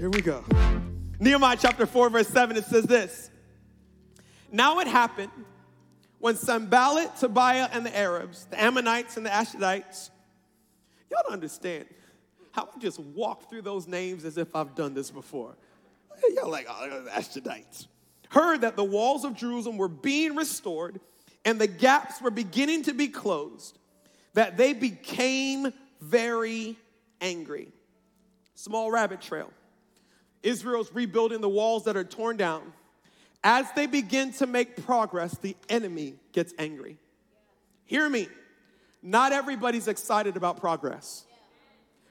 Here 0.00 0.08
we 0.08 0.22
go. 0.22 0.42
Nehemiah 1.18 1.58
chapter 1.60 1.84
4, 1.84 2.08
verse 2.08 2.28
7, 2.28 2.56
it 2.56 2.64
says 2.64 2.84
this. 2.84 3.30
Now 4.50 4.78
it 4.78 4.86
happened 4.86 5.30
when 6.20 6.36
Sanballat, 6.36 7.16
Tobiah, 7.16 7.68
and 7.70 7.84
the 7.84 7.94
Arabs, 7.94 8.46
the 8.46 8.58
Ammonites, 8.58 9.18
and 9.18 9.26
the 9.26 9.30
Ashdodites, 9.30 10.08
y'all 11.10 11.20
don't 11.24 11.34
understand 11.34 11.84
how 12.52 12.66
I 12.74 12.78
just 12.78 12.98
walk 12.98 13.50
through 13.50 13.60
those 13.60 13.86
names 13.86 14.24
as 14.24 14.38
if 14.38 14.56
I've 14.56 14.74
done 14.74 14.94
this 14.94 15.10
before. 15.10 15.54
Y'all 16.34 16.50
like, 16.50 16.66
oh, 16.70 17.02
the 17.04 17.10
Ashdodites. 17.10 17.86
Heard 18.30 18.62
that 18.62 18.76
the 18.76 18.84
walls 18.84 19.26
of 19.26 19.36
Jerusalem 19.36 19.76
were 19.76 19.88
being 19.88 20.34
restored 20.34 20.98
and 21.44 21.60
the 21.60 21.66
gaps 21.66 22.22
were 22.22 22.30
beginning 22.30 22.84
to 22.84 22.94
be 22.94 23.08
closed, 23.08 23.78
that 24.32 24.56
they 24.56 24.72
became 24.72 25.74
very 26.00 26.78
angry. 27.20 27.68
Small 28.54 28.90
rabbit 28.90 29.20
trail. 29.20 29.52
Israel's 30.42 30.92
rebuilding 30.92 31.40
the 31.40 31.48
walls 31.48 31.84
that 31.84 31.96
are 31.96 32.04
torn 32.04 32.36
down. 32.36 32.72
As 33.42 33.66
they 33.72 33.86
begin 33.86 34.32
to 34.34 34.46
make 34.46 34.84
progress, 34.84 35.36
the 35.38 35.56
enemy 35.68 36.14
gets 36.32 36.52
angry. 36.58 36.98
Hear 37.86 38.08
me. 38.08 38.28
Not 39.02 39.32
everybody's 39.32 39.88
excited 39.88 40.36
about 40.36 40.60
progress. 40.60 41.24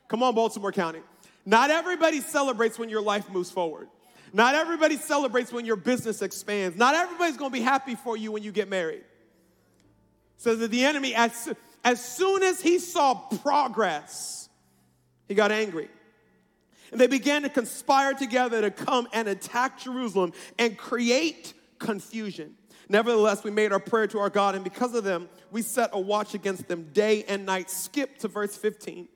Come 0.07 0.23
on, 0.23 0.33
Baltimore 0.33 0.71
County. 0.71 1.01
Not 1.45 1.69
everybody 1.69 2.19
celebrates 2.19 2.79
when 2.79 2.89
your 2.89 3.01
life 3.01 3.29
moves 3.29 3.51
forward. 3.51 3.87
Not 4.33 4.55
everybody 4.55 4.97
celebrates 4.97 5.51
when 5.51 5.65
your 5.65 5.75
business 5.75 6.21
expands. 6.21 6.77
Not 6.77 6.95
everybody's 6.95 7.37
gonna 7.37 7.49
be 7.51 7.61
happy 7.61 7.95
for 7.95 8.17
you 8.17 8.31
when 8.31 8.43
you 8.43 8.51
get 8.51 8.69
married. 8.69 9.03
So 10.37 10.55
that 10.55 10.71
the 10.71 10.83
enemy, 10.83 11.13
as, 11.15 11.53
as 11.83 12.03
soon 12.03 12.43
as 12.43 12.61
he 12.61 12.79
saw 12.79 13.13
progress, 13.13 14.49
he 15.27 15.35
got 15.35 15.51
angry. 15.51 15.89
And 16.91 16.99
they 16.99 17.07
began 17.07 17.43
to 17.43 17.49
conspire 17.49 18.13
together 18.13 18.61
to 18.61 18.71
come 18.71 19.07
and 19.13 19.27
attack 19.27 19.79
Jerusalem 19.79 20.33
and 20.57 20.77
create 20.77 21.53
confusion. 21.77 22.55
Nevertheless, 22.89 23.43
we 23.43 23.51
made 23.51 23.71
our 23.71 23.79
prayer 23.79 24.07
to 24.07 24.19
our 24.19 24.31
God, 24.31 24.55
and 24.55 24.63
because 24.63 24.95
of 24.95 25.03
them, 25.03 25.29
we 25.51 25.61
set 25.61 25.91
a 25.93 25.99
watch 25.99 26.33
against 26.33 26.67
them 26.67 26.89
day 26.91 27.23
and 27.25 27.45
night. 27.45 27.69
Skip 27.69 28.17
to 28.19 28.27
verse 28.27 28.57
15. 28.57 29.07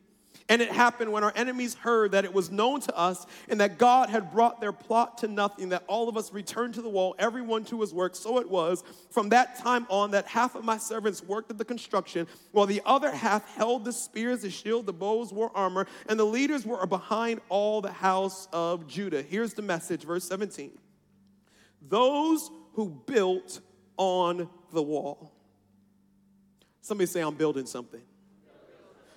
And 0.50 0.62
it 0.62 0.72
happened 0.72 1.12
when 1.12 1.24
our 1.24 1.32
enemies 1.36 1.74
heard 1.74 2.12
that 2.12 2.26
it 2.26 2.34
was 2.34 2.52
known 2.52 2.82
to 2.82 2.98
us 2.98 3.26
and 3.48 3.62
that 3.62 3.78
God 3.78 4.10
had 4.10 4.32
brought 4.32 4.60
their 4.60 4.74
plot 4.74 5.20
to 5.20 5.28
nothing, 5.28 5.70
that 5.70 5.84
all 5.88 6.10
of 6.10 6.18
us 6.18 6.34
returned 6.34 6.74
to 6.74 6.82
the 6.82 6.90
wall, 6.90 7.16
everyone 7.18 7.64
to 7.66 7.80
his 7.80 7.94
work. 7.94 8.16
So 8.16 8.40
it 8.40 8.50
was 8.50 8.84
from 9.10 9.30
that 9.30 9.58
time 9.58 9.88
on 9.90 10.12
that 10.12 10.28
half 10.28 10.56
of 10.56 10.66
my 10.66 10.78
servants 10.78 11.24
worked 11.24 11.50
at 11.50 11.58
the 11.58 11.66
construction, 11.66 12.28
while 12.52 12.66
the 12.66 12.82
other 12.86 13.12
half 13.12 13.56
held 13.56 13.86
the 13.86 13.94
spears, 13.94 14.42
the 14.42 14.50
shield, 14.50 14.86
the 14.86 14.94
bows, 14.94 15.32
wore 15.32 15.52
armor, 15.56 15.88
and 16.08 16.20
the 16.20 16.26
leaders 16.26 16.66
were 16.66 16.86
behind 16.86 17.40
all 17.48 17.80
the 17.80 17.92
house 17.92 18.50
of 18.52 18.86
Judah. 18.86 19.22
Here's 19.22 19.54
the 19.54 19.62
message, 19.62 20.04
verse 20.04 20.28
17. 20.28 20.72
Those 21.88 22.52
who 22.74 22.90
built 23.06 23.62
on 23.96 24.50
the 24.72 24.82
wall. 24.82 25.32
Somebody 26.82 27.08
say, 27.08 27.22
I'm 27.22 27.36
building 27.36 27.66
something. 27.66 28.02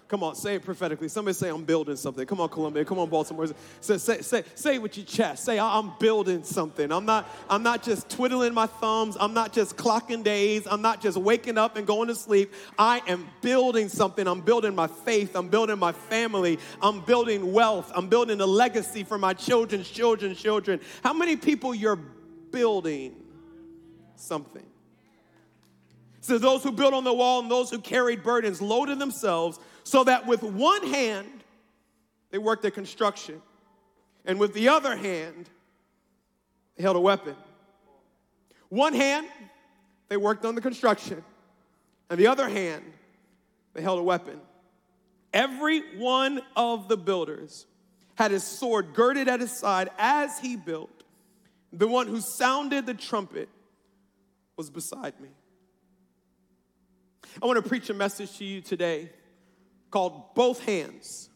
Come 0.08 0.22
on, 0.22 0.36
say 0.36 0.54
it 0.54 0.64
prophetically. 0.64 1.08
Somebody 1.08 1.34
say, 1.34 1.48
I'm 1.48 1.64
building 1.64 1.96
something. 1.96 2.24
Come 2.26 2.40
on, 2.40 2.48
Columbia. 2.48 2.84
Come 2.84 3.00
on, 3.00 3.10
Baltimore. 3.10 3.48
Say, 3.80 3.98
say, 3.98 4.20
say, 4.22 4.44
say 4.54 4.74
it 4.76 4.82
with 4.82 4.96
your 4.96 5.04
chest. 5.04 5.44
Say, 5.44 5.58
I'm 5.58 5.94
building 5.98 6.44
something. 6.44 6.92
I'm 6.92 7.04
not, 7.04 7.28
I'm 7.50 7.64
not 7.64 7.82
just 7.82 8.08
twiddling 8.08 8.54
my 8.54 8.66
thumbs. 8.66 9.16
I'm 9.18 9.34
not 9.34 9.52
just 9.52 9.76
clocking 9.76 10.22
days. 10.22 10.64
I'm 10.70 10.80
not 10.80 11.00
just 11.00 11.16
waking 11.18 11.58
up 11.58 11.76
and 11.76 11.88
going 11.88 12.06
to 12.06 12.14
sleep. 12.14 12.54
I 12.78 13.02
am 13.08 13.26
building 13.40 13.88
something. 13.88 14.28
I'm 14.28 14.42
building 14.42 14.76
my 14.76 14.86
faith. 14.86 15.34
I'm 15.34 15.48
building 15.48 15.78
my 15.78 15.90
family. 15.90 16.60
I'm 16.80 17.00
building 17.00 17.52
wealth. 17.52 17.90
I'm 17.92 18.08
building 18.08 18.40
a 18.40 18.46
legacy 18.46 19.02
for 19.02 19.18
my 19.18 19.34
children's 19.34 19.90
children's 19.90 20.40
children. 20.40 20.80
How 21.02 21.14
many 21.14 21.34
people 21.34 21.74
you're 21.74 21.96
building 21.96 23.16
something? 24.14 24.66
So 26.20 26.38
those 26.38 26.62
who 26.62 26.72
built 26.72 26.92
on 26.92 27.04
the 27.04 27.14
wall 27.14 27.40
and 27.40 27.50
those 27.50 27.70
who 27.70 27.80
carried 27.80 28.22
burdens 28.22 28.60
loaded 28.60 28.98
themselves 28.98 29.60
so 29.86 30.02
that 30.02 30.26
with 30.26 30.42
one 30.42 30.84
hand, 30.84 31.44
they 32.30 32.38
worked 32.38 32.64
at 32.64 32.74
construction, 32.74 33.40
and 34.24 34.40
with 34.40 34.52
the 34.52 34.68
other 34.68 34.96
hand, 34.96 35.48
they 36.74 36.82
held 36.82 36.96
a 36.96 37.00
weapon. 37.00 37.36
One 38.68 38.94
hand, 38.94 39.28
they 40.08 40.16
worked 40.16 40.44
on 40.44 40.56
the 40.56 40.60
construction, 40.60 41.22
and 42.10 42.18
the 42.18 42.26
other 42.26 42.48
hand, 42.48 42.82
they 43.74 43.80
held 43.80 44.00
a 44.00 44.02
weapon. 44.02 44.40
Every 45.32 45.96
one 45.96 46.42
of 46.56 46.88
the 46.88 46.96
builders 46.96 47.66
had 48.16 48.32
his 48.32 48.42
sword 48.42 48.92
girded 48.92 49.28
at 49.28 49.38
his 49.38 49.56
side 49.56 49.90
as 49.98 50.36
he 50.40 50.56
built. 50.56 51.04
The 51.72 51.86
one 51.86 52.08
who 52.08 52.20
sounded 52.20 52.86
the 52.86 52.94
trumpet 52.94 53.48
was 54.56 54.68
beside 54.68 55.20
me. 55.20 55.28
I 57.40 57.46
want 57.46 57.62
to 57.62 57.68
preach 57.68 57.88
a 57.88 57.94
message 57.94 58.36
to 58.38 58.44
you 58.44 58.60
today 58.60 59.10
called 59.90 60.34
Both 60.34 60.64
Hands 60.64 61.30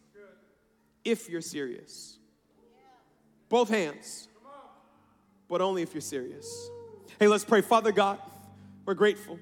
if 1.04 1.28
you're 1.28 1.40
serious. 1.40 2.18
Both 3.48 3.68
hands, 3.68 4.28
but 5.48 5.60
only 5.60 5.82
if 5.82 5.92
you're 5.92 6.00
serious. 6.00 6.70
Hey, 7.18 7.26
let's 7.26 7.44
pray. 7.44 7.62
Father 7.62 7.90
God, 7.90 8.18
we're 8.86 8.94
grateful. 8.94 9.38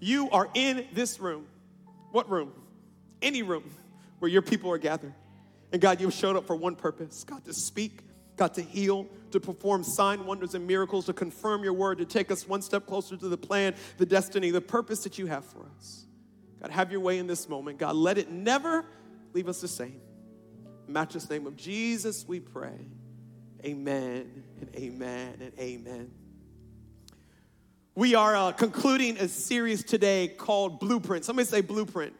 You 0.00 0.30
are 0.30 0.48
in 0.54 0.86
this 0.94 1.20
room. 1.20 1.46
What 2.10 2.30
room? 2.30 2.52
Any 3.20 3.42
room 3.42 3.64
where 4.18 4.30
your 4.30 4.42
people 4.42 4.70
are 4.70 4.78
gathered. 4.78 5.12
And 5.72 5.82
God, 5.82 6.00
you've 6.00 6.14
showed 6.14 6.36
up 6.36 6.46
for 6.46 6.56
one 6.56 6.76
purpose 6.76 7.24
God, 7.24 7.44
to 7.44 7.52
speak, 7.52 8.00
God, 8.36 8.54
to 8.54 8.62
heal, 8.62 9.06
to 9.32 9.40
perform 9.40 9.84
sign, 9.84 10.24
wonders, 10.24 10.54
and 10.54 10.66
miracles, 10.66 11.06
to 11.06 11.12
confirm 11.12 11.64
your 11.64 11.72
word, 11.74 11.98
to 11.98 12.04
take 12.04 12.30
us 12.30 12.48
one 12.48 12.62
step 12.62 12.86
closer 12.86 13.16
to 13.16 13.28
the 13.28 13.36
plan, 13.36 13.74
the 13.98 14.06
destiny, 14.06 14.50
the 14.50 14.60
purpose 14.60 15.02
that 15.04 15.18
you 15.18 15.26
have 15.26 15.44
for 15.44 15.66
us. 15.76 16.06
God, 16.64 16.70
have 16.70 16.90
your 16.90 17.00
way 17.00 17.18
in 17.18 17.26
this 17.26 17.46
moment. 17.46 17.76
God, 17.76 17.94
let 17.94 18.16
it 18.16 18.30
never 18.30 18.86
leave 19.34 19.50
us 19.50 19.60
the 19.60 19.68
same. 19.68 20.00
matchless 20.88 21.28
name 21.28 21.46
of 21.46 21.56
Jesus, 21.56 22.24
we 22.26 22.40
pray. 22.40 22.86
Amen 23.62 24.42
and 24.58 24.74
amen 24.74 25.36
and 25.42 25.52
amen. 25.58 26.10
We 27.94 28.14
are 28.14 28.34
uh, 28.34 28.52
concluding 28.52 29.18
a 29.18 29.28
series 29.28 29.84
today 29.84 30.28
called 30.28 30.80
Blueprint. 30.80 31.26
Somebody 31.26 31.46
say 31.46 31.60
Blueprint. 31.60 32.14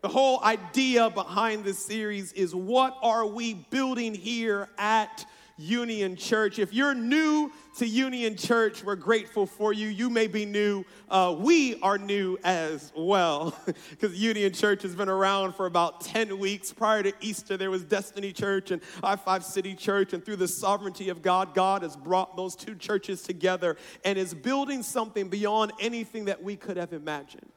The 0.00 0.08
whole 0.08 0.42
idea 0.42 1.10
behind 1.10 1.66
this 1.66 1.84
series 1.84 2.32
is 2.32 2.54
what 2.54 2.96
are 3.02 3.26
we 3.26 3.52
building 3.52 4.14
here 4.14 4.70
at 4.78 5.26
Union 5.56 6.16
Church. 6.16 6.58
If 6.58 6.72
you're 6.72 6.94
new 6.94 7.52
to 7.78 7.86
Union 7.86 8.36
Church, 8.36 8.82
we're 8.82 8.96
grateful 8.96 9.46
for 9.46 9.72
you. 9.72 9.88
You 9.88 10.10
may 10.10 10.26
be 10.26 10.44
new. 10.44 10.84
Uh, 11.08 11.34
we 11.38 11.80
are 11.80 11.98
new 11.98 12.38
as 12.44 12.92
well 12.96 13.56
because 13.90 14.14
Union 14.14 14.52
Church 14.52 14.82
has 14.82 14.94
been 14.94 15.08
around 15.08 15.54
for 15.54 15.66
about 15.66 16.00
10 16.00 16.38
weeks. 16.38 16.72
Prior 16.72 17.02
to 17.02 17.12
Easter, 17.20 17.56
there 17.56 17.70
was 17.70 17.84
Destiny 17.84 18.32
Church 18.32 18.70
and 18.70 18.82
I 19.02 19.16
5 19.16 19.44
City 19.44 19.74
Church. 19.74 20.12
And 20.12 20.24
through 20.24 20.36
the 20.36 20.48
sovereignty 20.48 21.08
of 21.08 21.22
God, 21.22 21.54
God 21.54 21.82
has 21.82 21.96
brought 21.96 22.36
those 22.36 22.56
two 22.56 22.74
churches 22.74 23.22
together 23.22 23.76
and 24.04 24.18
is 24.18 24.34
building 24.34 24.82
something 24.82 25.28
beyond 25.28 25.72
anything 25.80 26.26
that 26.26 26.42
we 26.42 26.56
could 26.56 26.76
have 26.76 26.92
imagined. 26.92 27.50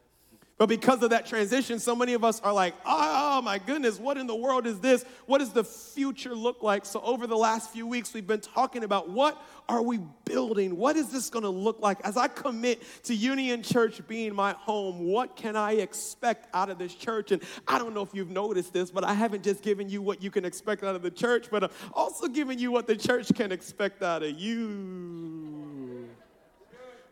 But 0.57 0.69
because 0.69 1.03
of 1.03 1.12
that 1.12 1.28
transition, 1.28 1.78
so 1.78 1.95
many 1.95 2.13
of 2.13 2.23
us 2.23 2.41
are 2.41 2.51
like, 2.51 2.73
oh, 2.84 3.38
oh 3.38 3.41
my 3.44 3.59
goodness, 3.59 4.00
what 4.00 4.18
in 4.18 4.25
the 4.25 4.35
world 4.35 4.66
is 4.66 4.79
this? 4.79 5.06
What 5.28 5.38
does 5.38 5.51
the 5.51 5.63
future 5.63 6.34
look 6.34 6.63
like? 6.63 6.84
So, 6.84 7.00
over 7.01 7.28
the 7.28 7.38
last 7.38 7.69
few 7.69 7.85
weeks, 7.85 8.12
we've 8.12 8.25
been 8.25 8.41
talking 8.41 8.84
about 8.84 9.07
what 9.07 9.40
are 9.69 9.84
we 9.84 10.00
building? 10.25 10.75
What 10.75 10.96
is 10.96 11.09
this 11.09 11.29
gonna 11.29 11.50
look 11.50 11.79
like? 11.79 12.00
As 12.01 12.17
I 12.17 12.28
commit 12.28 12.81
to 13.03 13.13
Union 13.13 13.62
Church 13.62 14.06
being 14.07 14.34
my 14.34 14.53
home, 14.53 15.06
what 15.06 15.35
can 15.35 15.56
I 15.56 15.73
expect 15.73 16.47
out 16.56 16.72
of 16.72 16.79
this 16.79 16.96
church? 16.96 17.31
And 17.31 17.44
I 17.67 17.78
don't 17.78 17.94
know 17.94 18.01
if 18.01 18.09
you've 18.13 18.31
noticed 18.31 18.73
this, 18.73 18.90
but 18.90 19.03
I 19.03 19.13
haven't 19.13 19.44
just 19.44 19.62
given 19.62 19.90
you 19.90 20.02
what 20.02 20.23
you 20.23 20.32
can 20.32 20.43
expect 20.43 20.84
out 20.84 20.96
of 20.96 21.03
the 21.03 21.11
church, 21.11 21.52
but 21.52 21.66
I'm 21.66 21.72
also 21.93 22.28
giving 22.28 22.58
you 22.58 22.72
what 22.72 22.87
the 22.87 22.96
church 22.96 23.32
can 23.35 23.52
expect 23.52 24.02
out 24.02 24.23
of 24.23 24.32
you. 24.32 26.09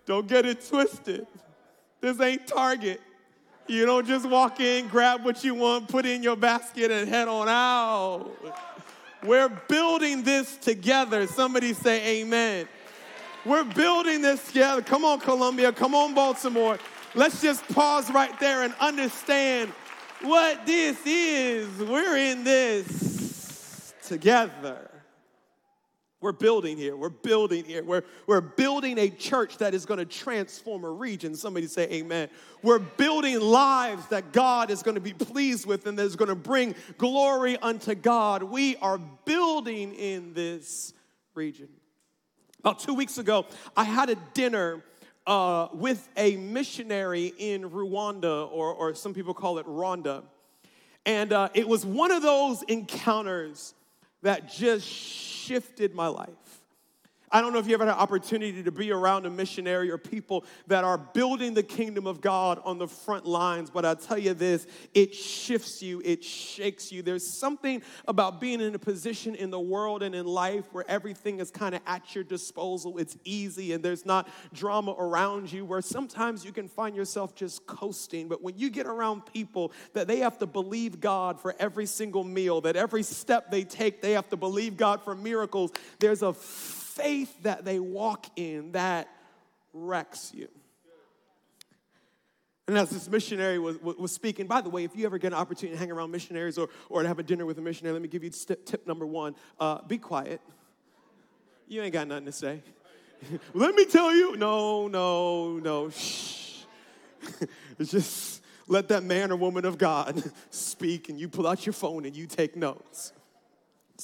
Don't 0.08 0.28
get 0.28 0.48
it 0.48 0.68
twisted. 0.68 1.28
This 2.02 2.20
ain't 2.20 2.48
Target. 2.48 3.02
You 3.68 3.86
don't 3.86 4.06
just 4.06 4.28
walk 4.28 4.60
in, 4.60 4.88
grab 4.88 5.26
what 5.26 5.44
you 5.44 5.56
want, 5.56 5.88
put 5.88 6.06
in 6.06 6.22
your 6.22 6.36
basket, 6.36 6.92
and 6.92 7.10
head 7.10 7.28
on 7.28 7.50
out. 7.50 8.30
We're 9.24 9.50
building 9.50 10.22
this 10.22 10.56
together. 10.58 11.26
Somebody 11.26 11.74
say 11.74 12.22
amen. 12.22 12.68
We're 13.44 13.64
building 13.64 14.22
this 14.22 14.46
together. 14.48 14.82
Come 14.82 15.04
on, 15.04 15.20
Columbia. 15.20 15.72
Come 15.72 15.96
on, 15.96 16.14
Baltimore. 16.14 16.78
Let's 17.16 17.42
just 17.42 17.68
pause 17.70 18.12
right 18.12 18.38
there 18.40 18.64
and 18.64 18.74
understand 18.80 19.72
what 20.22 20.66
this 20.66 20.98
is. 21.06 21.68
We're 21.80 22.18
in 22.18 22.44
this 22.44 23.94
together. 24.04 24.90
We're 26.22 26.32
building 26.32 26.78
here. 26.78 26.96
We're 26.96 27.10
building 27.10 27.66
here. 27.66 27.84
We're, 27.84 28.04
we're 28.26 28.42
building 28.42 28.98
a 28.98 29.10
church 29.10 29.58
that 29.58 29.74
is 29.74 29.86
going 29.86 30.00
to 30.00 30.06
transform 30.06 30.86
a 30.86 30.90
region. 30.90 31.36
Somebody 31.36 31.68
say 31.68 31.84
amen. 31.92 32.30
We're 32.64 32.80
building 32.80 33.40
lives 33.40 34.08
that 34.08 34.32
God 34.32 34.72
is 34.72 34.82
going 34.82 34.96
to 34.96 35.02
be 35.02 35.14
pleased 35.14 35.66
with 35.66 35.86
and 35.86 36.00
that 36.00 36.06
is 36.06 36.16
going 36.16 36.30
to 36.30 36.36
bring 36.36 36.74
glory 36.98 37.58
unto 37.58 37.96
God. 37.96 38.44
We 38.44 38.78
are 38.78 38.98
building 39.26 39.94
in 39.94 40.34
this 40.34 40.94
region. 41.36 41.68
About 42.62 42.80
two 42.80 42.94
weeks 42.94 43.18
ago, 43.18 43.46
I 43.76 43.84
had 43.84 44.10
a 44.10 44.16
dinner 44.34 44.84
uh, 45.28 45.68
with 45.74 46.08
a 46.16 46.38
missionary 46.38 47.34
in 47.38 47.70
Rwanda, 47.70 48.50
or, 48.52 48.74
or 48.74 48.96
some 48.96 49.14
people 49.14 49.34
call 49.34 49.60
it 49.60 49.66
Rwanda. 49.66 50.24
And 51.06 51.34
uh, 51.34 51.50
it 51.54 51.68
was 51.68 51.86
one 51.86 52.12
of 52.12 52.24
those 52.24 52.64
encounters 52.64 53.74
that 54.26 54.50
just 54.50 54.88
shifted 54.88 55.94
my 55.94 56.08
life. 56.08 56.30
I 57.32 57.42
don't 57.42 57.54
know 57.54 57.60
if 57.60 57.68
you 57.68 57.74
ever 57.74 57.86
had 57.86 57.94
an 57.94 58.00
opportunity 58.00 58.64
to 58.64 58.72
be 58.72 58.92
around 58.92 59.26
a 59.26 59.30
missionary 59.30 59.92
or 59.92 59.98
people 59.98 60.46
that 60.68 60.84
are 60.84 60.98
building 60.98 61.54
the 61.54 61.64
kingdom 61.64 62.08
of 62.08 62.22
God 62.22 62.62
on 62.64 62.78
the 62.78 62.88
front 62.88 63.26
lines, 63.26 63.70
but 63.70 63.86
I 63.86 63.96
tell 63.96 64.18
you 64.18 64.34
this, 64.34 64.68
it 64.94 65.14
shifts 65.14 65.82
you, 65.82 66.02
it 66.06 66.24
shakes 66.24 66.92
you. 66.92 67.02
There's 67.02 67.26
something 67.26 67.82
about 68.08 68.40
being 68.40 68.62
in 68.62 68.76
a 68.76 68.80
position 68.80 69.36
in 69.36 69.50
the 69.50 69.60
world 69.60 70.04
and 70.04 70.14
in 70.14 70.26
life 70.26 70.66
where 70.72 70.86
everything 70.88 71.40
is 71.40 71.52
kind 71.52 71.76
of 71.76 71.82
at 71.88 72.14
your 72.14 72.24
disposal. 72.24 72.98
It's 72.98 73.18
easy 73.24 73.74
and 73.74 73.84
there's 73.84 74.06
not 74.06 74.30
drama 74.54 74.96
around 74.98 75.52
you, 75.52 75.66
where 75.66 75.82
sometimes 75.82 76.46
you 76.46 76.52
can 76.52 76.68
find 76.68 76.96
yourself 76.96 77.36
just 77.36 77.66
coasting. 77.66 78.28
But 78.28 78.42
when 78.42 78.58
you 78.58 78.70
get 78.70 78.86
around 78.86 79.26
people 79.26 79.72
that 79.94 80.08
they 80.08 80.18
have 80.20 80.38
to 80.40 80.46
believe 80.46 81.00
God 81.00 81.40
for 81.40 81.56
every 81.60 81.86
single 81.86 82.24
meal, 82.24 82.62
that 82.62 82.76
every 82.76 83.04
step 83.04 83.52
they 83.52 83.64
take, 83.64 84.02
they 84.02 84.12
have 84.12 84.30
to 84.30 84.38
believe 84.38 84.78
God 84.78 85.04
for 85.04 85.16
miracles, 85.16 85.72
there's 86.00 86.22
a 86.22 86.34
faith 86.96 87.44
that 87.44 87.66
they 87.66 87.80
walk 87.80 88.26
in 88.36 88.72
that 88.72 89.08
wrecks 89.74 90.32
you. 90.34 90.48
And 92.68 92.78
as 92.78 92.90
this 92.90 93.08
missionary 93.08 93.60
was, 93.60 93.78
was 93.80 94.12
speaking, 94.12 94.48
by 94.48 94.62
the 94.62 94.70
way, 94.70 94.86
if 94.86 94.96
you 94.96 95.06
ever 95.06 95.20
get 95.20 95.28
an 95.28 95.38
opportunity 95.38 95.76
to 95.76 95.80
hang 95.80 95.92
around 95.92 96.10
missionaries 96.10 96.58
or, 96.58 96.70
or 96.90 97.04
to 97.04 97.08
have 97.08 97.20
a 97.20 97.24
dinner 97.24 97.46
with 97.46 97.60
a 97.60 97.62
missionary, 97.62 97.94
let 97.94 98.02
me 98.02 98.08
give 98.08 98.24
you 98.24 98.32
tip, 98.32 98.66
tip 98.66 98.88
number 98.88 99.06
one 99.06 99.36
uh, 99.60 99.84
be 99.84 100.00
quiet. 100.00 100.42
You 101.68 101.84
ain't 101.84 101.94
got 101.94 102.08
nothing 102.08 102.26
to 102.26 102.32
say. 102.32 102.62
let 103.54 103.76
me 103.76 103.86
tell 103.86 104.16
you. 104.16 104.36
No, 104.36 104.88
no, 104.88 105.58
no. 105.58 105.90
Shh. 105.90 106.64
just 107.82 108.42
let 108.68 108.88
that 108.88 109.04
man 109.04 109.32
or 109.32 109.36
woman 109.36 109.66
of 109.66 109.78
God 109.78 110.24
speak, 110.50 111.10
and 111.10 111.20
you 111.20 111.30
pull 111.30 111.48
out 111.48 111.66
your 111.66 111.74
phone 111.74 112.06
and 112.06 112.16
you 112.16 112.26
take 112.26 112.56
notes. 112.56 113.14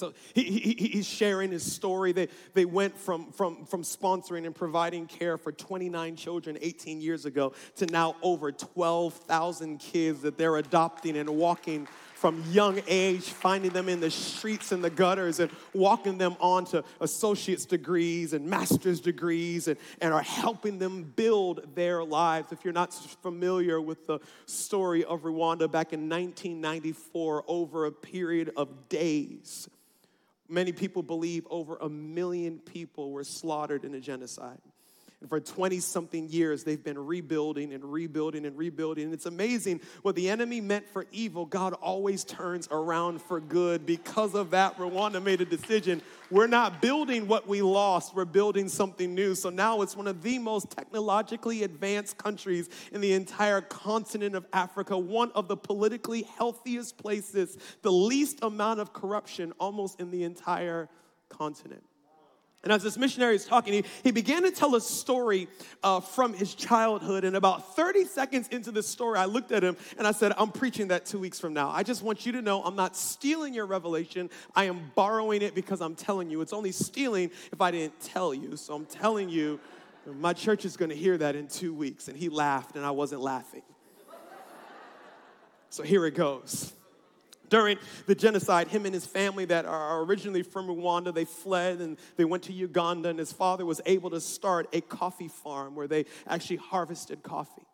So 0.01 0.13
he, 0.33 0.41
he, 0.41 0.87
he's 0.93 1.07
sharing 1.07 1.51
his 1.51 1.71
story. 1.71 2.11
They, 2.11 2.27
they 2.55 2.65
went 2.65 2.97
from, 2.97 3.31
from, 3.31 3.65
from 3.65 3.83
sponsoring 3.83 4.47
and 4.47 4.55
providing 4.55 5.05
care 5.05 5.37
for 5.37 5.51
29 5.51 6.15
children 6.15 6.57
18 6.59 7.01
years 7.01 7.27
ago 7.27 7.53
to 7.75 7.85
now 7.85 8.15
over 8.23 8.51
12,000 8.51 9.77
kids 9.77 10.21
that 10.21 10.39
they're 10.39 10.57
adopting 10.57 11.17
and 11.17 11.29
walking 11.29 11.87
from 12.15 12.43
young 12.49 12.81
age, 12.87 13.25
finding 13.25 13.69
them 13.71 13.89
in 13.89 13.99
the 13.99 14.09
streets 14.09 14.71
and 14.71 14.83
the 14.83 14.89
gutters 14.89 15.39
and 15.39 15.51
walking 15.71 16.17
them 16.17 16.35
on 16.39 16.65
to 16.65 16.83
associate's 16.99 17.65
degrees 17.65 18.33
and 18.33 18.47
master's 18.47 18.99
degrees 18.99 19.67
and, 19.67 19.77
and 20.01 20.11
are 20.15 20.23
helping 20.23 20.79
them 20.79 21.03
build 21.15 21.75
their 21.75 22.03
lives. 22.03 22.51
If 22.51 22.63
you're 22.63 22.73
not 22.73 22.91
familiar 23.21 23.79
with 23.79 24.07
the 24.07 24.17
story 24.47 25.03
of 25.03 25.21
Rwanda 25.21 25.71
back 25.71 25.93
in 25.93 26.09
1994, 26.09 27.43
over 27.47 27.85
a 27.85 27.91
period 27.91 28.51
of 28.57 28.89
days, 28.89 29.69
Many 30.51 30.73
people 30.73 31.01
believe 31.01 31.47
over 31.49 31.77
a 31.77 31.87
million 31.87 32.59
people 32.59 33.11
were 33.11 33.23
slaughtered 33.23 33.85
in 33.85 33.95
a 33.95 34.01
genocide. 34.01 34.59
And 35.21 35.29
for 35.29 35.39
20 35.39 35.79
something 35.79 36.27
years, 36.29 36.63
they've 36.63 36.83
been 36.83 36.97
rebuilding 36.97 37.73
and 37.73 37.85
rebuilding 37.85 38.43
and 38.47 38.57
rebuilding. 38.57 39.05
And 39.05 39.13
it's 39.13 39.27
amazing 39.27 39.81
what 40.01 40.15
the 40.15 40.27
enemy 40.27 40.61
meant 40.61 40.89
for 40.89 41.05
evil, 41.11 41.45
God 41.45 41.73
always 41.73 42.23
turns 42.23 42.67
around 42.71 43.21
for 43.21 43.39
good. 43.39 43.85
Because 43.85 44.33
of 44.33 44.49
that, 44.49 44.77
Rwanda 44.79 45.21
made 45.21 45.39
a 45.39 45.45
decision. 45.45 46.01
We're 46.31 46.47
not 46.47 46.81
building 46.81 47.27
what 47.27 47.47
we 47.47 47.61
lost, 47.61 48.15
we're 48.15 48.25
building 48.25 48.67
something 48.67 49.13
new. 49.13 49.35
So 49.35 49.51
now 49.51 49.83
it's 49.83 49.95
one 49.95 50.07
of 50.07 50.23
the 50.23 50.39
most 50.39 50.71
technologically 50.71 51.63
advanced 51.63 52.17
countries 52.17 52.69
in 52.91 52.99
the 52.99 53.13
entire 53.13 53.61
continent 53.61 54.33
of 54.33 54.47
Africa, 54.53 54.97
one 54.97 55.31
of 55.33 55.47
the 55.47 55.57
politically 55.57 56.23
healthiest 56.23 56.97
places, 56.97 57.59
the 57.83 57.91
least 57.91 58.39
amount 58.41 58.79
of 58.79 58.91
corruption 58.91 59.53
almost 59.59 59.99
in 59.99 60.09
the 60.09 60.23
entire 60.23 60.89
continent. 61.29 61.83
And 62.63 62.71
as 62.71 62.83
this 62.83 62.95
missionary 62.95 63.35
is 63.35 63.45
talking, 63.45 63.73
he, 63.73 63.83
he 64.03 64.11
began 64.11 64.43
to 64.43 64.51
tell 64.51 64.75
a 64.75 64.81
story 64.81 65.47
uh, 65.81 65.99
from 65.99 66.33
his 66.33 66.53
childhood. 66.53 67.23
And 67.23 67.35
about 67.35 67.75
30 67.75 68.05
seconds 68.05 68.47
into 68.49 68.71
the 68.71 68.83
story, 68.83 69.17
I 69.17 69.25
looked 69.25 69.51
at 69.51 69.63
him 69.63 69.75
and 69.97 70.05
I 70.05 70.11
said, 70.11 70.33
I'm 70.37 70.51
preaching 70.51 70.89
that 70.89 71.05
two 71.05 71.17
weeks 71.17 71.39
from 71.39 71.53
now. 71.53 71.69
I 71.71 71.81
just 71.81 72.03
want 72.03 72.23
you 72.25 72.31
to 72.33 72.41
know 72.41 72.61
I'm 72.61 72.75
not 72.75 72.95
stealing 72.95 73.55
your 73.55 73.65
revelation. 73.65 74.29
I 74.55 74.65
am 74.65 74.91
borrowing 74.93 75.41
it 75.41 75.55
because 75.55 75.81
I'm 75.81 75.95
telling 75.95 76.29
you. 76.29 76.41
It's 76.41 76.53
only 76.53 76.71
stealing 76.71 77.31
if 77.51 77.61
I 77.61 77.71
didn't 77.71 77.99
tell 77.99 78.31
you. 78.31 78.55
So 78.57 78.75
I'm 78.75 78.85
telling 78.85 79.29
you, 79.29 79.59
my 80.19 80.33
church 80.33 80.63
is 80.63 80.77
going 80.77 80.89
to 80.89 80.95
hear 80.95 81.17
that 81.17 81.35
in 81.35 81.47
two 81.47 81.73
weeks. 81.73 82.09
And 82.09 82.17
he 82.17 82.29
laughed, 82.29 82.75
and 82.75 82.85
I 82.85 82.91
wasn't 82.91 83.21
laughing. 83.21 83.63
So 85.71 85.81
here 85.81 86.05
it 86.05 86.15
goes. 86.15 86.73
During 87.51 87.77
the 88.07 88.15
genocide, 88.15 88.69
him 88.69 88.85
and 88.85 88.93
his 88.93 89.05
family 89.05 89.43
that 89.45 89.65
are 89.65 90.01
originally 90.03 90.41
from 90.41 90.67
Rwanda, 90.67 91.13
they 91.13 91.25
fled 91.25 91.81
and 91.81 91.97
they 92.15 92.23
went 92.23 92.43
to 92.43 92.53
Uganda, 92.53 93.09
and 93.09 93.19
his 93.19 93.33
father 93.33 93.65
was 93.65 93.81
able 93.85 94.09
to 94.11 94.21
start 94.21 94.69
a 94.71 94.79
coffee 94.79 95.27
farm 95.27 95.75
where 95.75 95.87
they 95.87 96.05
actually 96.25 96.55
harvested 96.55 97.23
coffee. 97.23 97.67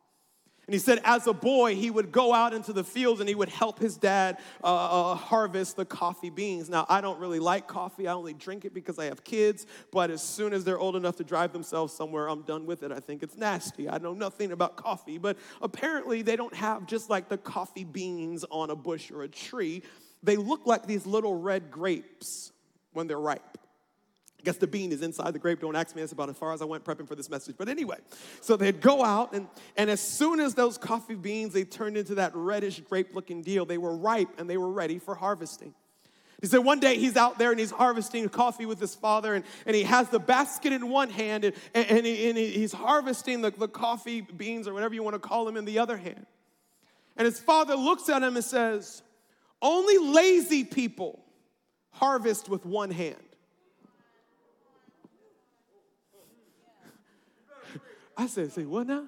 And 0.67 0.73
he 0.73 0.79
said, 0.79 0.99
as 1.05 1.27
a 1.27 1.33
boy, 1.33 1.75
he 1.75 1.89
would 1.89 2.11
go 2.11 2.33
out 2.33 2.53
into 2.53 2.73
the 2.73 2.83
fields 2.83 3.21
and 3.21 3.29
he 3.29 3.35
would 3.35 3.47
help 3.47 3.79
his 3.79 3.95
dad 3.95 4.37
uh, 4.61 5.11
uh, 5.11 5.15
harvest 5.15 5.77
the 5.77 5.85
coffee 5.85 6.29
beans. 6.29 6.69
Now, 6.69 6.85
I 6.89 6.99
don't 6.99 7.19
really 7.21 7.39
like 7.39 7.67
coffee. 7.67 8.05
I 8.05 8.13
only 8.13 8.33
drink 8.33 8.65
it 8.65 8.73
because 8.73 8.99
I 8.99 9.05
have 9.05 9.23
kids. 9.23 9.65
But 9.93 10.11
as 10.11 10.21
soon 10.21 10.51
as 10.51 10.65
they're 10.65 10.77
old 10.77 10.97
enough 10.97 11.15
to 11.17 11.23
drive 11.23 11.53
themselves 11.53 11.93
somewhere, 11.93 12.29
I'm 12.29 12.41
done 12.41 12.65
with 12.65 12.83
it. 12.83 12.91
I 12.91 12.99
think 12.99 13.23
it's 13.23 13.37
nasty. 13.37 13.89
I 13.89 13.97
know 13.99 14.13
nothing 14.13 14.51
about 14.51 14.75
coffee. 14.75 15.17
But 15.17 15.37
apparently, 15.61 16.21
they 16.21 16.35
don't 16.35 16.53
have 16.53 16.85
just 16.85 17.09
like 17.09 17.29
the 17.29 17.37
coffee 17.37 17.85
beans 17.85 18.43
on 18.51 18.69
a 18.69 18.75
bush 18.75 19.09
or 19.09 19.23
a 19.23 19.29
tree. 19.29 19.83
They 20.21 20.35
look 20.35 20.67
like 20.67 20.85
these 20.85 21.05
little 21.05 21.39
red 21.39 21.71
grapes 21.71 22.51
when 22.91 23.07
they're 23.07 23.17
ripe. 23.17 23.57
I 24.39 24.43
guess 24.43 24.57
the 24.57 24.67
bean 24.67 24.91
is 24.91 25.01
inside 25.01 25.33
the 25.33 25.39
grape. 25.39 25.61
Don't 25.61 25.75
ask 25.75 25.95
me. 25.95 26.01
That's 26.01 26.11
about 26.11 26.29
as 26.29 26.37
far 26.37 26.53
as 26.53 26.61
I 26.61 26.65
went 26.65 26.83
prepping 26.83 27.07
for 27.07 27.15
this 27.15 27.29
message. 27.29 27.55
But 27.57 27.69
anyway, 27.69 27.97
so 28.39 28.55
they'd 28.55 28.79
go 28.79 29.03
out, 29.03 29.33
and, 29.33 29.47
and 29.75 29.89
as 29.89 29.99
soon 29.99 30.39
as 30.39 30.53
those 30.53 30.77
coffee 30.77 31.15
beans, 31.15 31.53
they 31.53 31.63
turned 31.63 31.97
into 31.97 32.15
that 32.15 32.33
reddish 32.35 32.79
grape 32.81 33.15
looking 33.15 33.41
deal, 33.41 33.65
they 33.65 33.77
were 33.77 33.95
ripe 33.95 34.29
and 34.37 34.49
they 34.49 34.57
were 34.57 34.71
ready 34.71 34.99
for 34.99 35.15
harvesting. 35.15 35.73
He 36.39 36.45
said 36.45 36.59
one 36.59 36.79
day 36.79 36.97
he's 36.97 37.17
out 37.17 37.39
there 37.39 37.49
and 37.49 37.59
he's 37.59 37.71
harvesting 37.71 38.29
coffee 38.29 38.67
with 38.67 38.79
his 38.79 38.93
father, 38.93 39.33
and, 39.33 39.43
and 39.65 39.75
he 39.75 39.83
has 39.83 40.09
the 40.09 40.19
basket 40.19 40.71
in 40.71 40.87
one 40.89 41.09
hand, 41.09 41.43
and, 41.45 41.55
and, 41.73 42.05
he, 42.05 42.29
and 42.29 42.37
he's 42.37 42.73
harvesting 42.73 43.41
the, 43.41 43.49
the 43.49 43.67
coffee 43.67 44.21
beans 44.21 44.67
or 44.67 44.73
whatever 44.73 44.93
you 44.93 45.01
want 45.01 45.15
to 45.15 45.19
call 45.19 45.45
them 45.45 45.57
in 45.57 45.65
the 45.65 45.79
other 45.79 45.97
hand. 45.97 46.27
And 47.15 47.25
his 47.25 47.39
father 47.39 47.75
looks 47.75 48.07
at 48.09 48.21
him 48.21 48.35
and 48.35 48.45
says, 48.45 49.01
Only 49.63 49.97
lazy 49.97 50.63
people 50.63 51.23
harvest 51.89 52.49
with 52.49 52.63
one 52.65 52.91
hand. 52.91 53.15
I 58.17 58.27
said, 58.27 58.51
say 58.51 58.65
what 58.65 58.87
now? 58.87 59.05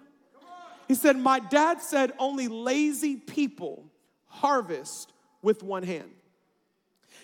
He 0.88 0.96
said, 0.96 1.18
my 1.18 1.40
dad 1.40 1.82
said 1.82 2.14
only 2.18 2.48
lazy 2.48 3.16
people 3.16 3.86
harvest 4.26 5.12
with 5.42 5.64
one 5.64 5.84
hand. 5.84 6.10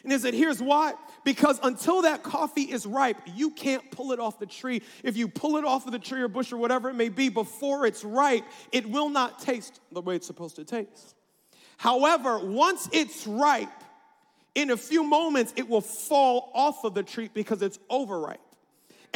And 0.04 0.12
he 0.12 0.20
said, 0.20 0.36
here's 0.36 0.62
why. 0.62 0.94
Because 1.24 1.60
until 1.64 2.04
that 2.04 2.22
coffee 2.22 2.62
is 2.62 2.86
ripe, 2.86 3.18
you 3.34 3.50
can't 3.50 3.90
pull 3.90 4.12
it 4.12 4.20
off 4.20 4.38
the 4.38 4.46
tree. 4.46 4.84
If 5.04 5.18
you 5.18 5.28
pull 5.28 5.58
it 5.58 5.66
off 5.66 5.88
of 5.88 5.92
the 5.92 6.00
tree 6.00 6.22
or 6.22 6.28
bush 6.28 6.52
or 6.52 6.58
whatever 6.58 6.90
it 6.90 6.94
may 6.94 7.10
be 7.10 7.30
before 7.30 7.88
it's 7.88 8.04
ripe, 8.04 8.44
it 8.72 8.88
will 8.88 9.10
not 9.10 9.40
taste 9.40 9.80
the 9.92 10.02
way 10.02 10.16
it's 10.16 10.28
supposed 10.28 10.58
to 10.58 10.64
taste. 10.64 11.16
However, 11.78 12.38
once 12.38 12.88
it's 12.92 13.26
ripe, 13.26 13.70
in 14.54 14.70
a 14.70 14.78
few 14.78 15.04
moments, 15.04 15.54
it 15.56 15.68
will 15.68 15.82
fall 15.82 16.52
off 16.54 16.84
of 16.84 16.94
the 16.94 17.04
tree 17.04 17.30
because 17.34 17.62
it's 17.64 17.80
overripe. 17.90 18.40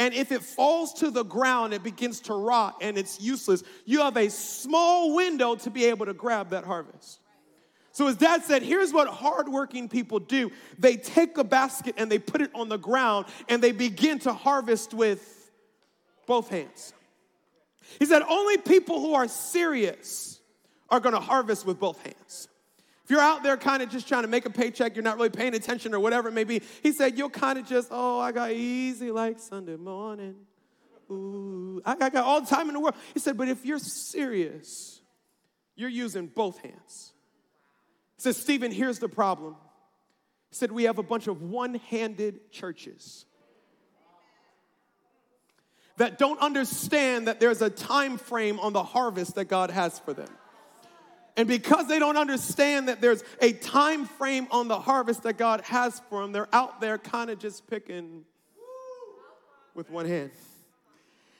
And 0.00 0.14
if 0.14 0.32
it 0.32 0.42
falls 0.42 0.94
to 0.94 1.10
the 1.10 1.24
ground, 1.24 1.74
it 1.74 1.82
begins 1.82 2.20
to 2.20 2.32
rot 2.32 2.78
and 2.80 2.96
it's 2.96 3.20
useless. 3.20 3.62
You 3.84 4.00
have 4.00 4.16
a 4.16 4.30
small 4.30 5.14
window 5.14 5.56
to 5.56 5.68
be 5.68 5.84
able 5.84 6.06
to 6.06 6.14
grab 6.14 6.50
that 6.50 6.64
harvest. 6.64 7.20
So 7.92 8.06
his 8.06 8.16
dad 8.16 8.42
said, 8.42 8.62
here's 8.62 8.94
what 8.94 9.08
hardworking 9.08 9.90
people 9.90 10.18
do. 10.18 10.52
They 10.78 10.96
take 10.96 11.36
a 11.36 11.44
basket 11.44 11.96
and 11.98 12.10
they 12.10 12.18
put 12.18 12.40
it 12.40 12.50
on 12.54 12.70
the 12.70 12.78
ground 12.78 13.26
and 13.50 13.62
they 13.62 13.72
begin 13.72 14.18
to 14.20 14.32
harvest 14.32 14.94
with 14.94 15.52
both 16.26 16.48
hands. 16.48 16.94
He 17.98 18.06
said, 18.06 18.22
only 18.22 18.56
people 18.56 19.00
who 19.00 19.12
are 19.12 19.28
serious 19.28 20.40
are 20.88 21.00
gonna 21.00 21.20
harvest 21.20 21.66
with 21.66 21.78
both 21.78 22.00
hands. 22.02 22.48
You're 23.10 23.20
out 23.20 23.42
there 23.42 23.56
kind 23.56 23.82
of 23.82 23.90
just 23.90 24.06
trying 24.06 24.22
to 24.22 24.28
make 24.28 24.46
a 24.46 24.50
paycheck, 24.50 24.94
you're 24.94 25.02
not 25.02 25.16
really 25.16 25.30
paying 25.30 25.54
attention 25.54 25.94
or 25.94 26.00
whatever 26.00 26.28
it 26.28 26.32
may 26.32 26.44
be, 26.44 26.62
he 26.82 26.92
said, 26.92 27.18
you'll 27.18 27.28
kind 27.28 27.58
of 27.58 27.66
just, 27.66 27.88
oh, 27.90 28.20
I 28.20 28.30
got 28.30 28.52
easy 28.52 29.10
like 29.10 29.40
Sunday 29.40 29.76
morning. 29.76 30.36
Ooh, 31.10 31.82
I 31.84 31.96
got 31.96 32.14
all 32.14 32.40
the 32.40 32.46
time 32.46 32.68
in 32.68 32.74
the 32.74 32.80
world. 32.80 32.94
He 33.12 33.18
said, 33.18 33.36
but 33.36 33.48
if 33.48 33.66
you're 33.66 33.80
serious, 33.80 35.00
you're 35.74 35.90
using 35.90 36.28
both 36.28 36.58
hands. 36.60 37.12
He 38.16 38.22
said, 38.22 38.36
Stephen, 38.36 38.70
here's 38.70 39.00
the 39.00 39.08
problem. 39.08 39.56
He 40.50 40.54
said, 40.54 40.70
we 40.70 40.84
have 40.84 40.98
a 40.98 41.02
bunch 41.02 41.26
of 41.26 41.42
one 41.42 41.74
handed 41.74 42.52
churches 42.52 43.24
that 45.96 46.16
don't 46.16 46.38
understand 46.40 47.26
that 47.26 47.40
there's 47.40 47.60
a 47.60 47.70
time 47.70 48.18
frame 48.18 48.60
on 48.60 48.72
the 48.72 48.84
harvest 48.84 49.34
that 49.34 49.46
God 49.46 49.70
has 49.70 49.98
for 49.98 50.14
them. 50.14 50.28
And 51.36 51.48
because 51.48 51.86
they 51.86 51.98
don't 51.98 52.16
understand 52.16 52.88
that 52.88 53.00
there's 53.00 53.22
a 53.40 53.52
time 53.52 54.06
frame 54.06 54.48
on 54.50 54.68
the 54.68 54.78
harvest 54.78 55.22
that 55.22 55.38
God 55.38 55.62
has 55.62 56.00
for 56.10 56.22
them, 56.22 56.32
they're 56.32 56.48
out 56.52 56.80
there 56.80 56.98
kind 56.98 57.30
of 57.30 57.38
just 57.38 57.66
picking 57.68 58.24
with 59.74 59.90
one 59.90 60.06
hand. 60.06 60.30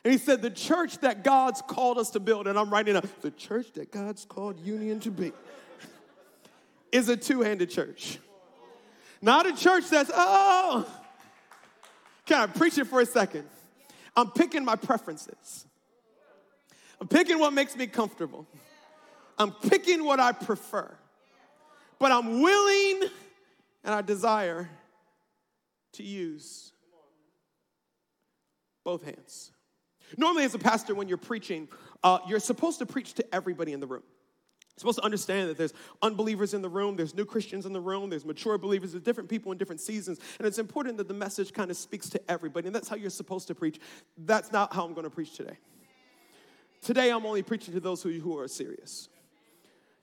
And 0.05 0.13
he 0.13 0.19
said, 0.19 0.43
The 0.43 0.51
church 0.51 0.99
that 0.99 1.25
God's 1.25 1.63
called 1.63 1.99
us 1.99 2.11
to 2.11 2.21
build, 2.21 2.47
and 2.47 2.59
I'm 2.59 2.71
writing 2.71 2.97
up, 2.97 3.07
the 3.21 3.31
church 3.31 3.73
that 3.75 3.91
God's 3.91 4.25
called 4.25 4.59
Union 4.61 5.01
to 5.01 5.11
be, 5.11 5.33
is 6.93 7.09
a 7.09 7.17
two 7.17 7.43
handed 7.43 7.71
church. 7.71 8.19
Not 9.21 9.47
a 9.47 9.55
church 9.55 9.89
that's, 9.91 10.11
oh, 10.15 10.87
can 12.25 12.41
I 12.41 12.47
preach 12.47 12.79
it 12.79 12.87
for 12.87 13.01
a 13.01 13.07
second? 13.07 13.45
I'm 14.17 14.31
picking 14.31 14.65
my 14.65 14.77
preferences. 14.77 15.67
I'm 17.01 17.09
picking 17.09 17.39
what 17.39 17.53
makes 17.53 17.77
me 17.77 17.87
comfortable. 17.87 18.47
I'm 19.41 19.53
picking 19.53 20.05
what 20.05 20.21
I 20.21 20.33
prefer. 20.33 20.95
But 21.99 22.13
I'm 22.13 22.43
willing 22.43 23.09
and 23.83 23.95
I 23.95 24.03
desire 24.03 24.69
to 25.95 26.03
use 26.03 26.73
both 28.85 29.03
hands. 29.03 29.51
Normally, 30.19 30.45
as 30.45 30.55
a 30.55 30.59
pastor, 30.59 30.95
when 30.95 31.09
you're 31.09 31.17
preaching, 31.17 31.69
uh, 32.05 32.19
you're 32.29 32.39
supposed 32.39 32.81
to 32.81 32.87
preach 32.87 33.15
to 33.15 33.35
everybody 33.35 33.73
in 33.73 33.81
the 33.81 33.87
room. 33.87 34.03
You're 34.03 34.81
supposed 34.81 34.99
to 34.99 35.05
understand 35.05 35.49
that 35.49 35.57
there's 35.57 35.73
unbelievers 36.03 36.53
in 36.53 36.61
the 36.61 36.69
room, 36.69 36.97
there's 36.97 37.15
new 37.15 37.25
Christians 37.25 37.65
in 37.65 37.73
the 37.73 37.81
room, 37.81 38.11
there's 38.11 38.27
mature 38.27 38.59
believers, 38.59 38.93
there's 38.93 39.05
different 39.05 39.31
people 39.31 39.53
in 39.53 39.59
different 39.59 39.81
seasons. 39.81 40.19
And 40.39 40.47
it's 40.47 40.59
important 40.59 40.99
that 40.99 41.09
the 41.09 41.15
message 41.15 41.55
kind 41.55 41.71
of 41.71 41.79
speaks 41.79 42.11
to 42.11 42.31
everybody. 42.31 42.67
And 42.67 42.75
that's 42.75 42.89
how 42.89 42.97
you're 42.97 43.09
supposed 43.09 43.49
to 43.49 43.55
preach. 43.55 43.81
That's 44.19 44.53
not 44.53 44.75
how 44.75 44.85
I'm 44.85 44.93
going 44.93 45.05
to 45.05 45.11
preach 45.11 45.35
today. 45.35 45.57
Today, 46.83 47.11
I'm 47.11 47.25
only 47.25 47.43
preaching 47.43 47.73
to 47.75 47.81
those 47.81 48.03
who, 48.03 48.11
who 48.11 48.39
are 48.39 48.49
serious. 48.49 49.10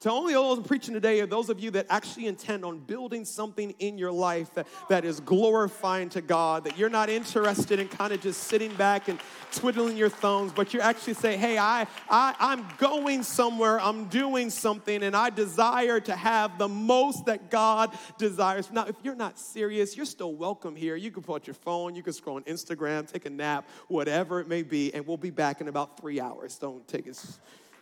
To 0.01 0.11
only 0.11 0.33
those 0.33 0.59
I'm 0.59 0.63
preaching 0.63 0.93
today 0.93 1.19
are 1.21 1.25
those 1.25 1.49
of 1.49 1.59
you 1.59 1.71
that 1.71 1.87
actually 1.89 2.27
intend 2.27 2.63
on 2.63 2.77
building 2.77 3.25
something 3.25 3.73
in 3.79 3.97
your 3.97 4.11
life 4.11 4.53
that, 4.53 4.67
that 4.89 5.03
is 5.03 5.19
glorifying 5.19 6.09
to 6.09 6.21
God, 6.21 6.65
that 6.65 6.77
you're 6.77 6.87
not 6.87 7.09
interested 7.09 7.79
in 7.79 7.87
kind 7.87 8.13
of 8.13 8.21
just 8.21 8.43
sitting 8.43 8.75
back 8.75 9.07
and 9.07 9.19
twiddling 9.51 9.97
your 9.97 10.09
thumbs, 10.09 10.53
but 10.53 10.71
you 10.71 10.81
actually 10.81 11.15
say, 11.15 11.35
hey, 11.35 11.57
I, 11.57 11.87
I, 12.11 12.35
I'm 12.39 12.67
going 12.77 13.23
somewhere, 13.23 13.81
I'm 13.81 14.05
doing 14.05 14.51
something, 14.51 15.01
and 15.01 15.15
I 15.15 15.31
desire 15.31 15.99
to 16.01 16.15
have 16.15 16.59
the 16.59 16.67
most 16.67 17.25
that 17.25 17.49
God 17.49 17.97
desires. 18.19 18.69
Now, 18.71 18.85
if 18.85 18.97
you're 19.01 19.15
not 19.15 19.39
serious, 19.39 19.97
you're 19.97 20.05
still 20.05 20.35
welcome 20.35 20.75
here. 20.75 20.95
You 20.95 21.09
can 21.09 21.23
put 21.23 21.47
your 21.47 21.55
phone, 21.55 21.95
you 21.95 22.03
can 22.03 22.13
scroll 22.13 22.35
on 22.35 22.43
Instagram, 22.43 23.11
take 23.11 23.25
a 23.25 23.31
nap, 23.31 23.67
whatever 23.87 24.41
it 24.41 24.47
may 24.47 24.61
be, 24.61 24.93
and 24.93 25.07
we'll 25.07 25.17
be 25.17 25.31
back 25.31 25.59
in 25.59 25.67
about 25.67 25.99
three 25.99 26.21
hours. 26.21 26.55
Don't 26.59 26.87
take 26.87 27.07
it. 27.07 27.19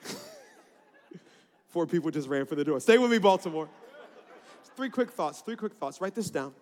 Four 1.75 1.86
people 1.86 2.10
just 2.10 2.29
ran 2.29 2.46
for 2.46 2.55
the 2.55 2.63
door. 2.63 2.79
Stay 2.79 2.98
with 2.98 3.12
me, 3.12 3.17
Baltimore. 3.17 3.67
Three 4.77 4.89
quick 4.89 5.12
thoughts, 5.12 5.41
three 5.41 5.58
quick 5.58 5.74
thoughts. 5.74 6.00
Write 6.00 6.15
this 6.15 6.29
down. 6.29 6.53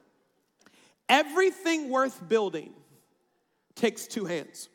Everything 1.08 1.92
worth 1.92 2.28
building 2.28 2.74
takes 3.76 4.08
two 4.08 4.26
hands. 4.26 4.70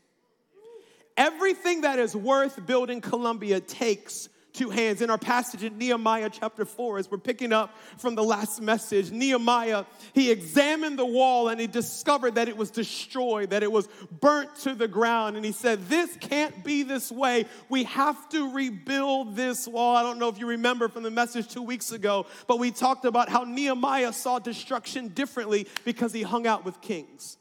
Everything 1.16 1.80
that 1.80 1.98
is 1.98 2.14
worth 2.14 2.64
building 2.64 3.00
Columbia 3.00 3.58
takes 3.58 4.28
two 4.58 4.70
hands. 4.70 5.00
In 5.00 5.08
our 5.08 5.18
passage 5.18 5.62
in 5.62 5.78
Nehemiah 5.78 6.28
chapter 6.30 6.64
4, 6.64 6.98
as 6.98 7.08
we're 7.08 7.18
picking 7.18 7.52
up 7.52 7.76
from 7.96 8.16
the 8.16 8.24
last 8.24 8.60
message, 8.60 9.12
Nehemiah, 9.12 9.84
he 10.12 10.32
examined 10.32 10.98
the 10.98 11.06
wall 11.06 11.48
and 11.48 11.60
he 11.60 11.68
discovered 11.68 12.34
that 12.34 12.48
it 12.48 12.56
was 12.56 12.72
destroyed, 12.72 13.50
that 13.50 13.62
it 13.62 13.70
was 13.70 13.88
burnt 14.20 14.52
to 14.62 14.74
the 14.74 14.88
ground. 14.88 15.36
And 15.36 15.44
he 15.44 15.52
said, 15.52 15.88
This 15.88 16.16
can't 16.20 16.64
be 16.64 16.82
this 16.82 17.12
way. 17.12 17.46
We 17.68 17.84
have 17.84 18.28
to 18.30 18.52
rebuild 18.52 19.36
this 19.36 19.68
wall. 19.68 19.94
I 19.94 20.02
don't 20.02 20.18
know 20.18 20.28
if 20.28 20.40
you 20.40 20.48
remember 20.48 20.88
from 20.88 21.04
the 21.04 21.10
message 21.10 21.46
two 21.46 21.62
weeks 21.62 21.92
ago, 21.92 22.26
but 22.48 22.58
we 22.58 22.72
talked 22.72 23.04
about 23.04 23.28
how 23.28 23.44
Nehemiah 23.44 24.12
saw 24.12 24.40
destruction 24.40 25.08
differently 25.08 25.68
because 25.84 26.12
he 26.12 26.22
hung 26.22 26.48
out 26.48 26.64
with 26.64 26.80
kings. 26.80 27.38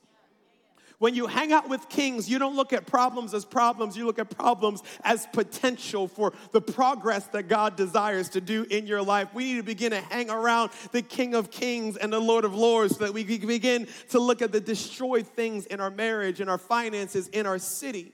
When 1.00 1.14
you 1.14 1.28
hang 1.28 1.54
out 1.54 1.70
with 1.70 1.90
kings, 1.90 2.28
you 2.28 2.40
don't 2.40 2.56
look 2.56 2.74
at 2.74 2.88
problems 2.88 3.36
as 3.36 3.46
problems, 3.46 3.96
you 3.96 4.08
look 4.08 4.18
at 4.18 4.36
problems 4.36 4.82
as 5.04 5.28
potential 5.28 6.08
for 6.08 6.34
the 6.54 6.62
progress 6.62 7.28
that 7.28 7.44
God 7.44 7.76
desires 7.76 8.30
to 8.30 8.42
do 8.42 8.66
in 8.72 8.88
your 8.88 9.04
life. 9.04 9.32
We 9.32 9.44
need 9.44 9.58
to 9.58 9.64
begin 9.64 9.92
to 9.92 10.02
hang 10.02 10.32
around 10.32 10.72
the 10.92 11.04
King 11.04 11.36
of 11.36 11.52
Kings 11.52 11.98
and 11.98 12.12
the 12.12 12.20
Lord 12.20 12.46
of 12.46 12.56
Lords 12.56 12.98
so 12.98 13.06
that 13.06 13.14
we 13.14 13.24
begin 13.24 13.88
to 14.10 14.20
look 14.20 14.42
at 14.42 14.52
the 14.52 14.60
destroyed 14.60 15.28
things 15.28 15.68
in 15.68 15.80
our 15.80 15.92
marriage, 15.92 16.42
in 16.42 16.50
our 16.50 16.58
finances, 16.58 17.28
in 17.28 17.46
our 17.46 17.60
city. 17.60 18.12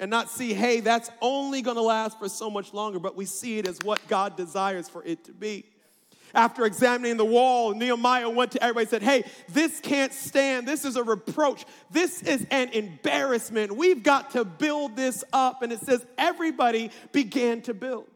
And 0.00 0.10
not 0.10 0.28
see, 0.28 0.52
hey, 0.52 0.80
that's 0.80 1.10
only 1.20 1.62
gonna 1.62 1.80
last 1.80 2.18
for 2.18 2.28
so 2.28 2.50
much 2.50 2.74
longer, 2.74 2.98
but 2.98 3.14
we 3.14 3.24
see 3.24 3.58
it 3.58 3.68
as 3.68 3.78
what 3.84 4.04
God 4.08 4.36
desires 4.36 4.88
for 4.88 5.04
it 5.04 5.24
to 5.26 5.32
be 5.32 5.64
after 6.34 6.64
examining 6.64 7.16
the 7.16 7.24
wall, 7.24 7.74
Nehemiah 7.74 8.28
went 8.28 8.52
to 8.52 8.62
everybody 8.62 8.84
and 8.84 8.90
said, 8.90 9.02
Hey, 9.02 9.24
this 9.48 9.80
can't 9.80 10.12
stand. 10.12 10.66
This 10.66 10.84
is 10.84 10.96
a 10.96 11.02
reproach. 11.02 11.64
This 11.90 12.22
is 12.22 12.46
an 12.50 12.70
embarrassment. 12.70 13.76
We've 13.76 14.02
got 14.02 14.30
to 14.32 14.44
build 14.44 14.96
this 14.96 15.24
up. 15.32 15.62
And 15.62 15.72
it 15.72 15.80
says, 15.80 16.04
Everybody 16.18 16.90
began 17.12 17.62
to 17.62 17.74
build. 17.74 18.06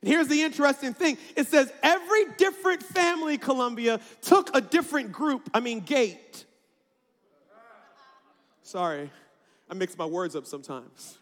And 0.00 0.10
here's 0.10 0.28
the 0.28 0.42
interesting 0.42 0.92
thing 0.92 1.18
it 1.36 1.46
says, 1.48 1.72
Every 1.82 2.26
different 2.36 2.82
family, 2.82 3.38
Columbia, 3.38 4.00
took 4.22 4.54
a 4.54 4.60
different 4.60 5.12
group, 5.12 5.48
I 5.54 5.60
mean, 5.60 5.80
gate. 5.80 6.44
Sorry, 8.62 9.10
I 9.70 9.74
mix 9.74 9.96
my 9.96 10.06
words 10.06 10.34
up 10.36 10.46
sometimes. 10.46 11.18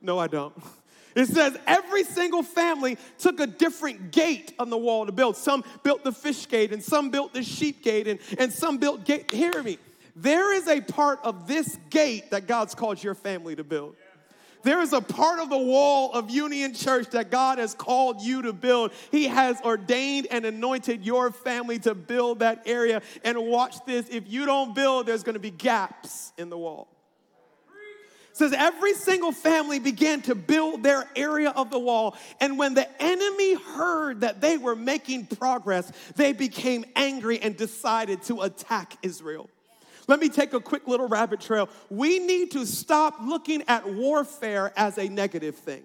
No, 0.00 0.18
I 0.18 0.26
don't. 0.26 0.54
It 1.16 1.28
says 1.28 1.58
every 1.66 2.04
single 2.04 2.42
family 2.42 2.98
took 3.18 3.40
a 3.40 3.46
different 3.46 4.12
gate 4.12 4.52
on 4.58 4.68
the 4.68 4.76
wall 4.76 5.06
to 5.06 5.12
build. 5.12 5.36
Some 5.36 5.64
built 5.82 6.04
the 6.04 6.12
fish 6.12 6.46
gate, 6.46 6.72
and 6.72 6.84
some 6.84 7.10
built 7.10 7.32
the 7.32 7.42
sheep 7.42 7.82
gate, 7.82 8.06
and, 8.06 8.20
and 8.38 8.52
some 8.52 8.76
built 8.76 9.04
gate. 9.06 9.32
Hear 9.32 9.62
me. 9.62 9.78
There 10.14 10.54
is 10.54 10.68
a 10.68 10.82
part 10.82 11.20
of 11.24 11.48
this 11.48 11.78
gate 11.88 12.30
that 12.30 12.46
God's 12.46 12.74
called 12.74 13.02
your 13.02 13.14
family 13.14 13.56
to 13.56 13.64
build. 13.64 13.96
There 14.62 14.82
is 14.82 14.92
a 14.92 15.00
part 15.00 15.38
of 15.38 15.48
the 15.48 15.58
wall 15.58 16.12
of 16.12 16.28
Union 16.28 16.74
Church 16.74 17.08
that 17.10 17.30
God 17.30 17.58
has 17.58 17.72
called 17.72 18.20
you 18.20 18.42
to 18.42 18.52
build. 18.52 18.92
He 19.10 19.24
has 19.28 19.60
ordained 19.62 20.26
and 20.30 20.44
anointed 20.44 21.04
your 21.04 21.30
family 21.30 21.78
to 21.80 21.94
build 21.94 22.40
that 22.40 22.62
area. 22.66 23.00
And 23.24 23.38
watch 23.46 23.76
this 23.86 24.08
if 24.10 24.24
you 24.26 24.44
don't 24.44 24.74
build, 24.74 25.06
there's 25.06 25.22
to 25.22 25.38
be 25.38 25.50
gaps 25.50 26.32
in 26.36 26.50
the 26.50 26.58
wall 26.58 26.88
says 28.36 28.52
every 28.52 28.92
single 28.92 29.32
family 29.32 29.78
began 29.78 30.20
to 30.20 30.34
build 30.34 30.82
their 30.82 31.08
area 31.16 31.48
of 31.48 31.70
the 31.70 31.78
wall. 31.78 32.14
And 32.38 32.58
when 32.58 32.74
the 32.74 32.86
enemy 33.02 33.54
heard 33.54 34.20
that 34.20 34.42
they 34.42 34.58
were 34.58 34.76
making 34.76 35.24
progress, 35.24 35.90
they 36.16 36.34
became 36.34 36.84
angry 36.94 37.40
and 37.40 37.56
decided 37.56 38.22
to 38.24 38.42
attack 38.42 38.98
Israel. 39.02 39.48
Let 40.06 40.20
me 40.20 40.28
take 40.28 40.52
a 40.52 40.60
quick 40.60 40.86
little 40.86 41.08
rabbit 41.08 41.40
trail. 41.40 41.70
We 41.88 42.18
need 42.18 42.50
to 42.50 42.66
stop 42.66 43.16
looking 43.22 43.62
at 43.68 43.88
warfare 43.88 44.70
as 44.76 44.98
a 44.98 45.08
negative 45.08 45.56
thing. 45.56 45.82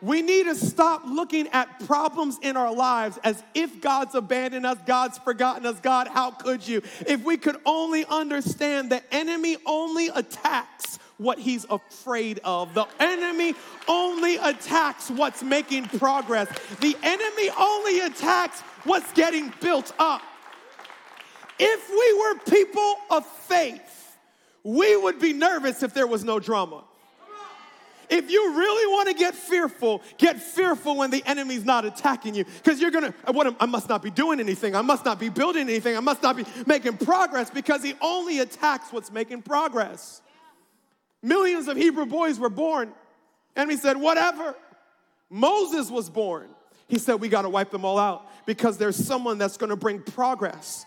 We 0.00 0.20
need 0.20 0.46
to 0.46 0.56
stop 0.56 1.02
looking 1.06 1.46
at 1.48 1.86
problems 1.86 2.40
in 2.42 2.56
our 2.56 2.74
lives 2.74 3.20
as 3.22 3.40
if 3.54 3.80
God's 3.80 4.16
abandoned 4.16 4.66
us, 4.66 4.78
God's 4.84 5.16
forgotten 5.18 5.64
us. 5.64 5.78
God, 5.78 6.08
how 6.08 6.32
could 6.32 6.66
you? 6.66 6.82
If 7.06 7.22
we 7.22 7.36
could 7.36 7.56
only 7.64 8.04
understand 8.04 8.90
the 8.90 9.00
enemy 9.14 9.58
only 9.64 10.08
attacks 10.08 10.98
what 11.22 11.38
he's 11.38 11.64
afraid 11.70 12.40
of. 12.44 12.74
The 12.74 12.86
enemy 13.00 13.54
only 13.88 14.36
attacks 14.36 15.10
what's 15.10 15.42
making 15.42 15.86
progress. 15.86 16.48
The 16.80 16.96
enemy 17.02 17.50
only 17.58 18.00
attacks 18.00 18.60
what's 18.84 19.12
getting 19.12 19.52
built 19.60 19.92
up. 19.98 20.22
If 21.58 21.90
we 21.90 22.18
were 22.18 22.38
people 22.60 22.96
of 23.10 23.26
faith, 23.26 24.16
we 24.64 24.96
would 24.96 25.20
be 25.20 25.32
nervous 25.32 25.82
if 25.82 25.94
there 25.94 26.06
was 26.06 26.24
no 26.24 26.38
drama. 26.38 26.84
If 28.10 28.30
you 28.30 28.54
really 28.54 28.92
want 28.92 29.08
to 29.08 29.14
get 29.14 29.34
fearful, 29.34 30.02
get 30.18 30.40
fearful 30.40 30.98
when 30.98 31.10
the 31.10 31.22
enemy's 31.24 31.64
not 31.64 31.84
attacking 31.84 32.34
you. 32.34 32.44
Because 32.44 32.80
you're 32.80 32.90
going 32.90 33.12
to, 33.12 33.32
what, 33.32 33.56
I 33.58 33.66
must 33.66 33.88
not 33.88 34.02
be 34.02 34.10
doing 34.10 34.38
anything. 34.38 34.76
I 34.76 34.82
must 34.82 35.04
not 35.04 35.18
be 35.18 35.30
building 35.30 35.62
anything. 35.62 35.96
I 35.96 36.00
must 36.00 36.22
not 36.22 36.36
be 36.36 36.44
making 36.66 36.98
progress 36.98 37.48
because 37.48 37.82
he 37.82 37.94
only 38.00 38.40
attacks 38.40 38.92
what's 38.92 39.10
making 39.10 39.42
progress. 39.42 40.21
Millions 41.22 41.68
of 41.68 41.76
Hebrew 41.76 42.06
boys 42.06 42.38
were 42.38 42.50
born. 42.50 42.92
And 43.56 43.70
he 43.70 43.76
said, 43.76 43.96
whatever. 43.96 44.54
Moses 45.30 45.90
was 45.90 46.10
born. 46.10 46.48
He 46.88 46.98
said, 46.98 47.14
We 47.14 47.28
got 47.30 47.42
to 47.42 47.48
wipe 47.48 47.70
them 47.70 47.86
all 47.86 47.98
out 47.98 48.28
because 48.44 48.76
there's 48.76 48.96
someone 48.96 49.38
that's 49.38 49.56
going 49.56 49.70
to 49.70 49.76
bring 49.76 50.02
progress. 50.02 50.84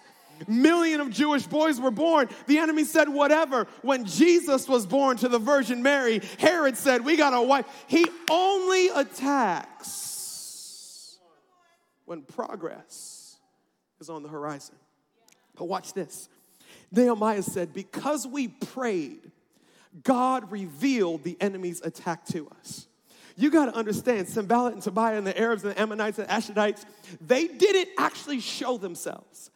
Million 0.47 0.99
of 0.99 1.09
Jewish 1.09 1.47
boys 1.47 1.79
were 1.81 1.89
born. 1.89 2.29
The 2.45 2.59
enemy 2.59 2.83
said, 2.83 3.09
whatever. 3.09 3.67
When 3.81 4.05
Jesus 4.05 4.67
was 4.67 4.85
born 4.85 5.17
to 5.17 5.29
the 5.29 5.39
Virgin 5.39 5.81
Mary, 5.81 6.21
Herod 6.37 6.77
said, 6.77 7.03
We 7.05 7.17
got 7.17 7.31
to 7.31 7.41
wipe. 7.41 7.67
He 7.87 8.05
only 8.29 8.89
attacks 8.89 9.95
when 12.05 12.21
progress 12.21 13.37
is 13.99 14.09
on 14.09 14.21
the 14.23 14.29
horizon. 14.29 14.75
But 15.55 15.65
watch 15.65 15.93
this. 15.93 16.29
Nehemiah 16.91 17.41
said, 17.41 17.73
Because 17.73 18.27
we 18.27 18.49
prayed, 18.49 19.24
God 20.03 20.51
revealed 20.51 21.23
the 21.23 21.37
enemy's 21.39 21.81
attack 21.81 22.25
to 22.27 22.49
us. 22.59 22.87
You 23.37 23.51
got 23.51 23.65
to 23.65 23.75
understand, 23.75 24.27
Sanballat 24.27 24.73
and 24.73 24.81
Tobiah 24.81 25.17
and 25.17 25.27
the 25.27 25.37
Arabs 25.37 25.63
and 25.63 25.73
the 25.73 25.81
Ammonites 25.81 26.19
and 26.19 26.27
Ashdodites, 26.29 26.85
they 27.19 27.47
didn't 27.47 27.89
actually 27.97 28.39
show 28.39 28.77
themselves. 28.77 29.51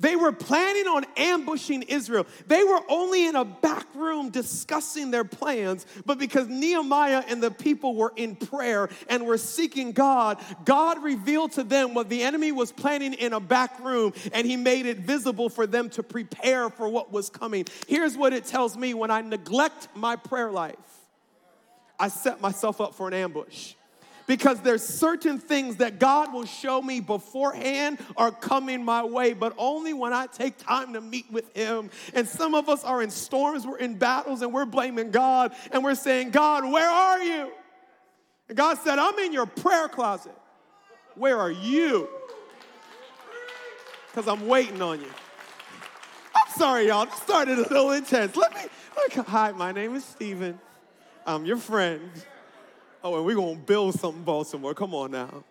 They 0.00 0.16
were 0.16 0.32
planning 0.32 0.86
on 0.86 1.04
ambushing 1.16 1.82
Israel. 1.82 2.26
They 2.46 2.64
were 2.64 2.80
only 2.88 3.26
in 3.26 3.36
a 3.36 3.44
back 3.44 3.86
room 3.94 4.30
discussing 4.30 5.10
their 5.10 5.24
plans, 5.24 5.86
but 6.06 6.18
because 6.18 6.48
Nehemiah 6.48 7.22
and 7.28 7.42
the 7.42 7.50
people 7.50 7.94
were 7.94 8.12
in 8.16 8.34
prayer 8.34 8.88
and 9.08 9.26
were 9.26 9.38
seeking 9.38 9.92
God, 9.92 10.38
God 10.64 11.02
revealed 11.02 11.52
to 11.52 11.64
them 11.64 11.92
what 11.92 12.08
the 12.08 12.22
enemy 12.22 12.50
was 12.50 12.72
planning 12.72 13.12
in 13.12 13.34
a 13.34 13.40
back 13.40 13.78
room 13.80 14.14
and 14.32 14.46
he 14.46 14.56
made 14.56 14.86
it 14.86 14.98
visible 14.98 15.50
for 15.50 15.66
them 15.66 15.90
to 15.90 16.02
prepare 16.02 16.70
for 16.70 16.88
what 16.88 17.12
was 17.12 17.28
coming. 17.28 17.66
Here's 17.86 18.16
what 18.16 18.32
it 18.32 18.46
tells 18.46 18.76
me 18.76 18.94
when 18.94 19.10
I 19.10 19.20
neglect 19.20 19.88
my 19.94 20.16
prayer 20.16 20.50
life, 20.50 20.76
I 21.98 22.08
set 22.08 22.40
myself 22.40 22.80
up 22.80 22.94
for 22.94 23.06
an 23.06 23.14
ambush 23.14 23.74
because 24.30 24.60
there's 24.60 24.84
certain 24.84 25.40
things 25.40 25.78
that 25.78 25.98
God 25.98 26.32
will 26.32 26.44
show 26.44 26.80
me 26.80 27.00
beforehand 27.00 27.98
are 28.16 28.30
coming 28.30 28.84
my 28.84 29.02
way, 29.02 29.32
but 29.32 29.52
only 29.58 29.92
when 29.92 30.12
I 30.12 30.28
take 30.28 30.56
time 30.56 30.92
to 30.92 31.00
meet 31.00 31.28
with 31.32 31.52
Him. 31.56 31.90
And 32.14 32.28
some 32.28 32.54
of 32.54 32.68
us 32.68 32.84
are 32.84 33.02
in 33.02 33.10
storms, 33.10 33.66
we're 33.66 33.78
in 33.78 33.96
battles, 33.96 34.42
and 34.42 34.52
we're 34.52 34.66
blaming 34.66 35.10
God, 35.10 35.52
and 35.72 35.82
we're 35.82 35.96
saying, 35.96 36.30
God, 36.30 36.70
where 36.70 36.88
are 36.88 37.20
you? 37.20 37.50
And 38.48 38.56
God 38.56 38.78
said, 38.78 39.00
I'm 39.00 39.18
in 39.18 39.32
your 39.32 39.46
prayer 39.46 39.88
closet. 39.88 40.36
Where 41.16 41.36
are 41.36 41.50
you? 41.50 42.08
Because 44.06 44.28
I'm 44.28 44.46
waiting 44.46 44.80
on 44.80 45.00
you. 45.00 45.10
I'm 46.36 46.52
sorry, 46.56 46.86
y'all. 46.86 47.04
This 47.04 47.16
started 47.16 47.58
a 47.58 47.62
little 47.62 47.90
intense. 47.90 48.36
Let 48.36 48.54
me, 48.54 48.60
me 48.62 49.24
hi, 49.26 49.50
my 49.50 49.72
name 49.72 49.96
is 49.96 50.04
Stephen. 50.04 50.60
I'm 51.26 51.44
your 51.44 51.56
friend. 51.56 52.12
Oh, 53.02 53.16
and 53.16 53.24
we're 53.24 53.34
going 53.34 53.56
to 53.56 53.62
build 53.62 53.98
something, 53.98 54.22
Baltimore. 54.22 54.74
Come 54.74 54.94
on 54.94 55.10
now. 55.10 55.44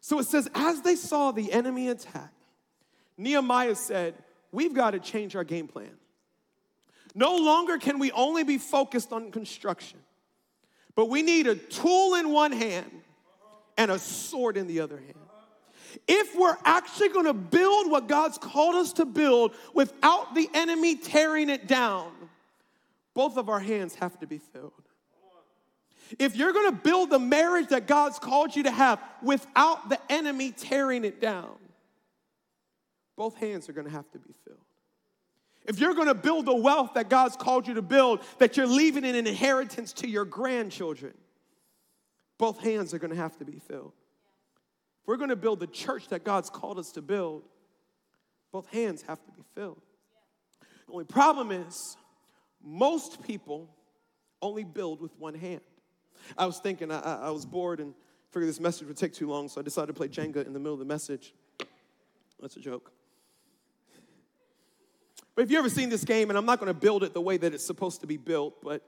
So 0.00 0.18
it 0.18 0.26
says, 0.26 0.48
as 0.54 0.82
they 0.82 0.96
saw 0.96 1.30
the 1.30 1.52
enemy 1.52 1.88
attack, 1.88 2.32
Nehemiah 3.16 3.74
said, 3.74 4.14
We've 4.52 4.72
got 4.72 4.92
to 4.92 5.00
change 5.00 5.34
our 5.34 5.42
game 5.42 5.66
plan. 5.66 5.90
No 7.14 7.36
longer 7.36 7.78
can 7.78 7.98
we 7.98 8.12
only 8.12 8.44
be 8.44 8.58
focused 8.58 9.12
on 9.12 9.32
construction, 9.32 9.98
but 10.94 11.08
we 11.08 11.22
need 11.22 11.46
a 11.46 11.56
tool 11.56 12.14
in 12.14 12.30
one 12.30 12.52
hand 12.52 12.90
and 13.76 13.90
a 13.90 13.98
sword 13.98 14.56
in 14.56 14.68
the 14.68 14.80
other 14.80 14.96
hand. 14.96 15.14
If 16.06 16.36
we're 16.36 16.56
actually 16.64 17.08
going 17.08 17.26
to 17.26 17.34
build 17.34 17.90
what 17.90 18.08
God's 18.08 18.38
called 18.38 18.74
us 18.76 18.92
to 18.94 19.04
build 19.04 19.54
without 19.74 20.34
the 20.34 20.48
enemy 20.54 20.96
tearing 20.96 21.50
it 21.50 21.66
down, 21.66 22.12
both 23.14 23.36
of 23.36 23.48
our 23.48 23.60
hands 23.60 23.94
have 23.96 24.18
to 24.20 24.26
be 24.26 24.38
filled. 24.38 24.72
If 26.18 26.36
you're 26.36 26.52
gonna 26.52 26.72
build 26.72 27.10
the 27.10 27.18
marriage 27.18 27.68
that 27.68 27.86
God's 27.86 28.18
called 28.18 28.54
you 28.54 28.64
to 28.64 28.70
have 28.70 29.00
without 29.22 29.88
the 29.88 29.98
enemy 30.10 30.52
tearing 30.52 31.04
it 31.04 31.20
down, 31.20 31.56
both 33.16 33.36
hands 33.36 33.68
are 33.68 33.72
gonna 33.72 33.90
have 33.90 34.10
to 34.12 34.18
be 34.18 34.32
filled. 34.44 34.58
If 35.64 35.78
you're 35.78 35.94
gonna 35.94 36.14
build 36.14 36.46
the 36.46 36.54
wealth 36.54 36.94
that 36.94 37.08
God's 37.08 37.36
called 37.36 37.66
you 37.66 37.74
to 37.74 37.82
build, 37.82 38.20
that 38.38 38.56
you're 38.56 38.66
leaving 38.66 39.04
an 39.04 39.14
inheritance 39.14 39.92
to 39.94 40.08
your 40.08 40.24
grandchildren, 40.24 41.14
both 42.38 42.58
hands 42.60 42.92
are 42.92 42.98
gonna 42.98 43.14
have 43.14 43.36
to 43.38 43.44
be 43.44 43.58
filled. 43.58 43.92
If 45.00 45.08
we're 45.08 45.16
gonna 45.16 45.36
build 45.36 45.60
the 45.60 45.66
church 45.66 46.08
that 46.08 46.24
God's 46.24 46.50
called 46.50 46.78
us 46.78 46.92
to 46.92 47.02
build, 47.02 47.44
both 48.52 48.66
hands 48.68 49.02
have 49.02 49.24
to 49.24 49.32
be 49.32 49.42
filled. 49.54 49.80
The 50.86 50.92
only 50.92 51.04
problem 51.06 51.50
is, 51.50 51.96
most 52.62 53.22
people 53.22 53.68
only 54.42 54.64
build 54.64 55.00
with 55.00 55.12
one 55.18 55.34
hand. 55.34 55.60
I 56.36 56.46
was 56.46 56.58
thinking, 56.58 56.90
I, 56.90 56.98
I 57.00 57.30
was 57.30 57.44
bored 57.46 57.80
and 57.80 57.94
figured 58.30 58.48
this 58.48 58.60
message 58.60 58.88
would 58.88 58.96
take 58.96 59.12
too 59.12 59.28
long, 59.28 59.48
so 59.48 59.60
I 59.60 59.64
decided 59.64 59.88
to 59.88 59.92
play 59.92 60.08
Jenga 60.08 60.46
in 60.46 60.52
the 60.52 60.58
middle 60.58 60.72
of 60.72 60.80
the 60.80 60.84
message. 60.84 61.34
That's 62.40 62.56
a 62.56 62.60
joke. 62.60 62.90
But 65.34 65.42
if 65.42 65.50
you've 65.50 65.58
ever 65.58 65.68
seen 65.68 65.88
this 65.88 66.04
game, 66.04 66.30
and 66.30 66.38
I'm 66.38 66.46
not 66.46 66.60
going 66.60 66.72
to 66.72 66.78
build 66.78 67.02
it 67.02 67.12
the 67.14 67.20
way 67.20 67.36
that 67.36 67.54
it's 67.54 67.64
supposed 67.64 68.00
to 68.02 68.06
be 68.06 68.16
built, 68.16 68.62
but 68.62 68.82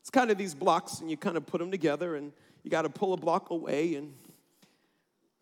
it's 0.00 0.10
kind 0.10 0.30
of 0.30 0.38
these 0.38 0.54
blocks, 0.54 1.00
and 1.00 1.10
you 1.10 1.16
kind 1.16 1.36
of 1.36 1.46
put 1.46 1.58
them 1.58 1.70
together, 1.70 2.16
and 2.16 2.32
you 2.62 2.70
got 2.70 2.82
to 2.82 2.88
pull 2.88 3.12
a 3.12 3.16
block 3.16 3.50
away 3.50 3.94
and 3.94 4.14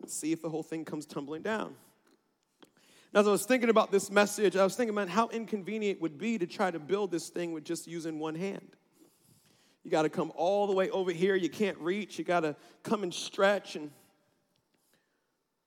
see 0.07 0.31
if 0.31 0.41
the 0.41 0.49
whole 0.49 0.63
thing 0.63 0.85
comes 0.85 1.05
tumbling 1.05 1.41
down. 1.41 1.75
Now, 3.13 3.21
as 3.21 3.27
I 3.27 3.31
was 3.31 3.45
thinking 3.45 3.69
about 3.69 3.91
this 3.91 4.11
message, 4.11 4.55
I 4.55 4.63
was 4.63 4.75
thinking 4.75 4.95
about 4.95 5.09
how 5.09 5.29
inconvenient 5.29 5.97
it 5.97 6.01
would 6.01 6.17
be 6.17 6.37
to 6.37 6.45
try 6.45 6.69
to 6.69 6.79
build 6.79 7.11
this 7.11 7.29
thing 7.29 7.53
with 7.53 7.63
just 7.63 7.87
using 7.87 8.19
one 8.19 8.35
hand. 8.35 8.75
You 9.83 9.91
got 9.91 10.03
to 10.03 10.09
come 10.09 10.31
all 10.35 10.67
the 10.67 10.73
way 10.73 10.89
over 10.89 11.11
here. 11.11 11.35
You 11.35 11.49
can't 11.49 11.77
reach. 11.79 12.17
You 12.19 12.25
got 12.25 12.41
to 12.41 12.55
come 12.83 13.03
and 13.03 13.13
stretch. 13.13 13.75
And 13.75 13.91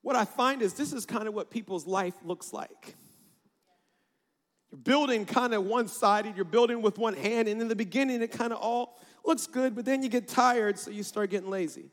what 0.03 0.17
I 0.17 0.25
find 0.25 0.63
is 0.63 0.75
this 0.75 0.93
is 0.93 1.07
kind 1.07 1.29
of 1.29 1.35
what 1.35 1.51
people's 1.51 1.87
life 1.87 2.15
looks 2.25 2.53
like. 2.53 2.97
You're 4.71 4.81
building 4.81 5.27
kind 5.27 5.53
of 5.55 5.65
one 5.65 5.87
sided, 5.87 6.35
you're 6.35 6.47
building 6.47 6.81
with 6.81 6.99
one 6.99 7.15
hand, 7.15 7.47
and 7.47 7.61
in 7.61 7.69
the 7.69 7.77
beginning, 7.77 8.23
it 8.23 8.33
kind 8.33 8.55
of 8.55 8.59
all 8.59 8.99
looks 9.23 9.47
good, 9.47 9.75
but 9.75 9.85
then 9.85 10.03
you 10.03 10.09
get 10.09 10.27
tired, 10.27 10.79
so 10.79 10.91
you 10.91 11.03
start 11.03 11.29
getting 11.29 11.51
lazy. 11.51 11.91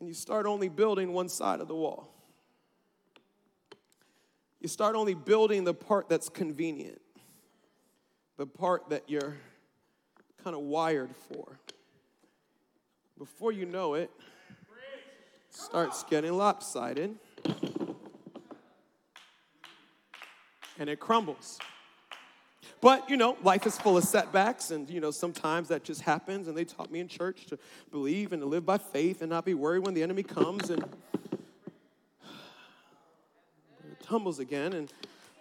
And 0.00 0.08
you 0.08 0.14
start 0.14 0.46
only 0.46 0.70
building 0.70 1.12
one 1.12 1.28
side 1.28 1.60
of 1.60 1.68
the 1.68 1.74
wall. 1.74 2.10
You 4.60 4.68
start 4.68 4.96
only 4.96 5.12
building 5.12 5.64
the 5.64 5.74
part 5.74 6.08
that's 6.08 6.30
convenient, 6.30 7.02
the 8.38 8.46
part 8.46 8.88
that 8.88 9.02
you're 9.06 9.36
kind 10.44 10.54
of 10.54 10.62
wired 10.62 11.08
for. 11.16 11.58
Before 13.16 13.50
you 13.50 13.64
know 13.64 13.94
it, 13.94 14.10
it 14.20 15.54
starts 15.54 16.04
getting 16.04 16.34
lopsided 16.34 17.14
and 20.78 20.90
it 20.90 21.00
crumbles. 21.00 21.58
But, 22.82 23.08
you 23.08 23.16
know, 23.16 23.38
life 23.42 23.66
is 23.66 23.78
full 23.78 23.96
of 23.96 24.04
setbacks, 24.04 24.70
and, 24.70 24.90
you 24.90 25.00
know, 25.00 25.10
sometimes 25.10 25.68
that 25.68 25.84
just 25.84 26.02
happens. 26.02 26.48
And 26.48 26.54
they 26.54 26.66
taught 26.66 26.90
me 26.90 27.00
in 27.00 27.08
church 27.08 27.46
to 27.46 27.58
believe 27.90 28.34
and 28.34 28.42
to 28.42 28.46
live 28.46 28.66
by 28.66 28.76
faith 28.76 29.22
and 29.22 29.30
not 29.30 29.46
be 29.46 29.54
worried 29.54 29.86
when 29.86 29.94
the 29.94 30.02
enemy 30.02 30.22
comes 30.22 30.68
and 30.68 30.84
tumbles 34.02 34.38
again. 34.40 34.74
And 34.74 34.92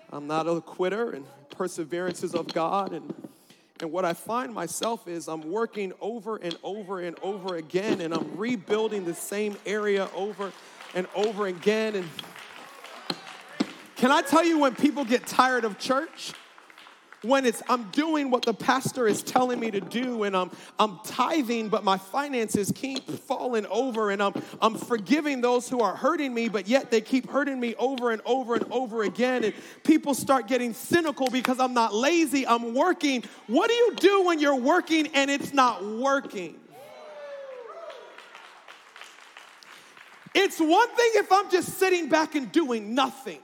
I'm 0.10 0.28
not 0.28 0.48
a 0.48 0.62
quitter, 0.62 1.12
and 1.12 1.26
perseverance 1.50 2.24
is 2.24 2.34
of 2.34 2.48
God. 2.54 2.94
And 2.94 3.14
and 3.84 3.92
what 3.92 4.06
I 4.06 4.14
find 4.14 4.54
myself 4.54 5.10
is 5.10 5.28
I'm 5.28 5.52
working 5.52 5.92
over 6.00 6.38
and 6.38 6.58
over 6.64 7.02
and 7.02 7.20
over 7.22 7.58
again, 7.58 8.00
and 8.00 8.14
I'm 8.14 8.38
rebuilding 8.38 9.04
the 9.04 9.14
same 9.14 9.58
area 9.66 10.08
over 10.16 10.54
and 10.96 11.06
over 11.14 11.48
again. 11.48 11.96
And 11.96 12.10
can 13.98 14.10
I 14.10 14.22
tell 14.22 14.46
you 14.46 14.58
when 14.58 14.74
people 14.74 15.04
get 15.04 15.28
tired 15.28 15.66
of 15.66 15.80
church? 15.80 16.32
When 17.24 17.46
it's 17.46 17.64
I'm 17.68 17.90
doing 17.92 18.30
what 18.30 18.44
the 18.44 18.54
pastor 18.54 19.08
is 19.08 19.24
telling 19.24 19.60
me 19.60 19.72
to 19.72 19.82
do 19.82 20.24
and 20.24 20.36
I'm 20.36 20.52
I'm 20.78 21.00
tithing 21.06 21.70
but 21.70 21.84
my 21.84 21.98
finances 21.98 22.72
keep 22.76 23.08
falling 23.10 23.66
over 23.68 24.12
and 24.12 24.22
I'm 24.22 24.34
I'm 24.62 24.76
forgiving 24.76 25.42
those 25.42 25.70
who 25.70 25.80
are 25.80 25.96
hurting 25.96 26.34
me 26.34 26.50
but 26.50 26.68
yet 26.68 26.92
they 26.92 27.02
keep 27.02 27.30
hurting 27.30 27.60
me 27.60 27.76
over 27.76 28.12
and 28.12 28.22
over 28.26 28.56
and 28.56 28.66
over 28.72 29.04
again. 29.04 29.44
And 29.44 29.54
people 29.84 30.14
start 30.14 30.48
getting 30.48 30.74
cynical 30.74 31.30
because 31.30 31.60
I'm 31.60 31.74
not 31.74 31.94
lazy 31.94 32.46
I'm 32.46 32.74
working. 32.74 33.24
What 33.48 33.70
do 33.70 33.74
you 33.74 33.96
do 33.96 34.24
when 34.24 34.40
you're 34.40 34.56
working 34.56 35.08
and 35.14 35.32
it's 35.32 35.54
not 35.54 35.84
working? 35.84 36.60
It's 40.36 40.60
one 40.60 40.88
thing 40.90 41.12
if 41.16 41.32
I'm 41.32 41.50
just 41.52 41.78
sitting 41.78 42.10
back 42.10 42.36
and 42.36 42.52
doing 42.52 42.96
nothing 42.96 43.40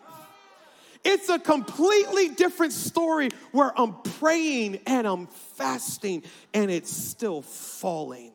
it's 1.04 1.30
a 1.30 1.40
completely 1.40 2.30
different 2.30 2.74
story 2.74 3.30
where 3.52 3.72
I'm 3.80 3.94
praying 4.20 4.80
and 4.86 5.08
I'm 5.08 5.28
fasting 5.28 6.24
and 6.54 6.70
it's 6.70 6.92
still 6.92 7.42
falling. 7.42 8.34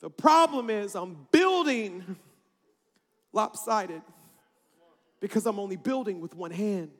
The 0.00 0.10
problem 0.10 0.70
is 0.70 0.94
I'm 0.94 1.26
building 1.30 2.16
lopsided 3.32 4.02
because 5.20 5.46
I'm 5.46 5.58
only 5.58 5.76
building 5.76 6.20
with 6.20 6.34
one 6.34 6.50
hand. 6.50 6.90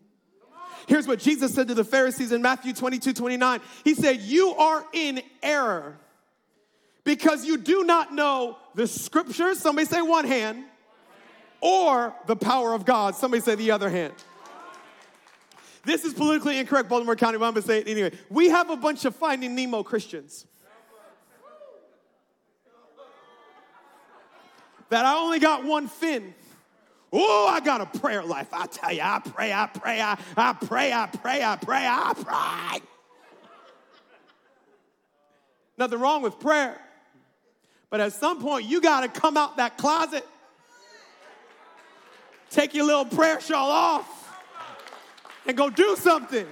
Here's 0.86 1.06
what 1.06 1.18
Jesus 1.18 1.54
said 1.54 1.68
to 1.68 1.74
the 1.74 1.84
Pharisees 1.84 2.32
in 2.32 2.42
Matthew 2.42 2.72
22 2.72 3.12
29. 3.12 3.60
He 3.84 3.94
said, 3.94 4.20
You 4.20 4.54
are 4.54 4.84
in 4.92 5.22
error 5.42 5.98
because 7.04 7.44
you 7.44 7.58
do 7.58 7.84
not 7.84 8.14
know 8.14 8.58
the 8.74 8.86
scriptures. 8.86 9.58
Somebody 9.58 9.86
say 9.86 10.02
one 10.02 10.26
hand, 10.26 10.64
or 11.60 12.14
the 12.26 12.36
power 12.36 12.74
of 12.74 12.84
God. 12.84 13.14
Somebody 13.14 13.42
say 13.42 13.54
the 13.54 13.70
other 13.70 13.90
hand. 13.90 14.14
This 15.84 16.04
is 16.04 16.12
politically 16.12 16.58
incorrect, 16.58 16.88
Baltimore 16.88 17.16
County, 17.16 17.38
but 17.38 17.46
I'm 17.46 17.54
gonna 17.54 17.66
say 17.66 17.78
it 17.78 17.88
anyway. 17.88 18.12
We 18.28 18.50
have 18.50 18.70
a 18.70 18.76
bunch 18.76 19.04
of 19.04 19.16
Finding 19.16 19.54
Nemo 19.54 19.82
Christians. 19.82 20.46
That 24.90 25.06
I 25.06 25.14
only 25.14 25.38
got 25.38 25.64
one 25.64 25.86
fin. 25.86 26.34
Oh, 27.12 27.48
I 27.48 27.60
got 27.60 27.80
a 27.80 27.98
prayer 27.98 28.22
life. 28.22 28.48
I 28.52 28.66
tell 28.66 28.92
you, 28.92 29.02
I 29.02 29.20
pray, 29.20 29.52
I 29.52 29.66
pray, 29.66 30.00
I, 30.00 30.18
I 30.36 30.52
pray, 30.52 30.92
I 30.92 31.06
pray, 31.06 31.42
I 31.42 31.56
pray, 31.56 31.86
I 31.86 32.12
pray. 32.14 32.86
Nothing 35.78 35.98
wrong 35.98 36.22
with 36.22 36.38
prayer. 36.38 36.78
But 37.88 38.00
at 38.00 38.12
some 38.12 38.40
point, 38.40 38.66
you 38.66 38.80
got 38.80 39.00
to 39.00 39.20
come 39.20 39.36
out 39.36 39.56
that 39.56 39.78
closet, 39.78 40.26
take 42.50 42.74
your 42.74 42.84
little 42.84 43.04
prayer 43.04 43.40
shawl 43.40 43.70
off, 43.70 44.38
and 45.46 45.56
go 45.56 45.70
do 45.70 45.96
something. 45.96 46.46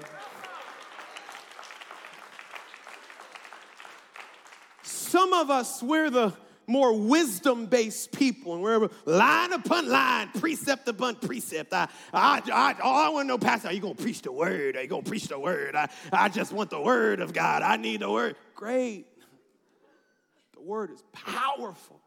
Some 4.83 5.33
of 5.33 5.51
us, 5.51 5.83
we're 5.83 6.11
the 6.11 6.35
more 6.67 6.93
wisdom 6.93 7.67
based 7.67 8.13
people, 8.13 8.55
and 8.55 8.63
we're 8.63 8.89
line 9.07 9.53
upon 9.53 9.89
line, 9.89 10.29
precept 10.39 10.87
upon 10.87 11.17
precept. 11.17 11.73
I, 11.73 11.89
I, 12.13 12.43
I, 12.53 12.75
all 12.83 13.07
I 13.07 13.09
want 13.09 13.25
to 13.25 13.29
know, 13.29 13.39
Pastor, 13.39 13.69
are 13.69 13.73
you 13.73 13.81
going 13.81 13.97
to 13.97 14.03
preach 14.03 14.23
the 14.23 14.33
word? 14.33 14.77
Are 14.77 14.83
you 14.83 14.89
going 14.89 15.03
to 15.03 15.09
preach 15.09 15.29
the 15.29 15.39
word? 15.39 15.75
I, 15.75 15.89
I 16.13 16.29
just 16.29 16.53
want 16.53 16.71
the 16.71 16.81
word 16.81 17.21
of 17.21 17.33
God. 17.33 17.63
I 17.63 17.77
need 17.79 18.01
the 18.01 18.11
word. 18.11 18.37
Great. 18.55 19.07
The 20.53 20.61
word 20.61 20.91
is 20.91 21.03
powerful. 21.13 22.01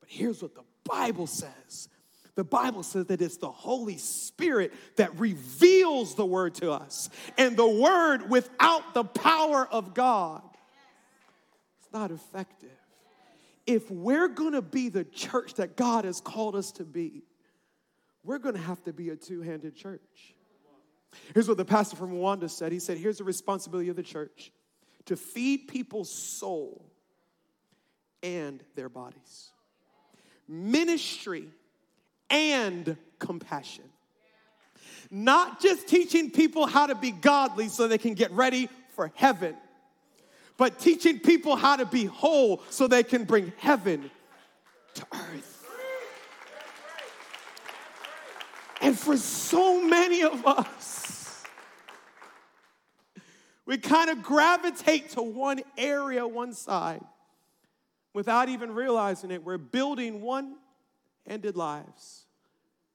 But 0.00 0.08
here's 0.08 0.42
what 0.42 0.54
the 0.54 0.64
Bible 0.84 1.26
says 1.26 1.88
the 2.34 2.44
Bible 2.44 2.82
says 2.82 3.06
that 3.06 3.20
it's 3.20 3.36
the 3.36 3.50
Holy 3.50 3.98
Spirit 3.98 4.72
that 4.96 5.18
reveals 5.18 6.14
the 6.14 6.24
word 6.24 6.54
to 6.56 6.72
us. 6.72 7.10
And 7.36 7.56
the 7.56 7.68
word 7.68 8.30
without 8.30 8.94
the 8.94 9.04
power 9.04 9.66
of 9.70 9.94
God, 9.94 10.42
it's 11.78 11.92
not 11.92 12.10
effective 12.10 12.70
if 13.66 13.90
we're 13.90 14.28
gonna 14.28 14.62
be 14.62 14.88
the 14.88 15.04
church 15.04 15.54
that 15.54 15.76
God 15.76 16.04
has 16.04 16.20
called 16.20 16.56
us 16.56 16.72
to 16.72 16.84
be, 16.84 17.22
we're 18.24 18.38
gonna 18.38 18.58
have 18.58 18.82
to 18.84 18.92
be 18.92 19.10
a 19.10 19.16
two 19.16 19.42
handed 19.42 19.76
church. 19.76 20.34
Here's 21.34 21.48
what 21.48 21.58
the 21.58 21.64
pastor 21.64 21.96
from 21.96 22.12
Rwanda 22.12 22.48
said 22.50 22.72
He 22.72 22.78
said, 22.78 22.98
Here's 22.98 23.18
the 23.18 23.24
responsibility 23.24 23.88
of 23.88 23.96
the 23.96 24.02
church 24.02 24.52
to 25.06 25.16
feed 25.16 25.68
people's 25.68 26.12
soul 26.12 26.84
and 28.22 28.62
their 28.76 28.88
bodies, 28.88 29.50
ministry 30.48 31.48
and 32.32 32.96
compassion. 33.20 33.84
Not 35.08 35.60
just 35.60 35.86
teaching 35.86 36.32
people 36.32 36.66
how 36.66 36.86
to 36.86 36.96
be 36.96 37.12
godly 37.12 37.68
so 37.68 37.86
they 37.86 37.98
can 37.98 38.14
get 38.14 38.32
ready 38.32 38.68
for 38.96 39.12
heaven 39.14 39.54
but 40.62 40.78
teaching 40.78 41.18
people 41.18 41.56
how 41.56 41.74
to 41.74 41.84
be 41.84 42.04
whole 42.04 42.62
so 42.70 42.86
they 42.86 43.02
can 43.02 43.24
bring 43.24 43.52
heaven 43.58 44.08
to 44.94 45.06
earth. 45.12 45.66
And 48.80 48.96
for 48.96 49.16
so 49.16 49.82
many 49.84 50.22
of 50.22 50.46
us, 50.46 51.44
we 53.66 53.76
kind 53.78 54.10
of 54.10 54.22
gravitate 54.22 55.10
to 55.10 55.22
one 55.22 55.62
area, 55.76 56.26
one 56.28 56.52
side, 56.52 57.02
without 58.12 58.48
even 58.48 58.72
realizing 58.72 59.32
it. 59.32 59.42
We're 59.42 59.58
building 59.58 60.20
one 60.20 60.56
ended 61.26 61.56
lives. 61.56 62.21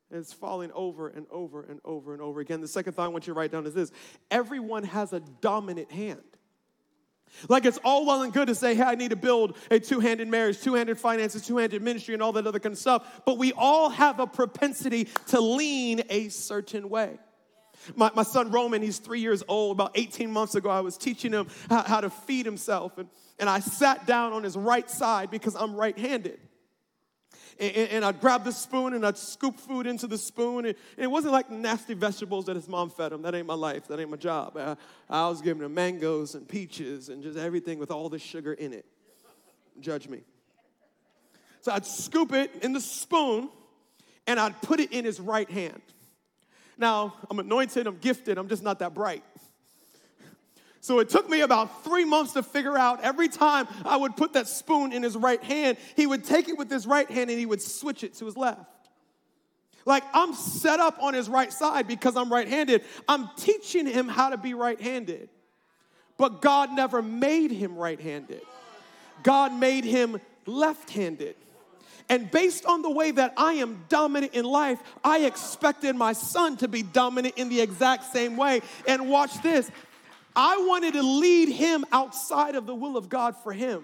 And 0.10 0.20
it's 0.20 0.32
falling 0.32 0.72
over 0.74 1.10
and 1.10 1.26
over 1.30 1.64
and 1.64 1.82
over 1.84 2.14
and 2.14 2.22
over 2.22 2.40
again. 2.40 2.62
The 2.62 2.68
second 2.68 2.94
thought 2.94 3.06
I 3.06 3.10
want 3.10 3.28
you 3.28 3.34
to 3.34 3.38
write 3.38 3.52
down 3.52 3.66
is 3.66 3.74
this 3.74 3.92
everyone 4.32 4.84
has 4.84 5.14
a 5.14 5.20
dominant 5.20 5.92
hand. 5.92 6.22
Like 7.50 7.66
it's 7.66 7.78
all 7.84 8.06
well 8.06 8.22
and 8.22 8.34
good 8.34 8.48
to 8.48 8.56
say, 8.56 8.74
hey, 8.74 8.84
I 8.84 8.96
need 8.96 9.10
to 9.10 9.16
build 9.18 9.58
a 9.70 9.80
two 9.80 10.00
handed 10.00 10.28
marriage, 10.28 10.62
two 10.62 10.76
handed 10.76 10.98
finances, 10.98 11.46
two 11.46 11.58
handed 11.58 11.82
ministry, 11.82 12.14
and 12.14 12.24
all 12.24 12.32
that 12.34 12.48
other 12.48 12.60
kind 12.60 12.74
of 12.74 12.80
stuff. 12.80 13.22
But 13.26 13.38
we 13.38 13.52
all 13.54 13.90
have 13.90 14.20
a 14.20 14.28
propensity 14.28 15.10
to 15.28 15.42
lean 15.42 16.04
a 16.10 16.30
certain 16.30 16.90
way. 16.90 17.20
My, 17.96 18.12
my 18.16 18.24
son 18.24 18.52
Roman, 18.52 18.82
he's 18.82 18.98
three 18.98 19.20
years 19.20 19.44
old. 19.48 19.78
About 19.78 19.92
18 19.96 20.32
months 20.32 20.56
ago, 20.56 20.70
I 20.70 20.80
was 20.80 20.98
teaching 20.98 21.32
him 21.32 21.48
how, 21.70 21.84
how 21.84 22.02
to 22.02 22.10
feed 22.10 22.46
himself. 22.46 22.98
And, 22.98 23.10
and 23.40 23.50
I 23.50 23.60
sat 23.60 24.08
down 24.08 24.34
on 24.34 24.44
his 24.44 24.58
right 24.58 24.90
side 24.90 25.30
because 25.30 25.56
I'm 25.56 25.76
right 25.76 25.98
handed 25.98 26.40
and, 27.60 27.76
and 27.76 28.06
I'd 28.06 28.20
grab 28.20 28.44
the 28.44 28.52
spoon 28.52 28.94
and 28.94 29.06
I'd 29.06 29.18
scoop 29.18 29.60
food 29.60 29.88
into 29.88 30.08
the 30.08 30.18
spoon. 30.18 30.66
And, 30.66 30.76
and, 30.98 31.04
it 31.04 31.12
wasn't 31.12 31.34
like 31.34 31.50
nasty 31.50 31.94
vegetables 31.94 32.46
that 32.46 32.56
his 32.56 32.68
mom 32.68 32.90
fed 32.90 33.12
him. 33.12 33.22
That 33.24 33.36
ain't 33.36 33.48
my 33.48 33.54
life. 33.54 33.88
That 33.88 34.00
ain't 34.00 34.10
my 34.10 34.18
job. 34.18 34.58
I, 34.58 34.76
I 35.10 35.28
was 35.30 35.42
giving 35.42 35.64
him 35.64 35.74
mangoes 35.74 36.36
and 36.36 36.48
peaches 36.48 37.10
and 37.10 37.24
just 37.24 37.38
everything 37.38 37.80
with 37.80 37.92
all 37.92 38.10
the 38.10 38.20
sugar 38.20 38.54
in 38.54 38.74
it. 38.74 38.86
Judge 39.80 40.08
me. 40.08 40.22
So 41.62 41.72
I'd 41.72 41.86
scoop 41.86 42.34
it 42.34 42.52
in 42.64 42.74
the 42.74 42.82
spoon 42.82 43.50
and 44.26 44.40
I'd 44.40 44.62
put 44.62 44.80
it 44.80 44.92
in 44.92 45.06
his 45.06 45.20
right 45.20 45.50
hand. 45.50 45.82
Now, 46.78 47.16
I'm 47.30 47.40
anointed, 47.40 47.88
I'm 47.88 47.98
gifted, 47.98 48.38
I'm 48.38 48.48
just 48.48 48.62
not 48.62 48.80
that 48.80 48.94
bright. 48.94 49.24
So 50.82 51.00
it 51.00 51.10
took 51.10 51.30
me 51.30 51.42
about 51.42 51.84
three 51.84 52.06
months 52.06 52.34
to 52.34 52.44
figure 52.44 52.78
out 52.78 53.04
every 53.04 53.28
time 53.28 53.68
I 53.86 53.98
would 53.98 54.16
put 54.16 54.34
that 54.34 54.48
spoon 54.48 54.94
in 54.94 55.04
his 55.04 55.18
right 55.18 55.44
hand, 55.44 55.78
he 55.96 56.06
would 56.06 56.24
take 56.24 56.50
it 56.50 56.58
with 56.58 56.70
his 56.70 56.86
right 56.86 57.10
hand 57.10 57.30
and 57.30 57.40
he 57.40 57.46
would 57.46 57.62
switch 57.62 58.04
it 58.04 58.14
to 58.16 58.26
his 58.26 58.38
left. 58.38 58.62
Like 59.86 60.04
I'm 60.14 60.34
set 60.34 60.80
up 60.80 61.02
on 61.02 61.14
his 61.14 61.30
right 61.30 61.52
side 61.52 61.88
because 61.88 62.18
I'm 62.18 62.32
right 62.32 62.48
handed. 62.48 62.84
I'm 63.08 63.30
teaching 63.38 63.86
him 63.86 64.08
how 64.08 64.30
to 64.30 64.38
be 64.38 64.54
right 64.54 64.80
handed. 64.80 65.30
But 66.18 66.42
God 66.42 66.74
never 66.74 67.02
made 67.02 67.52
him 67.52 67.76
right 67.76 68.00
handed, 68.00 68.42
God 69.24 69.54
made 69.54 69.84
him 69.84 70.20
left 70.46 70.90
handed. 70.92 71.36
And 72.10 72.32
based 72.32 72.66
on 72.66 72.84
the 72.84 72.90
way 72.90 73.12
that 73.12 73.34
I 73.36 73.54
am 73.56 73.84
dominant 73.90 74.34
in 74.34 74.46
life, 74.46 74.80
I 75.04 75.26
expected 75.26 75.94
my 75.96 76.14
son 76.14 76.56
to 76.58 76.70
be 76.70 76.82
dominant 76.82 77.34
in 77.36 77.50
the 77.50 77.60
exact 77.60 78.14
same 78.14 78.38
way. 78.38 78.62
And 78.88 79.10
watch 79.10 79.42
this 79.42 79.70
I 80.38 80.58
wanted 80.68 80.94
to 80.94 81.02
lead 81.02 81.50
him 81.50 81.84
outside 81.92 82.54
of 82.54 82.68
the 82.68 82.76
will 82.76 82.96
of 82.96 83.10
God 83.10 83.36
for 83.36 83.52
him 83.52 83.84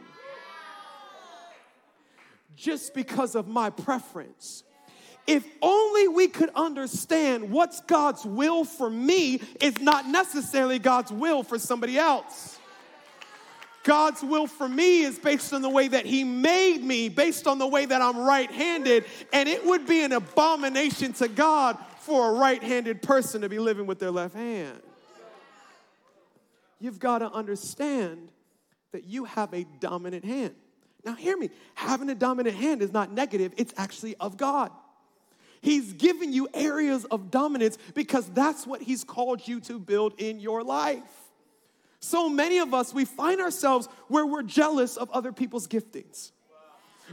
just 2.55 2.93
because 2.93 3.33
of 3.33 3.47
my 3.47 3.71
preference. 3.71 4.63
If 5.25 5.43
only 5.63 6.07
we 6.07 6.27
could 6.27 6.51
understand 6.53 7.49
what's 7.49 7.81
God's 7.81 8.23
will 8.23 8.65
for 8.65 8.87
me 8.87 9.41
is 9.59 9.79
not 9.81 10.05
necessarily 10.07 10.77
God's 10.77 11.11
will 11.11 11.41
for 11.41 11.57
somebody 11.57 11.97
else. 11.97 12.59
God's 13.83 14.21
will 14.21 14.45
for 14.45 14.69
me 14.69 15.01
is 15.01 15.17
based 15.17 15.53
on 15.53 15.63
the 15.63 15.69
way 15.69 15.87
that 15.87 16.05
He 16.05 16.23
made 16.23 16.83
me, 16.83 17.09
based 17.09 17.47
on 17.47 17.57
the 17.57 17.67
way 17.67 17.85
that 17.85 18.01
I'm 18.01 18.17
right 18.17 18.49
handed, 18.51 19.05
and 19.33 19.49
it 19.49 19.65
would 19.65 19.87
be 19.87 20.03
an 20.03 20.11
abomination 20.11 21.13
to 21.13 21.27
God 21.27 21.77
for 21.99 22.29
a 22.29 22.33
right 22.33 22.61
handed 22.61 23.01
person 23.01 23.41
to 23.41 23.49
be 23.49 23.57
living 23.57 23.87
with 23.87 23.97
their 23.97 24.11
left 24.11 24.35
hand 24.35 24.79
you've 26.83 26.99
got 26.99 27.19
to 27.19 27.31
understand 27.31 28.29
that 28.91 29.05
you 29.05 29.23
have 29.23 29.53
a 29.53 29.65
dominant 29.79 30.25
hand. 30.25 30.53
Now, 31.05 31.15
hear 31.15 31.37
me 31.37 31.49
having 31.75 32.09
a 32.09 32.15
dominant 32.15 32.55
hand 32.55 32.81
is 32.81 32.91
not 32.91 33.11
negative, 33.11 33.53
it's 33.57 33.73
actually 33.77 34.15
of 34.19 34.37
God. 34.37 34.71
He's 35.61 35.93
given 35.93 36.33
you 36.33 36.49
areas 36.53 37.05
of 37.05 37.31
dominance 37.31 37.77
because 37.93 38.27
that's 38.29 38.67
what 38.67 38.81
He's 38.81 39.05
called 39.05 39.47
you 39.47 39.61
to 39.61 39.79
build 39.79 40.13
in 40.17 40.41
your 40.41 40.61
life. 40.61 41.01
So 42.01 42.27
many 42.27 42.57
of 42.57 42.73
us, 42.73 42.93
we 42.93 43.05
find 43.05 43.39
ourselves 43.39 43.87
where 44.09 44.25
we're 44.25 44.43
jealous 44.43 44.97
of 44.97 45.09
other 45.11 45.31
people's 45.31 45.69
giftings. 45.69 46.32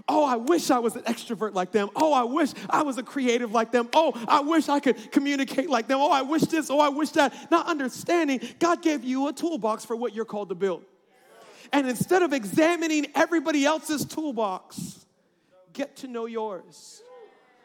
Oh, 0.09 0.25
I 0.25 0.37
wish 0.37 0.71
I 0.71 0.79
was 0.79 0.97
an 0.97 1.03
extrovert 1.03 1.55
like 1.55 1.73
them. 1.73 1.91
Oh, 1.97 2.13
I 2.13 2.23
wish 2.23 2.51
I 2.69 2.83
was 2.83 2.99
a 2.99 3.03
creative 3.03 3.53
like 3.53 3.73
them. 3.73 3.89
Oh, 3.93 4.13
I 4.29 4.41
wish 4.41 4.69
I 4.69 4.81
could 4.81 5.11
communicate 5.11 5.69
like 5.69 5.89
them. 5.89 5.99
Oh, 6.01 6.11
I 6.11 6.23
wish 6.23 6.43
this. 6.43 6.71
Oh, 6.71 6.81
I 6.81 6.89
wish 6.89 7.11
that. 7.11 7.35
Not 7.51 7.67
understanding, 7.67 8.41
God 8.59 8.83
gave 8.83 9.05
you 9.05 9.29
a 9.29 9.33
toolbox 9.33 9.85
for 9.85 9.97
what 9.97 10.15
you're 10.15 10.25
called 10.25 10.49
to 10.51 10.55
build. 10.55 10.85
And 11.73 11.89
instead 11.89 12.23
of 12.23 12.33
examining 12.33 13.07
everybody 13.15 13.65
else's 13.65 14.05
toolbox, 14.05 15.07
get 15.73 15.97
to 15.97 16.09
know 16.09 16.27
yours. 16.27 17.03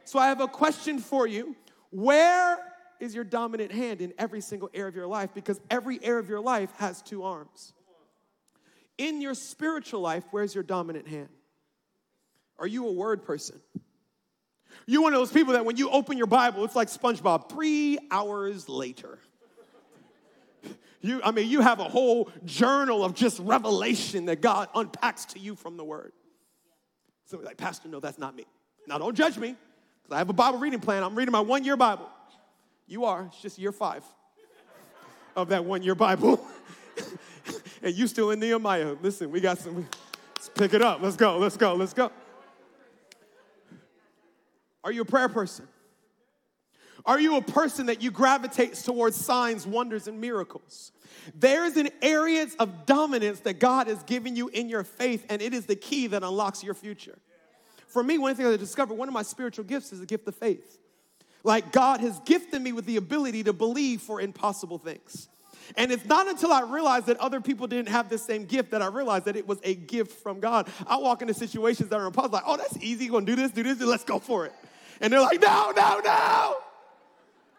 So 0.03 0.19
I 0.19 0.27
have 0.27 0.41
a 0.41 0.47
question 0.47 0.99
for 0.99 1.25
you. 1.25 1.55
Where 1.89 2.57
is 2.99 3.15
your 3.15 3.23
dominant 3.23 3.71
hand 3.71 4.01
in 4.01 4.13
every 4.17 4.41
single 4.41 4.69
area 4.73 4.89
of 4.89 4.95
your 4.95 5.07
life? 5.07 5.31
Because 5.33 5.59
every 5.69 5.99
area 6.03 6.19
of 6.19 6.29
your 6.29 6.39
life 6.39 6.71
has 6.77 7.01
two 7.01 7.23
arms. 7.23 7.73
In 8.97 9.21
your 9.21 9.33
spiritual 9.33 10.01
life, 10.01 10.23
where's 10.31 10.53
your 10.53 10.63
dominant 10.63 11.07
hand? 11.07 11.29
Are 12.59 12.67
you 12.67 12.87
a 12.87 12.91
word 12.91 13.23
person? 13.23 13.59
You 14.87 15.01
one 15.01 15.13
of 15.13 15.19
those 15.19 15.31
people 15.31 15.53
that 15.53 15.65
when 15.65 15.77
you 15.77 15.89
open 15.89 16.17
your 16.17 16.27
Bible, 16.27 16.63
it's 16.63 16.75
like 16.75 16.89
SpongeBob, 16.89 17.49
three 17.49 17.97
hours 18.11 18.69
later. 18.69 19.19
You, 21.01 21.21
I 21.23 21.31
mean, 21.31 21.49
you 21.49 21.61
have 21.61 21.79
a 21.79 21.83
whole 21.83 22.31
journal 22.45 23.05
of 23.05 23.13
just 23.13 23.39
revelation 23.39 24.25
that 24.25 24.41
God 24.41 24.69
unpacks 24.73 25.25
to 25.25 25.39
you 25.39 25.55
from 25.55 25.77
the 25.77 25.83
word. 25.83 26.13
So 27.25 27.37
like, 27.39 27.57
Pastor, 27.57 27.89
no, 27.89 27.99
that's 27.99 28.17
not 28.17 28.35
me. 28.35 28.45
Now 28.87 28.97
don't 28.97 29.15
judge 29.15 29.37
me, 29.37 29.55
because 30.03 30.15
I 30.15 30.17
have 30.19 30.29
a 30.29 30.33
Bible 30.33 30.59
reading 30.59 30.79
plan. 30.79 31.03
I'm 31.03 31.15
reading 31.15 31.31
my 31.31 31.41
one-year 31.41 31.77
Bible. 31.77 32.09
You 32.87 33.05
are, 33.05 33.25
it's 33.25 33.41
just 33.41 33.57
year 33.57 33.71
five 33.71 34.03
of 35.35 35.49
that 35.49 35.65
one-year 35.65 35.95
Bible. 35.95 36.43
and 37.83 37.93
you 37.93 38.07
still 38.07 38.31
in 38.31 38.39
Nehemiah. 38.39 38.95
Listen, 39.01 39.31
we 39.31 39.41
got 39.41 39.59
some, 39.59 39.87
let's 40.35 40.49
pick 40.49 40.73
it 40.73 40.81
up. 40.81 41.01
Let's 41.01 41.15
go, 41.15 41.37
let's 41.37 41.57
go, 41.57 41.75
let's 41.75 41.93
go. 41.93 42.11
Are 44.85 44.91
you 44.91 45.01
a 45.01 45.05
prayer 45.05 45.27
person? 45.27 45.67
Are 47.05 47.19
you 47.19 47.37
a 47.37 47.41
person 47.41 47.87
that 47.87 48.01
you 48.01 48.09
gravitates 48.11 48.83
towards 48.83 49.17
signs, 49.17 49.67
wonders, 49.67 50.07
and 50.07 50.21
miracles? 50.21 50.91
There's 51.33 51.75
an 51.75 51.89
area 52.01 52.47
of 52.59 52.85
dominance 52.85 53.41
that 53.41 53.59
God 53.59 53.87
has 53.87 54.01
given 54.03 54.35
you 54.35 54.47
in 54.47 54.69
your 54.69 54.83
faith, 54.83 55.25
and 55.29 55.41
it 55.41 55.53
is 55.53 55.65
the 55.65 55.75
key 55.75 56.07
that 56.07 56.23
unlocks 56.23 56.63
your 56.63 56.73
future. 56.73 57.17
For 57.87 58.03
me, 58.03 58.17
one 58.17 58.35
thing 58.35 58.45
I 58.45 58.57
discovered, 58.57 58.95
one 58.95 59.07
of 59.07 59.13
my 59.13 59.23
spiritual 59.23 59.65
gifts 59.65 59.91
is 59.91 59.99
the 59.99 60.05
gift 60.05 60.27
of 60.27 60.35
faith. 60.35 60.79
Like 61.43 61.71
God 61.71 61.99
has 62.01 62.19
gifted 62.25 62.61
me 62.61 62.71
with 62.71 62.85
the 62.85 62.97
ability 62.97 63.43
to 63.43 63.53
believe 63.53 64.01
for 64.01 64.19
impossible 64.19 64.79
things. 64.79 65.29
And 65.77 65.91
it's 65.91 66.05
not 66.05 66.27
until 66.27 66.51
I 66.51 66.61
realized 66.61 67.07
that 67.07 67.17
other 67.17 67.41
people 67.41 67.67
didn't 67.67 67.89
have 67.89 68.09
the 68.09 68.17
same 68.17 68.45
gift 68.45 68.71
that 68.71 68.81
I 68.81 68.87
realized 68.87 69.25
that 69.25 69.35
it 69.35 69.47
was 69.47 69.59
a 69.63 69.75
gift 69.75 70.21
from 70.21 70.39
God. 70.39 70.67
I 70.85 70.97
walk 70.97 71.21
into 71.21 71.33
situations 71.33 71.89
that 71.89 71.99
are 71.99 72.05
impossible, 72.05 72.35
like, 72.35 72.43
oh, 72.47 72.57
that's 72.57 72.77
easy, 72.77 73.07
gonna 73.07 73.25
do 73.25 73.35
this, 73.35 73.51
do 73.51 73.63
this, 73.63 73.79
let's 73.81 74.03
go 74.03 74.19
for 74.19 74.45
it. 74.45 74.53
And 75.01 75.11
they're 75.11 75.21
like, 75.21 75.41
no, 75.41 75.71
no, 75.75 76.01
no. 76.03 76.55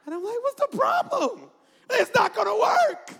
And 0.04 0.14
I'm 0.14 0.24
like, 0.24 0.42
what's 0.42 0.60
the 0.60 0.76
problem? 0.76 1.50
It's 1.90 2.14
not 2.14 2.34
gonna 2.34 2.56
work. 2.58 3.10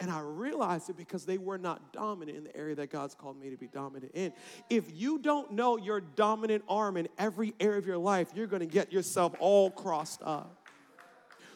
And 0.00 0.10
I 0.10 0.20
realized 0.20 0.90
it 0.90 0.96
because 0.96 1.24
they 1.24 1.38
were 1.38 1.58
not 1.58 1.92
dominant 1.92 2.36
in 2.36 2.44
the 2.44 2.56
area 2.56 2.74
that 2.74 2.90
God's 2.90 3.14
called 3.14 3.40
me 3.40 3.50
to 3.50 3.56
be 3.56 3.68
dominant 3.68 4.12
in. 4.14 4.32
If 4.68 4.84
you 4.92 5.18
don't 5.18 5.52
know 5.52 5.76
your 5.76 6.00
dominant 6.00 6.64
arm 6.68 6.96
in 6.96 7.08
every 7.18 7.54
area 7.60 7.78
of 7.78 7.86
your 7.86 7.98
life, 7.98 8.28
you're 8.34 8.46
gonna 8.46 8.66
get 8.66 8.92
yourself 8.92 9.34
all 9.38 9.70
crossed 9.70 10.20
up. 10.22 10.68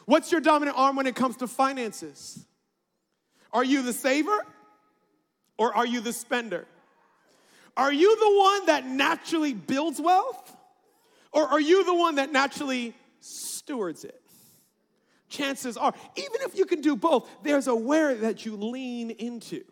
What's 0.05 0.31
your 0.31 0.41
dominant 0.41 0.77
arm 0.77 0.95
when 0.95 1.05
it 1.05 1.15
comes 1.15 1.37
to 1.37 1.47
finances? 1.47 2.45
Are 3.51 3.63
you 3.63 3.81
the 3.81 3.93
saver 3.93 4.45
or 5.57 5.75
are 5.75 5.85
you 5.85 6.01
the 6.01 6.13
spender? 6.13 6.65
Are 7.77 7.93
you 7.93 8.15
the 8.15 8.39
one 8.39 8.65
that 8.65 8.85
naturally 8.85 9.53
builds 9.53 10.01
wealth 10.01 10.55
or 11.31 11.47
are 11.47 11.59
you 11.59 11.83
the 11.85 11.93
one 11.93 12.15
that 12.15 12.31
naturally 12.31 12.95
stewards 13.19 14.03
it? 14.03 14.19
chances 15.29 15.77
are, 15.77 15.93
even 16.15 16.41
if 16.41 16.57
you 16.57 16.65
can 16.65 16.81
do 16.81 16.95
both, 16.95 17.29
there's 17.43 17.67
a 17.67 17.75
where 17.75 18.15
that 18.15 18.45
you 18.45 18.57
lean 18.57 19.11
into. 19.11 19.63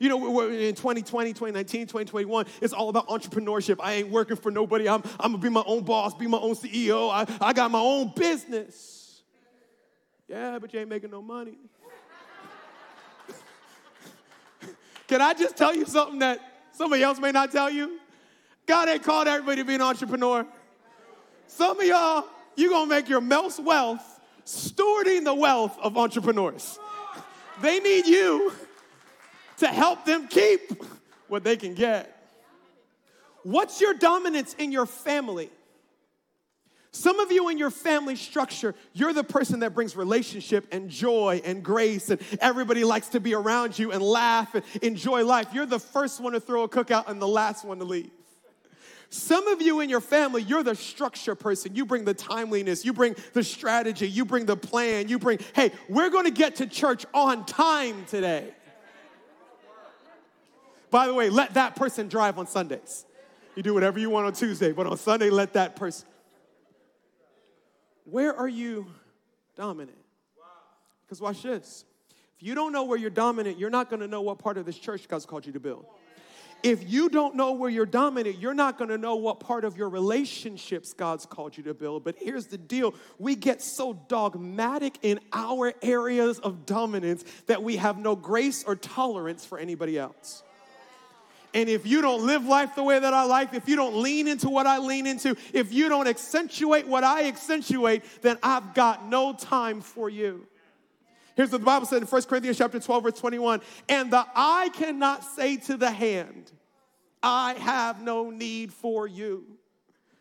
You 0.00 0.08
know, 0.08 0.40
in 0.48 0.74
2020, 0.74 1.34
2019, 1.34 1.82
2021, 1.82 2.46
it's 2.62 2.72
all 2.72 2.88
about 2.88 3.08
entrepreneurship. 3.08 3.76
I 3.78 3.94
ain't 3.94 4.08
working 4.08 4.36
for 4.36 4.50
nobody. 4.50 4.88
I'm, 4.88 5.02
I'm 5.20 5.32
gonna 5.32 5.42
be 5.42 5.50
my 5.50 5.62
own 5.66 5.84
boss, 5.84 6.14
be 6.14 6.26
my 6.26 6.38
own 6.38 6.54
CEO. 6.54 7.10
I, 7.10 7.26
I 7.40 7.52
got 7.52 7.70
my 7.70 7.80
own 7.80 8.12
business. 8.16 9.22
Yeah, 10.28 10.58
but 10.58 10.72
you 10.72 10.80
ain't 10.80 10.88
making 10.88 11.10
no 11.10 11.20
money. 11.20 11.58
Can 15.08 15.20
I 15.20 15.34
just 15.34 15.58
tell 15.58 15.76
you 15.76 15.84
something 15.84 16.20
that 16.20 16.40
somebody 16.72 17.02
else 17.02 17.18
may 17.20 17.32
not 17.32 17.52
tell 17.52 17.68
you? 17.68 17.98
God 18.64 18.88
ain't 18.88 19.02
called 19.02 19.28
everybody 19.28 19.60
to 19.60 19.66
be 19.66 19.74
an 19.74 19.82
entrepreneur. 19.82 20.46
Some 21.54 21.78
of 21.78 21.86
y'all, 21.86 22.24
you're 22.56 22.70
gonna 22.70 22.88
make 22.88 23.10
your 23.10 23.20
most 23.20 23.60
wealth 23.60 24.20
stewarding 24.46 25.24
the 25.24 25.34
wealth 25.34 25.76
of 25.82 25.98
entrepreneurs. 25.98 26.78
They 27.60 27.78
need 27.78 28.06
you 28.06 28.52
to 29.58 29.66
help 29.66 30.06
them 30.06 30.28
keep 30.28 30.82
what 31.28 31.44
they 31.44 31.56
can 31.56 31.74
get. 31.74 32.08
What's 33.42 33.82
your 33.82 33.92
dominance 33.92 34.54
in 34.54 34.72
your 34.72 34.86
family? 34.86 35.50
Some 36.90 37.20
of 37.20 37.30
you 37.30 37.50
in 37.50 37.58
your 37.58 37.70
family 37.70 38.16
structure, 38.16 38.74
you're 38.94 39.12
the 39.12 39.22
person 39.22 39.60
that 39.60 39.74
brings 39.74 39.94
relationship 39.94 40.66
and 40.72 40.88
joy 40.88 41.42
and 41.44 41.62
grace, 41.62 42.08
and 42.08 42.20
everybody 42.40 42.82
likes 42.82 43.08
to 43.08 43.20
be 43.20 43.34
around 43.34 43.78
you 43.78 43.92
and 43.92 44.02
laugh 44.02 44.54
and 44.54 44.64
enjoy 44.80 45.22
life. 45.24 45.48
You're 45.52 45.66
the 45.66 45.78
first 45.78 46.18
one 46.18 46.32
to 46.32 46.40
throw 46.40 46.62
a 46.62 46.68
cookout 46.68 47.08
and 47.08 47.20
the 47.20 47.28
last 47.28 47.62
one 47.62 47.78
to 47.78 47.84
leave. 47.84 48.10
Some 49.12 49.46
of 49.48 49.60
you 49.60 49.80
in 49.80 49.90
your 49.90 50.00
family, 50.00 50.42
you're 50.42 50.62
the 50.62 50.74
structure 50.74 51.34
person. 51.34 51.76
You 51.76 51.84
bring 51.84 52.06
the 52.06 52.14
timeliness, 52.14 52.82
you 52.82 52.94
bring 52.94 53.14
the 53.34 53.44
strategy, 53.44 54.08
you 54.08 54.24
bring 54.24 54.46
the 54.46 54.56
plan, 54.56 55.06
you 55.10 55.18
bring, 55.18 55.38
hey, 55.54 55.70
we're 55.90 56.08
going 56.08 56.24
to 56.24 56.30
get 56.30 56.56
to 56.56 56.66
church 56.66 57.04
on 57.12 57.44
time 57.44 58.06
today. 58.06 58.48
By 60.90 61.06
the 61.08 61.12
way, 61.12 61.28
let 61.28 61.52
that 61.54 61.76
person 61.76 62.08
drive 62.08 62.38
on 62.38 62.46
Sundays. 62.46 63.04
You 63.54 63.62
do 63.62 63.74
whatever 63.74 63.98
you 63.98 64.08
want 64.08 64.28
on 64.28 64.32
Tuesday, 64.32 64.72
but 64.72 64.86
on 64.86 64.96
Sunday, 64.96 65.28
let 65.28 65.52
that 65.52 65.76
person. 65.76 66.08
Where 68.04 68.34
are 68.34 68.48
you 68.48 68.86
dominant? 69.56 69.98
Because 71.04 71.20
watch 71.20 71.42
this. 71.42 71.84
If 72.38 72.46
you 72.46 72.54
don't 72.54 72.72
know 72.72 72.84
where 72.84 72.96
you're 72.96 73.10
dominant, 73.10 73.58
you're 73.58 73.68
not 73.68 73.90
going 73.90 74.00
to 74.00 74.08
know 74.08 74.22
what 74.22 74.38
part 74.38 74.56
of 74.56 74.64
this 74.64 74.78
church 74.78 75.06
God's 75.06 75.26
called 75.26 75.44
you 75.44 75.52
to 75.52 75.60
build. 75.60 75.84
If 76.62 76.88
you 76.88 77.08
don't 77.08 77.34
know 77.34 77.52
where 77.52 77.68
you're 77.68 77.86
dominant, 77.86 78.38
you're 78.38 78.54
not 78.54 78.78
gonna 78.78 78.98
know 78.98 79.16
what 79.16 79.40
part 79.40 79.64
of 79.64 79.76
your 79.76 79.88
relationships 79.88 80.92
God's 80.92 81.26
called 81.26 81.56
you 81.56 81.64
to 81.64 81.74
build. 81.74 82.04
But 82.04 82.16
here's 82.18 82.46
the 82.46 82.58
deal 82.58 82.94
we 83.18 83.34
get 83.34 83.60
so 83.60 83.94
dogmatic 84.06 84.98
in 85.02 85.18
our 85.32 85.74
areas 85.82 86.38
of 86.38 86.64
dominance 86.64 87.24
that 87.46 87.62
we 87.62 87.76
have 87.76 87.98
no 87.98 88.14
grace 88.14 88.62
or 88.64 88.76
tolerance 88.76 89.44
for 89.44 89.58
anybody 89.58 89.98
else. 89.98 90.44
And 91.54 91.68
if 91.68 91.86
you 91.86 92.00
don't 92.00 92.24
live 92.26 92.46
life 92.46 92.74
the 92.74 92.82
way 92.82 92.98
that 92.98 93.12
I 93.12 93.24
like, 93.24 93.52
if 93.52 93.68
you 93.68 93.76
don't 93.76 93.96
lean 93.96 94.26
into 94.26 94.48
what 94.48 94.66
I 94.66 94.78
lean 94.78 95.06
into, 95.06 95.36
if 95.52 95.72
you 95.72 95.88
don't 95.88 96.06
accentuate 96.06 96.86
what 96.86 97.04
I 97.04 97.28
accentuate, 97.28 98.04
then 98.22 98.38
I've 98.42 98.72
got 98.72 99.06
no 99.06 99.34
time 99.34 99.80
for 99.82 100.08
you. 100.08 100.46
Here's 101.34 101.50
what 101.50 101.60
the 101.60 101.64
Bible 101.64 101.86
said 101.86 102.02
in 102.02 102.08
1 102.08 102.22
Corinthians 102.22 102.58
chapter 102.58 102.78
12, 102.78 103.02
verse 103.02 103.18
21. 103.18 103.60
And 103.88 104.12
the 104.12 104.26
eye 104.34 104.70
cannot 104.74 105.24
say 105.24 105.56
to 105.58 105.76
the 105.76 105.90
hand, 105.90 106.52
I 107.22 107.54
have 107.54 108.02
no 108.02 108.30
need 108.30 108.72
for 108.72 109.06
you. 109.06 109.44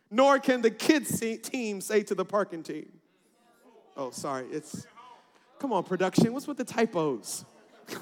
Nor 0.10 0.40
can 0.40 0.62
the 0.62 0.72
kids 0.72 1.20
team 1.20 1.82
say 1.82 2.04
to 2.04 2.16
the 2.16 2.26
parking 2.26 2.64
team. 2.64 2.92
Oh, 3.96 4.12
sorry. 4.12 4.46
It's 4.52 4.86
come 5.60 5.74
on, 5.74 5.84
production. 5.84 6.34
What's 6.34 6.48
with 6.48 6.58
the 6.58 6.64
typos? 6.64 7.46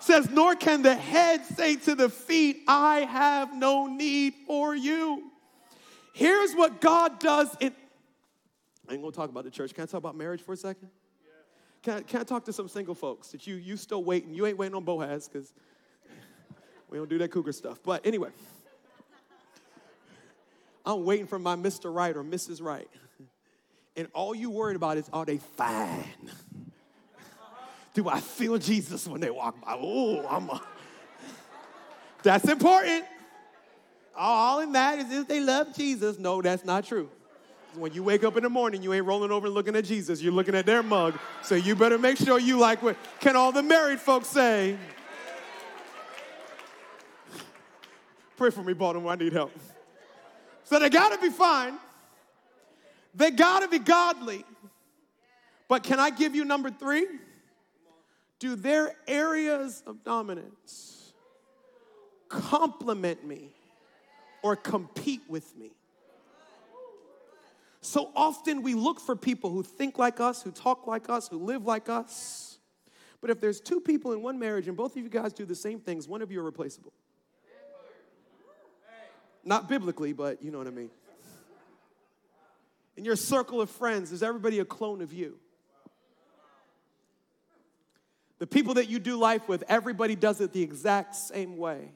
says, 0.00 0.30
nor 0.30 0.54
can 0.54 0.82
the 0.82 0.94
head 0.94 1.44
say 1.44 1.76
to 1.76 1.94
the 1.94 2.08
feet, 2.08 2.62
I 2.66 3.00
have 3.00 3.54
no 3.54 3.86
need 3.86 4.34
for 4.46 4.74
you. 4.74 5.30
Here's 6.14 6.54
what 6.54 6.80
God 6.80 7.20
does 7.20 7.54
in 7.60 7.72
I 8.88 8.94
ain't 8.94 9.02
gonna 9.02 9.12
talk 9.12 9.28
about 9.30 9.44
the 9.44 9.50
church. 9.50 9.74
Can 9.74 9.82
I 9.82 9.86
talk 9.86 9.98
about 9.98 10.16
marriage 10.16 10.40
for 10.40 10.52
a 10.52 10.56
second? 10.56 10.88
Can 11.82 11.98
I, 11.98 12.00
can 12.02 12.20
I 12.20 12.24
talk 12.24 12.44
to 12.46 12.52
some 12.52 12.68
single 12.68 12.94
folks 12.94 13.28
that 13.28 13.46
you 13.46 13.56
you 13.56 13.76
still 13.76 14.02
waiting? 14.02 14.34
You 14.34 14.46
ain't 14.46 14.56
waiting 14.56 14.74
on 14.74 14.84
Boaz 14.84 15.28
because 15.28 15.52
we 16.88 16.98
don't 16.98 17.08
do 17.08 17.18
that 17.18 17.30
cougar 17.30 17.52
stuff. 17.52 17.80
But 17.84 18.06
anyway, 18.06 18.30
I'm 20.84 21.04
waiting 21.04 21.26
for 21.26 21.38
my 21.38 21.54
Mr. 21.54 21.94
Right 21.94 22.16
or 22.16 22.24
Mrs. 22.24 22.62
Right, 22.62 22.88
and 23.96 24.08
all 24.14 24.34
you 24.34 24.50
worried 24.50 24.76
about 24.76 24.96
is 24.96 25.08
are 25.12 25.24
they 25.24 25.38
fine? 25.38 26.04
Do 27.94 28.08
I 28.08 28.20
feel 28.20 28.58
Jesus 28.58 29.06
when 29.06 29.20
they 29.20 29.30
walk 29.30 29.60
by? 29.60 29.76
Oh, 29.78 30.26
I'm 30.26 30.48
a. 30.50 30.62
That's 32.22 32.48
important. 32.48 33.04
All 34.16 34.60
in 34.60 34.72
that 34.72 34.98
is 34.98 35.12
if 35.12 35.28
they 35.28 35.40
love 35.40 35.76
Jesus. 35.76 36.18
No, 36.18 36.42
that's 36.42 36.64
not 36.64 36.84
true. 36.84 37.10
When 37.78 37.92
you 37.92 38.02
wake 38.02 38.24
up 38.24 38.36
in 38.36 38.42
the 38.42 38.50
morning, 38.50 38.82
you 38.82 38.92
ain't 38.92 39.04
rolling 39.04 39.30
over 39.30 39.48
looking 39.48 39.76
at 39.76 39.84
Jesus. 39.84 40.20
You're 40.20 40.32
looking 40.32 40.54
at 40.54 40.66
their 40.66 40.82
mug. 40.82 41.18
So 41.42 41.54
you 41.54 41.76
better 41.76 41.98
make 41.98 42.18
sure 42.18 42.38
you 42.38 42.58
like 42.58 42.82
what 42.82 42.96
can 43.20 43.36
all 43.36 43.52
the 43.52 43.62
married 43.62 44.00
folks 44.00 44.28
say? 44.28 44.76
Pray 48.36 48.50
for 48.50 48.62
me, 48.62 48.72
Baltimore. 48.72 49.12
I 49.12 49.16
need 49.16 49.32
help. 49.32 49.52
So 50.64 50.78
they 50.78 50.90
gotta 50.90 51.18
be 51.18 51.30
fine. 51.30 51.74
They 53.14 53.30
gotta 53.30 53.68
be 53.68 53.78
godly. 53.78 54.44
But 55.66 55.82
can 55.82 55.98
I 55.98 56.10
give 56.10 56.34
you 56.34 56.44
number 56.44 56.70
three? 56.70 57.06
Do 58.38 58.54
their 58.54 58.92
areas 59.06 59.82
of 59.86 60.04
dominance 60.04 61.12
complement 62.28 63.26
me 63.26 63.50
or 64.42 64.54
compete 64.56 65.22
with 65.28 65.56
me? 65.56 65.72
So 67.88 68.10
often 68.14 68.60
we 68.60 68.74
look 68.74 69.00
for 69.00 69.16
people 69.16 69.48
who 69.48 69.62
think 69.62 69.98
like 69.98 70.20
us, 70.20 70.42
who 70.42 70.50
talk 70.50 70.86
like 70.86 71.08
us, 71.08 71.26
who 71.26 71.38
live 71.38 71.64
like 71.64 71.88
us. 71.88 72.58
But 73.22 73.30
if 73.30 73.40
there's 73.40 73.62
two 73.62 73.80
people 73.80 74.12
in 74.12 74.20
one 74.20 74.38
marriage 74.38 74.68
and 74.68 74.76
both 74.76 74.94
of 74.94 75.02
you 75.02 75.08
guys 75.08 75.32
do 75.32 75.46
the 75.46 75.54
same 75.54 75.80
things, 75.80 76.06
one 76.06 76.20
of 76.20 76.30
you 76.30 76.38
are 76.40 76.44
replaceable. 76.44 76.92
Not 79.42 79.70
biblically, 79.70 80.12
but 80.12 80.42
you 80.42 80.50
know 80.50 80.58
what 80.58 80.66
I 80.66 80.70
mean. 80.70 80.90
In 82.98 83.06
your 83.06 83.16
circle 83.16 83.58
of 83.62 83.70
friends, 83.70 84.12
is 84.12 84.22
everybody 84.22 84.58
a 84.58 84.66
clone 84.66 85.00
of 85.00 85.14
you? 85.14 85.38
The 88.38 88.46
people 88.46 88.74
that 88.74 88.90
you 88.90 88.98
do 88.98 89.16
life 89.16 89.48
with, 89.48 89.64
everybody 89.66 90.14
does 90.14 90.42
it 90.42 90.52
the 90.52 90.62
exact 90.62 91.16
same 91.16 91.56
way. 91.56 91.92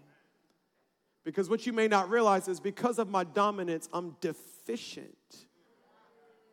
Because 1.22 1.50
what 1.50 1.66
you 1.66 1.74
may 1.74 1.86
not 1.86 2.08
realize 2.08 2.48
is 2.48 2.60
because 2.60 2.98
of 2.98 3.10
my 3.10 3.24
dominance, 3.24 3.90
I'm 3.92 4.16
deficient 4.22 5.18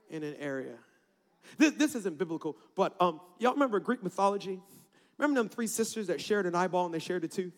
in 0.10 0.24
an 0.24 0.36
area. 0.39 0.76
This, 1.58 1.74
this 1.74 1.95
isn't 1.95 2.17
biblical, 2.17 2.58
but 2.76 2.95
um, 3.00 3.19
y'all 3.39 3.54
remember 3.54 3.80
Greek 3.80 4.04
mythology? 4.04 4.60
Remember 5.17 5.39
them 5.39 5.50
three 5.50 5.67
sisters 5.67 6.08
that 6.08 6.22
shared 6.22 6.45
an 6.45 6.56
eyeball 6.56 6.86
and 6.86 6.93
they 6.93 7.00
shared 7.00 7.24
a 7.24 7.28
tooth? 7.28 7.54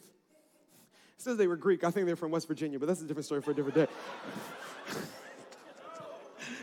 It 1.17 1.21
says 1.21 1.37
they 1.37 1.47
were 1.47 1.57
Greek. 1.57 1.83
I 1.83 1.91
think 1.91 2.07
they're 2.07 2.15
from 2.15 2.31
West 2.31 2.47
Virginia, 2.47 2.79
but 2.79 2.87
that's 2.87 3.01
a 3.01 3.05
different 3.05 3.25
story 3.25 3.41
for 3.41 3.51
a 3.51 3.53
different 3.53 3.75
day. 3.75 3.87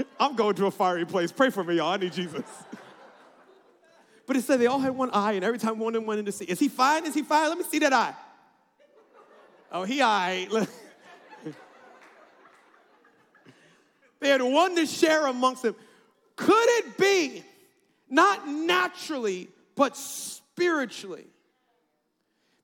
I'm 0.21 0.35
going 0.35 0.55
to 0.57 0.67
a 0.67 0.71
fiery 0.71 1.05
place. 1.07 1.31
Pray 1.31 1.51
for 1.51 1.63
me, 1.63 1.77
y'all. 1.77 1.93
I 1.93 1.97
need 1.97 2.13
Jesus. 2.13 2.45
But 4.29 4.37
it 4.37 4.45
said 4.45 4.61
they 4.61 4.67
all 4.67 4.79
had 4.79 4.95
one 4.95 5.09
eye, 5.15 5.33
and 5.33 5.45
every 5.45 5.59
time 5.59 5.79
one 5.79 5.95
of 5.95 6.03
them 6.03 6.07
went 6.07 6.19
in 6.19 6.27
to 6.27 6.33
see, 6.33 6.45
is 6.45 6.61
he 6.61 6.69
fine? 6.69 7.07
Is 7.07 7.15
he 7.15 7.23
fine? 7.23 7.49
Let 7.49 7.57
me 7.57 7.65
see 7.65 7.79
that 7.79 7.95
eye. 7.95 8.15
Oh, 9.73 9.85
he 9.85 10.03
eye. 10.03 10.47
They 14.21 14.29
had 14.29 14.43
one 14.43 14.77
to 14.77 14.87
share 14.87 15.27
amongst 15.27 15.63
them. 15.63 15.77
Could 16.37 16.69
it 16.69 16.97
be, 16.97 17.45
not 18.09 18.49
naturally, 18.49 19.49
but 19.77 19.97
spiritually, 19.97 21.27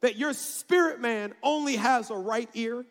that 0.00 0.16
your 0.16 0.32
spirit 0.32 1.00
man 1.00 1.32
only 1.42 1.76
has 1.76 2.10
a 2.10 2.16
right 2.16 2.48
ear? 2.54 2.84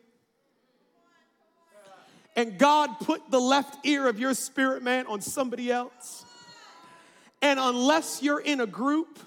And 2.36 2.58
God 2.58 2.99
put 2.99 3.30
the 3.30 3.39
left 3.39 3.86
ear 3.86 4.08
of 4.08 4.19
your 4.19 4.34
spirit 4.34 4.82
man 4.82 5.06
on 5.08 5.21
somebody 5.21 5.71
else? 5.71 6.26
And 7.41 7.60
unless 7.60 8.23
you're 8.23 8.39
in 8.39 8.62
a 8.62 8.65
group, 8.65 9.19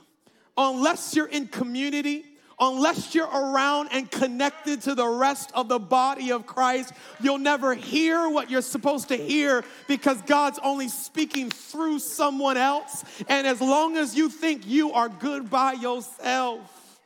unless 0.57 1.15
you're 1.15 1.27
in 1.27 1.47
community, 1.47 2.25
unless 2.59 3.15
you're 3.15 3.27
around 3.27 3.91
and 3.93 4.11
connected 4.11 4.83
to 4.83 4.95
the 4.95 5.07
rest 5.07 5.51
of 5.55 5.69
the 5.69 5.79
body 5.79 6.33
of 6.33 6.47
Christ, 6.47 6.93
you'll 7.21 7.39
never 7.39 7.75
hear 7.75 8.29
what 8.29 8.51
you're 8.51 8.63
supposed 8.63 9.09
to 9.09 9.17
hear 9.17 9.65
because 9.89 10.21
God's 10.23 10.59
only 10.63 10.89
speaking 10.89 11.51
through 11.51 11.99
someone 11.99 12.57
else. 12.57 13.05
And 13.29 13.47
as 13.47 13.61
long 13.61 13.97
as 13.97 14.17
you 14.17 14.29
think 14.29 14.67
you 14.67 14.93
are 14.93 15.09
good 15.09 15.51
by 15.51 15.73
yourself, 15.73 17.01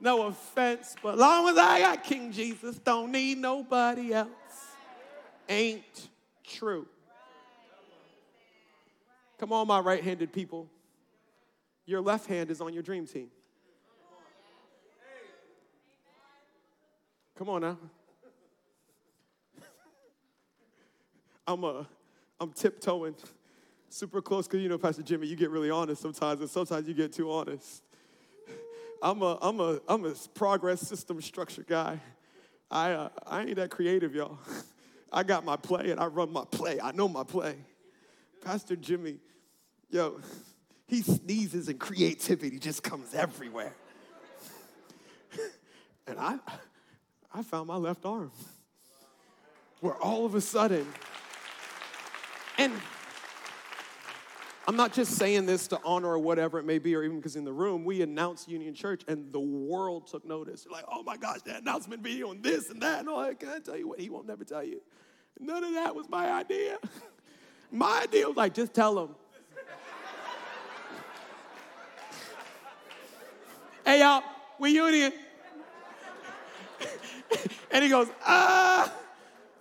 no 0.00 0.28
offense, 0.28 0.94
but 1.02 1.18
long 1.18 1.48
as 1.48 1.58
I 1.58 1.80
got 1.80 2.04
King 2.04 2.32
Jesus, 2.32 2.78
don't 2.78 3.12
need 3.12 3.36
nobody 3.36 4.14
else. 4.14 4.30
Ain't 5.48 6.08
true. 6.44 6.86
Come 9.38 9.52
on, 9.52 9.66
my 9.66 9.80
right 9.80 10.02
handed 10.02 10.32
people. 10.32 10.68
Your 11.84 12.00
left 12.00 12.26
hand 12.26 12.50
is 12.50 12.60
on 12.60 12.72
your 12.72 12.82
dream 12.82 13.06
team. 13.06 13.28
Come 17.40 17.48
on 17.48 17.62
now. 17.62 17.78
I'm 21.46 21.64
uh, 21.64 21.84
I'm 22.38 22.52
tiptoeing 22.52 23.14
super 23.88 24.20
close 24.20 24.46
because 24.46 24.60
you 24.60 24.68
know, 24.68 24.76
Pastor 24.76 25.02
Jimmy, 25.02 25.26
you 25.26 25.36
get 25.36 25.48
really 25.48 25.70
honest 25.70 26.02
sometimes, 26.02 26.42
and 26.42 26.50
sometimes 26.50 26.86
you 26.86 26.92
get 26.92 27.14
too 27.14 27.32
honest. 27.32 27.82
I'm 29.02 29.22
a 29.22 29.38
I'm 29.40 29.58
a 29.58 29.80
I'm 29.88 30.04
a 30.04 30.12
progress 30.34 30.82
system 30.82 31.22
structure 31.22 31.64
guy. 31.66 31.98
I 32.70 32.92
uh, 32.92 33.08
I 33.26 33.40
ain't 33.44 33.56
that 33.56 33.70
creative, 33.70 34.14
y'all. 34.14 34.38
I 35.10 35.22
got 35.22 35.42
my 35.42 35.56
play 35.56 35.92
and 35.92 35.98
I 35.98 36.08
run 36.08 36.30
my 36.30 36.44
play. 36.44 36.78
I 36.78 36.92
know 36.92 37.08
my 37.08 37.24
play. 37.24 37.54
Pastor 38.44 38.76
Jimmy, 38.76 39.16
yo, 39.88 40.20
he 40.86 41.00
sneezes 41.00 41.68
and 41.68 41.80
creativity 41.80 42.58
just 42.58 42.82
comes 42.82 43.14
everywhere. 43.14 43.72
and 46.06 46.18
I 46.18 46.38
I 47.32 47.42
found 47.42 47.68
my 47.68 47.76
left 47.76 48.04
arm. 48.04 48.32
Where 49.80 49.94
all 49.94 50.26
of 50.26 50.34
a 50.34 50.40
sudden, 50.40 50.86
and 52.58 52.72
I'm 54.68 54.76
not 54.76 54.92
just 54.92 55.16
saying 55.16 55.46
this 55.46 55.66
to 55.68 55.80
honor 55.84 56.08
or 56.08 56.18
whatever 56.18 56.58
it 56.58 56.64
may 56.64 56.78
be, 56.78 56.94
or 56.94 57.02
even 57.02 57.16
because 57.16 57.34
in 57.34 57.44
the 57.44 57.52
room, 57.52 57.84
we 57.84 58.02
announced 58.02 58.48
Union 58.48 58.74
Church 58.74 59.02
and 59.08 59.32
the 59.32 59.40
world 59.40 60.06
took 60.06 60.24
notice. 60.24 60.64
They're 60.64 60.72
like, 60.72 60.84
oh 60.90 61.02
my 61.02 61.16
gosh, 61.16 61.40
that 61.46 61.62
announcement 61.62 62.02
video 62.02 62.30
and 62.30 62.42
this 62.42 62.68
and 62.68 62.82
that. 62.82 63.00
And 63.00 63.08
all 63.08 63.22
that. 63.22 63.40
Can 63.40 63.48
I 63.48 63.58
tell 63.58 63.76
you 63.76 63.88
what? 63.88 64.00
He 64.00 64.10
won't 64.10 64.26
never 64.26 64.44
tell 64.44 64.62
you. 64.62 64.82
None 65.38 65.64
of 65.64 65.72
that 65.72 65.94
was 65.94 66.08
my 66.10 66.30
idea. 66.30 66.76
my 67.72 68.02
idea 68.02 68.28
was 68.28 68.36
like, 68.36 68.52
just 68.52 68.74
tell 68.74 68.94
them. 68.94 69.14
hey, 73.86 74.00
y'all, 74.00 74.22
we 74.58 74.70
Union. 74.70 75.12
And 77.70 77.84
he 77.84 77.90
goes, 77.90 78.08
uh, 78.26 78.88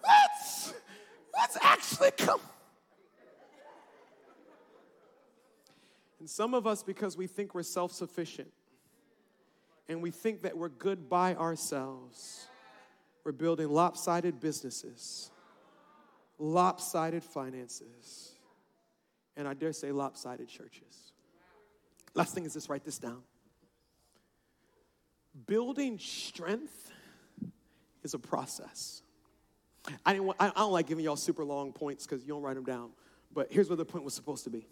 let's, 0.04 0.74
let's 1.34 1.58
actually 1.62 2.12
come. 2.12 2.40
And 6.20 6.30
some 6.30 6.54
of 6.54 6.68
us, 6.68 6.84
because 6.84 7.16
we 7.16 7.28
think 7.28 7.56
we're 7.56 7.64
self 7.64 7.92
sufficient 7.92 8.52
and 9.88 10.02
we 10.02 10.12
think 10.12 10.44
that 10.44 10.58
we're 10.58 10.70
good 10.70 11.10
by 11.10 11.36
ourselves, 11.36 12.46
we're 13.24 13.32
building 13.32 13.70
lopsided 13.70 14.40
businesses, 14.40 15.32
lopsided 16.38 17.24
finances, 17.24 18.34
and 19.38 19.48
I 19.48 19.54
dare 19.54 19.74
say 19.74 19.92
lopsided 19.92 20.48
churches. 20.48 21.14
Last 22.16 22.34
thing 22.34 22.46
is 22.46 22.54
this 22.54 22.70
write 22.70 22.84
this 22.84 22.98
down. 22.98 23.22
Building 25.48 26.00
strength 26.00 26.89
is 28.10 28.14
a 28.16 28.20
process. 28.20 29.02
I, 30.06 30.14
didn't 30.14 30.26
want, 30.26 30.38
I 30.42 30.50
don't 30.50 30.72
like 30.72 30.88
giving 30.88 31.06
y'all 31.06 31.16
super 31.16 31.46
long 31.46 31.72
points 31.72 32.06
because 32.06 32.24
you 32.24 32.34
don't 32.34 32.42
write 32.42 32.56
them 32.56 32.64
down. 32.64 32.90
But 33.34 33.52
here's 33.52 33.70
what 33.70 33.78
the 33.78 33.86
point 33.86 34.04
was 34.04 34.14
supposed 34.14 34.44
to 34.46 34.50
be 34.50 34.68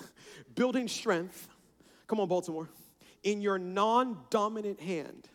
building 0.54 0.88
strength, 0.88 1.48
come 2.06 2.20
on, 2.20 2.28
Baltimore, 2.28 2.68
in 3.22 3.40
your 3.40 3.58
non 3.58 4.18
dominant 4.30 4.80
hand 4.80 5.28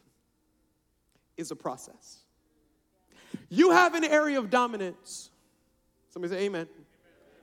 is 1.36 1.52
a 1.52 1.56
process. 1.56 2.20
You 3.50 3.72
have 3.72 3.96
an 3.96 4.04
area 4.04 4.38
of 4.38 4.50
dominance. 4.50 5.30
Somebody 6.10 6.34
say 6.34 6.42
amen. 6.44 6.68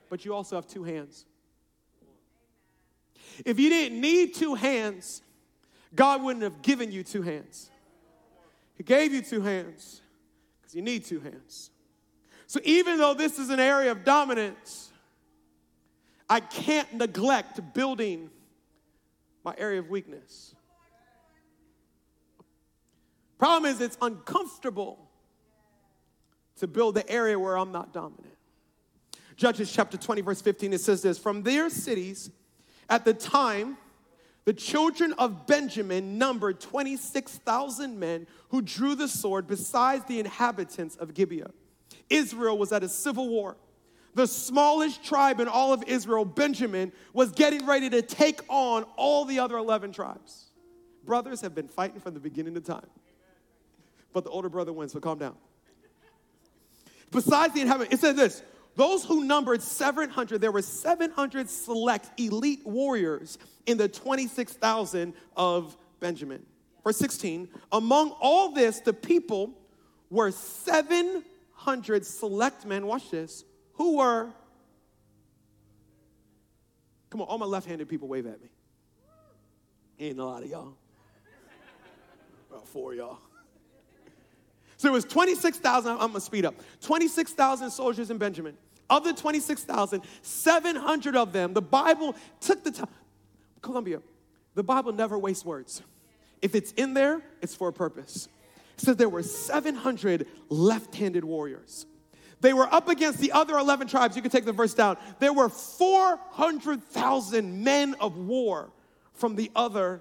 But 0.08 0.24
you 0.24 0.34
also 0.34 0.56
have 0.56 0.66
two 0.66 0.84
hands. 0.84 1.26
If 3.44 3.58
you 3.58 3.68
didn't 3.68 4.00
need 4.00 4.34
two 4.34 4.54
hands, 4.54 5.22
God 5.94 6.22
wouldn't 6.22 6.42
have 6.42 6.62
given 6.62 6.92
you 6.92 7.02
two 7.02 7.22
hands. 7.22 7.70
He 8.78 8.84
gave 8.84 9.12
you 9.12 9.20
two 9.20 9.42
hands 9.42 10.00
because 10.60 10.74
you 10.74 10.82
need 10.82 11.04
two 11.04 11.20
hands. 11.20 11.70
So 12.46 12.60
even 12.64 12.96
though 12.96 13.12
this 13.12 13.38
is 13.38 13.50
an 13.50 13.60
area 13.60 13.90
of 13.90 14.04
dominance, 14.04 14.90
I 16.30 16.40
can't 16.40 16.94
neglect 16.94 17.74
building 17.74 18.30
my 19.44 19.54
area 19.58 19.80
of 19.80 19.90
weakness. 19.90 20.54
Problem 23.38 23.70
is, 23.70 23.80
it's 23.80 23.98
uncomfortable 24.00 25.10
to 26.56 26.66
build 26.66 26.94
the 26.94 27.08
area 27.10 27.38
where 27.38 27.56
I'm 27.56 27.72
not 27.72 27.92
dominant. 27.92 28.34
Judges 29.36 29.72
chapter 29.72 29.96
20, 29.96 30.22
verse 30.22 30.40
15, 30.40 30.72
it 30.72 30.80
says 30.80 31.02
this 31.02 31.18
From 31.18 31.42
their 31.42 31.70
cities, 31.70 32.30
at 32.88 33.04
the 33.04 33.14
time, 33.14 33.76
the 34.44 34.52
children 34.52 35.12
of 35.18 35.46
Benjamin 35.46 36.18
numbered 36.18 36.60
26,000 36.60 37.98
men 37.98 38.26
who 38.48 38.62
drew 38.62 38.94
the 38.94 39.08
sword 39.08 39.46
besides 39.46 40.04
the 40.06 40.20
inhabitants 40.20 40.96
of 40.96 41.14
Gibeah. 41.14 41.50
Israel 42.08 42.56
was 42.56 42.72
at 42.72 42.82
a 42.82 42.88
civil 42.88 43.28
war. 43.28 43.56
The 44.14 44.26
smallest 44.26 45.04
tribe 45.04 45.38
in 45.38 45.48
all 45.48 45.72
of 45.72 45.84
Israel, 45.86 46.24
Benjamin, 46.24 46.92
was 47.12 47.30
getting 47.30 47.66
ready 47.66 47.90
to 47.90 48.02
take 48.02 48.40
on 48.48 48.84
all 48.96 49.24
the 49.24 49.38
other 49.38 49.56
11 49.56 49.92
tribes. 49.92 50.46
Brothers 51.04 51.40
have 51.42 51.54
been 51.54 51.68
fighting 51.68 52.00
from 52.00 52.14
the 52.14 52.20
beginning 52.20 52.56
of 52.56 52.64
time. 52.64 52.88
But 54.12 54.24
the 54.24 54.30
older 54.30 54.48
brother 54.48 54.72
wins, 54.72 54.92
so 54.92 55.00
calm 55.00 55.18
down. 55.18 55.36
Besides 57.10 57.54
the 57.54 57.60
inhabitants, 57.60 57.94
it 57.94 58.00
says 58.00 58.16
this 58.16 58.42
those 58.78 59.04
who 59.04 59.24
numbered 59.24 59.60
700, 59.60 60.40
there 60.40 60.52
were 60.52 60.62
700 60.62 61.50
select 61.50 62.18
elite 62.20 62.64
warriors 62.64 63.36
in 63.66 63.76
the 63.76 63.88
26,000 63.88 65.14
of 65.36 65.76
Benjamin. 65.98 66.46
Verse 66.84 66.96
16, 66.96 67.48
among 67.72 68.12
all 68.20 68.52
this, 68.52 68.78
the 68.78 68.92
people 68.92 69.50
were 70.10 70.30
700 70.30 72.06
select 72.06 72.64
men, 72.66 72.86
watch 72.86 73.10
this, 73.10 73.44
who 73.72 73.96
were, 73.96 74.30
come 77.10 77.20
on, 77.20 77.26
all 77.26 77.38
my 77.38 77.46
left 77.46 77.66
handed 77.66 77.88
people 77.88 78.06
wave 78.06 78.26
at 78.26 78.40
me. 78.40 78.48
Ain't 79.98 80.20
a 80.20 80.24
lot 80.24 80.44
of 80.44 80.48
y'all. 80.48 80.74
About 82.48 82.68
four 82.68 82.94
y'all. 82.94 83.18
So 84.76 84.86
it 84.86 84.92
was 84.92 85.04
26,000, 85.04 85.90
I'm 85.90 85.98
gonna 85.98 86.20
speed 86.20 86.44
up. 86.44 86.54
26,000 86.82 87.72
soldiers 87.72 88.12
in 88.12 88.18
Benjamin. 88.18 88.56
Of 88.90 89.04
the 89.04 89.12
26,000, 89.12 90.02
700 90.22 91.16
of 91.16 91.32
them, 91.32 91.52
the 91.52 91.62
Bible 91.62 92.16
took 92.40 92.64
the 92.64 92.70
time, 92.70 92.88
Columbia, 93.60 94.00
The 94.54 94.62
Bible 94.62 94.92
never 94.92 95.18
wastes 95.18 95.44
words. 95.44 95.82
If 96.40 96.54
it's 96.54 96.72
in 96.72 96.94
there, 96.94 97.20
it's 97.42 97.54
for 97.54 97.68
a 97.68 97.72
purpose. 97.72 98.28
Says 98.76 98.96
there 98.96 99.08
were 99.08 99.22
700 99.22 100.26
left 100.48 100.94
handed 100.94 101.24
warriors. 101.24 101.86
They 102.40 102.52
were 102.52 102.72
up 102.72 102.88
against 102.88 103.18
the 103.18 103.32
other 103.32 103.58
11 103.58 103.88
tribes. 103.88 104.16
You 104.16 104.22
can 104.22 104.30
take 104.30 104.44
the 104.44 104.52
verse 104.52 104.74
down. 104.74 104.96
There 105.18 105.32
were 105.32 105.48
400,000 105.48 107.64
men 107.64 107.96
of 108.00 108.16
war 108.16 108.70
from 109.14 109.34
the 109.34 109.50
other 109.56 110.00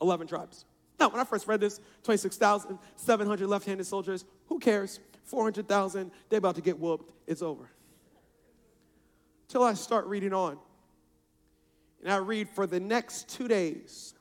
11 0.00 0.26
tribes. 0.26 0.64
Now, 0.98 1.08
when 1.08 1.20
I 1.20 1.24
first 1.24 1.46
read 1.46 1.60
this, 1.60 1.80
26,700 2.02 3.46
left 3.46 3.66
handed 3.66 3.86
soldiers, 3.86 4.24
who 4.46 4.58
cares? 4.58 4.98
400,000, 5.24 6.10
they're 6.28 6.38
about 6.38 6.56
to 6.56 6.60
get 6.60 6.78
whooped. 6.78 7.12
It's 7.26 7.42
over. 7.42 7.70
Till 9.48 9.62
I 9.62 9.74
start 9.74 10.06
reading 10.06 10.32
on. 10.32 10.58
And 12.02 12.12
I 12.12 12.16
read 12.16 12.48
for 12.50 12.66
the 12.66 12.78
next 12.78 13.28
two 13.28 13.48
days, 13.48 14.14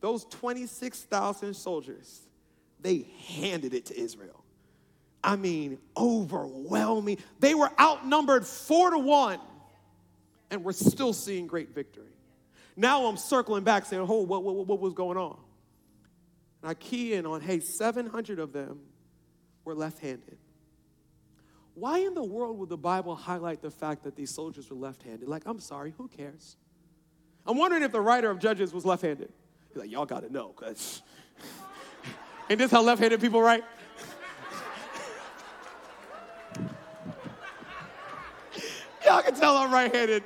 those 0.00 0.24
26,000 0.26 1.54
soldiers, 1.54 2.22
they 2.80 3.06
handed 3.26 3.74
it 3.74 3.86
to 3.86 3.98
Israel. 3.98 4.44
I 5.22 5.36
mean, 5.36 5.78
overwhelming. 5.96 7.18
They 7.40 7.54
were 7.54 7.70
outnumbered 7.80 8.46
four 8.46 8.90
to 8.90 8.98
one, 8.98 9.40
and 10.50 10.62
we're 10.64 10.72
still 10.72 11.12
seeing 11.12 11.46
great 11.46 11.74
victory. 11.74 12.04
Now 12.76 13.06
I'm 13.06 13.16
circling 13.16 13.64
back 13.64 13.86
saying, 13.86 14.06
oh, 14.06 14.20
what, 14.22 14.44
what, 14.44 14.66
what 14.66 14.80
was 14.80 14.92
going 14.92 15.16
on? 15.16 15.38
And 16.62 16.70
I 16.70 16.74
key 16.74 17.14
in 17.14 17.26
on, 17.26 17.40
hey, 17.40 17.60
700 17.60 18.38
of 18.38 18.52
them 18.52 18.80
were 19.64 19.74
left 19.74 19.98
handed. 19.98 20.38
Why 21.76 21.98
in 21.98 22.14
the 22.14 22.24
world 22.24 22.58
would 22.58 22.70
the 22.70 22.78
Bible 22.78 23.14
highlight 23.14 23.60
the 23.60 23.70
fact 23.70 24.04
that 24.04 24.16
these 24.16 24.30
soldiers 24.30 24.70
were 24.70 24.76
left 24.76 25.02
handed? 25.02 25.28
Like, 25.28 25.42
I'm 25.44 25.60
sorry, 25.60 25.92
who 25.98 26.08
cares? 26.08 26.56
I'm 27.46 27.58
wondering 27.58 27.82
if 27.82 27.92
the 27.92 28.00
writer 28.00 28.30
of 28.30 28.38
Judges 28.38 28.72
was 28.72 28.86
left 28.86 29.02
handed. 29.02 29.30
He's 29.68 29.76
like, 29.82 29.90
y'all 29.90 30.06
gotta 30.06 30.32
know, 30.32 30.54
because. 30.56 31.02
Ain't 32.50 32.60
this 32.60 32.70
how 32.70 32.80
left 32.80 33.02
handed 33.02 33.20
people 33.20 33.42
write? 33.42 33.62
y'all 39.04 39.20
can 39.20 39.34
tell 39.34 39.58
I'm 39.58 39.70
right 39.70 39.94
handed. 39.94 40.22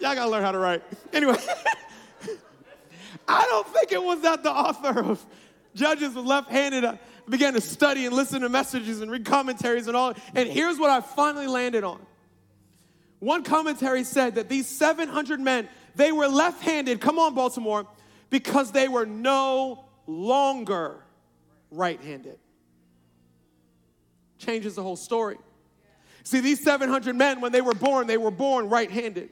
Y'all 0.00 0.14
gotta 0.14 0.30
learn 0.30 0.42
how 0.42 0.52
to 0.52 0.58
write. 0.58 0.82
Anyway, 1.14 1.38
I 3.26 3.42
don't 3.46 3.66
think 3.68 3.90
it 3.90 4.02
was 4.02 4.20
that 4.20 4.42
the 4.42 4.52
author 4.52 5.00
of 5.00 5.24
Judges 5.74 6.14
was 6.14 6.26
left 6.26 6.50
handed. 6.50 6.98
Began 7.28 7.54
to 7.54 7.60
study 7.60 8.06
and 8.06 8.14
listen 8.14 8.42
to 8.42 8.48
messages 8.48 9.00
and 9.00 9.10
read 9.10 9.24
commentaries 9.24 9.86
and 9.86 9.96
all. 9.96 10.14
And 10.34 10.48
here's 10.48 10.78
what 10.78 10.90
I 10.90 11.00
finally 11.00 11.46
landed 11.46 11.84
on. 11.84 12.00
One 13.18 13.42
commentary 13.42 14.04
said 14.04 14.36
that 14.36 14.48
these 14.48 14.68
700 14.68 15.40
men, 15.40 15.68
they 15.96 16.12
were 16.12 16.28
left 16.28 16.62
handed, 16.62 17.00
come 17.00 17.18
on, 17.18 17.34
Baltimore, 17.34 17.86
because 18.30 18.72
they 18.72 18.88
were 18.88 19.06
no 19.06 19.84
longer 20.06 21.02
right 21.70 22.00
handed. 22.00 22.38
Changes 24.38 24.76
the 24.76 24.82
whole 24.82 24.96
story. 24.96 25.36
See, 26.22 26.40
these 26.40 26.62
700 26.62 27.16
men, 27.16 27.40
when 27.40 27.52
they 27.52 27.60
were 27.60 27.74
born, 27.74 28.06
they 28.06 28.18
were 28.18 28.30
born 28.30 28.68
right 28.68 28.90
handed. 28.90 29.30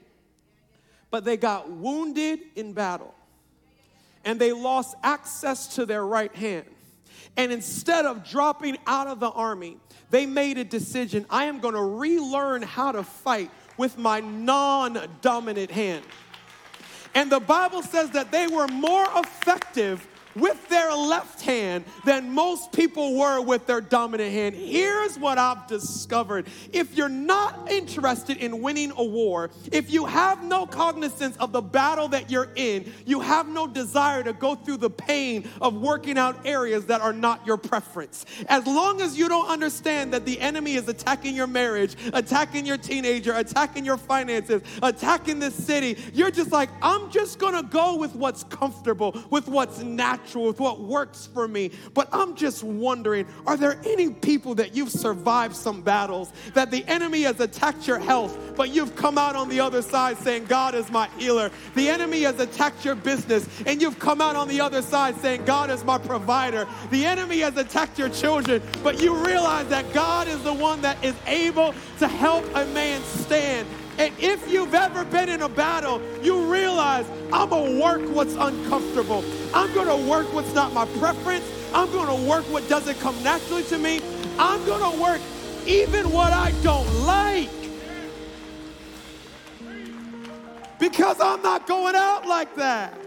But 1.11 1.24
they 1.24 1.36
got 1.36 1.70
wounded 1.70 2.40
in 2.57 2.72
battle 2.72 3.14
and 4.24 4.40
they 4.40 4.53
lost 4.53 4.97
access 5.03 5.76
to 5.76 5.86
their 5.86 6.05
right 6.05 6.34
hand. 6.34 6.66
And 7.37 7.53
instead 7.53 8.07
of 8.07 8.28
dropping 8.28 8.78
out 8.87 9.07
of 9.07 9.20
the 9.20 9.30
army, 9.30 9.78
they 10.11 10.26
made 10.26 10.59
a 10.59 10.64
decision 10.64 11.26
I 11.28 11.45
am 11.45 11.61
going 11.61 11.74
to 11.74 11.82
relearn 11.82 12.62
how 12.62 12.93
to 12.93 13.03
fight 13.03 13.51
with 13.76 13.99
my 13.99 14.20
non 14.20 15.09
dominant 15.20 15.70
hand. 15.70 16.05
And 17.14 17.30
the 17.30 17.41
Bible 17.41 17.82
says 17.82 18.11
that 18.11 18.30
they 18.30 18.47
were 18.47 18.68
more 18.68 19.07
effective 19.16 20.07
with 20.37 20.68
their 20.68 20.95
left 20.95 21.41
hand 21.41 21.84
than 22.05 22.32
most 22.32 22.70
people 22.72 23.18
were 23.18 23.41
with 23.41 23.66
their 23.66 23.80
dominant 23.80 24.32
hand. 24.32 24.55
Here's 24.55 25.18
what 25.18 25.39
I've 25.39 25.66
discovered 25.66 26.47
if 26.72 26.95
you're 26.95 27.09
not 27.09 27.70
interested 27.70 28.37
in 28.37 28.61
winning 28.61 28.93
a 28.97 29.05
war, 29.05 29.51
if 29.72 29.91
you 29.91 30.05
have 30.05 30.45
no 30.45 30.66
cognizance 30.66 31.37
of 31.39 31.53
the 31.53 31.62
battle 31.62 32.09
that 32.09 32.30
you're 32.30 32.51
in, 32.55 32.93
you 33.07 33.20
have 33.20 33.49
no 33.49 33.66
desire 33.66 34.22
to 34.22 34.32
go 34.32 34.55
through 34.55 34.76
the 34.76 34.91
pain 34.91 35.49
of 35.61 35.74
working 35.74 36.18
out 36.18 36.39
areas 36.45 36.87
that 36.87 37.01
are 37.01 37.12
not 37.12 37.47
your 37.47 37.57
preference. 37.57 38.26
As 38.49 38.66
long 38.66 39.01
as 39.01 39.18
you 39.18 39.28
don't 39.28 39.49
understand 39.49 40.12
that 40.12 40.26
the 40.26 40.39
enemy 40.41 40.74
is 40.74 40.89
attacking 40.89 41.34
your 41.34 41.47
marriage, 41.47 41.97
attacking 42.12 42.66
your 42.66 42.76
teenager, 42.76 43.32
attacking 43.34 43.84
your 43.84 43.97
finances, 43.97 44.62
attacking 44.82 45.39
this 45.39 45.55
city, 45.55 45.97
you're 46.12 46.30
just 46.30 46.53
like, 46.53 46.68
I'm 46.82 47.11
just 47.11 47.39
gonna 47.39 47.62
go 47.62 47.97
with 47.97 48.14
what's 48.14 48.45
comfortable, 48.45 49.16
with 49.30 49.49
what's 49.49 49.80
natural 49.80 50.26
natural, 50.27 50.47
with 50.47 50.59
what 50.59 50.81
works 50.81 51.29
for 51.33 51.47
me. 51.47 51.70
But 51.95 52.09
I'm 52.12 52.35
just 52.35 52.64
wondering 52.64 53.27
are 53.47 53.57
there 53.57 53.79
any 53.87 54.11
people 54.11 54.57
that 54.57 54.74
you've 54.74 54.91
survived 54.91 55.55
some 55.55 55.83
battles, 55.83 56.33
that 56.55 56.70
the 56.70 56.85
enemy 56.87 57.22
has 57.22 57.39
attacked 57.39 57.87
your 57.87 57.99
health, 57.99 58.37
but 58.57 58.70
you've 58.70 58.97
come 58.97 59.18
out 59.18 59.37
on 59.37 59.49
the 59.49 59.61
other 59.61 59.83
side 59.83 60.18
saying, 60.18 60.47
God 60.47 60.74
is 60.74 60.91
my 60.91 61.09
healer? 61.16 61.51
The 61.77 61.89
enemy 61.89 62.22
has 62.22 62.41
attacked 62.41 62.85
your 62.85 62.97
business, 62.97 63.49
and 63.66 63.81
you've 63.81 63.99
come 64.01 64.20
out 64.20 64.35
on 64.35 64.49
the 64.49 64.61
other 64.61 64.83
side 64.83 65.16
saying, 65.20 65.45
God 65.45 65.70
is 65.70 65.85
my 65.85 65.99
provider. 65.99 66.66
The 66.91 67.05
enemy 67.05 67.41
has 67.41 67.57
attacked 67.57 67.99
your 67.99 68.09
children, 68.09 68.62
but 68.83 69.01
you 69.01 69.14
realize 69.14 69.68
that 69.68 69.93
God 69.93 70.27
is 70.27 70.43
the 70.43 70.53
one 70.53 70.81
that 70.83 71.03
is 71.05 71.14
able 71.27 71.72
to 72.01 72.09
help 72.09 72.45
a 72.55 72.64
man 72.66 73.01
stand. 73.03 73.68
And 73.99 74.14
if 74.18 74.51
you've 74.51 74.74
ever 74.74 75.05
been 75.05 75.28
in 75.28 75.42
a 75.42 75.49
battle, 75.49 76.03
you 76.22 76.53
realize 76.53 77.07
I'm 77.32 77.49
gonna 77.49 77.80
work 77.80 78.03
what's 78.14 78.34
uncomfortable. 78.34 79.24
I'm 79.55 79.72
gonna 79.74 79.97
work 79.97 80.32
what's 80.34 80.53
not 80.55 80.72
my 80.72 80.84
preference. 80.99 81.44
I'm 81.72 81.90
gonna 81.92 82.28
work 82.28 82.44
what 82.44 82.68
doesn't 82.68 83.01
come 83.01 83.20
naturally 83.22 83.64
to 83.64 83.78
me. 83.78 84.01
I'm 84.38 84.64
gonna 84.66 85.01
work 85.03 85.20
even 85.66 86.11
what 86.11 86.32
I 86.32 86.53
don't 86.62 86.90
like. 87.05 87.51
Because 90.78 91.18
I'm 91.20 91.42
not 91.42 91.66
going 91.66 91.94
out 91.97 92.26
like 92.26 92.55
that. 92.57 92.99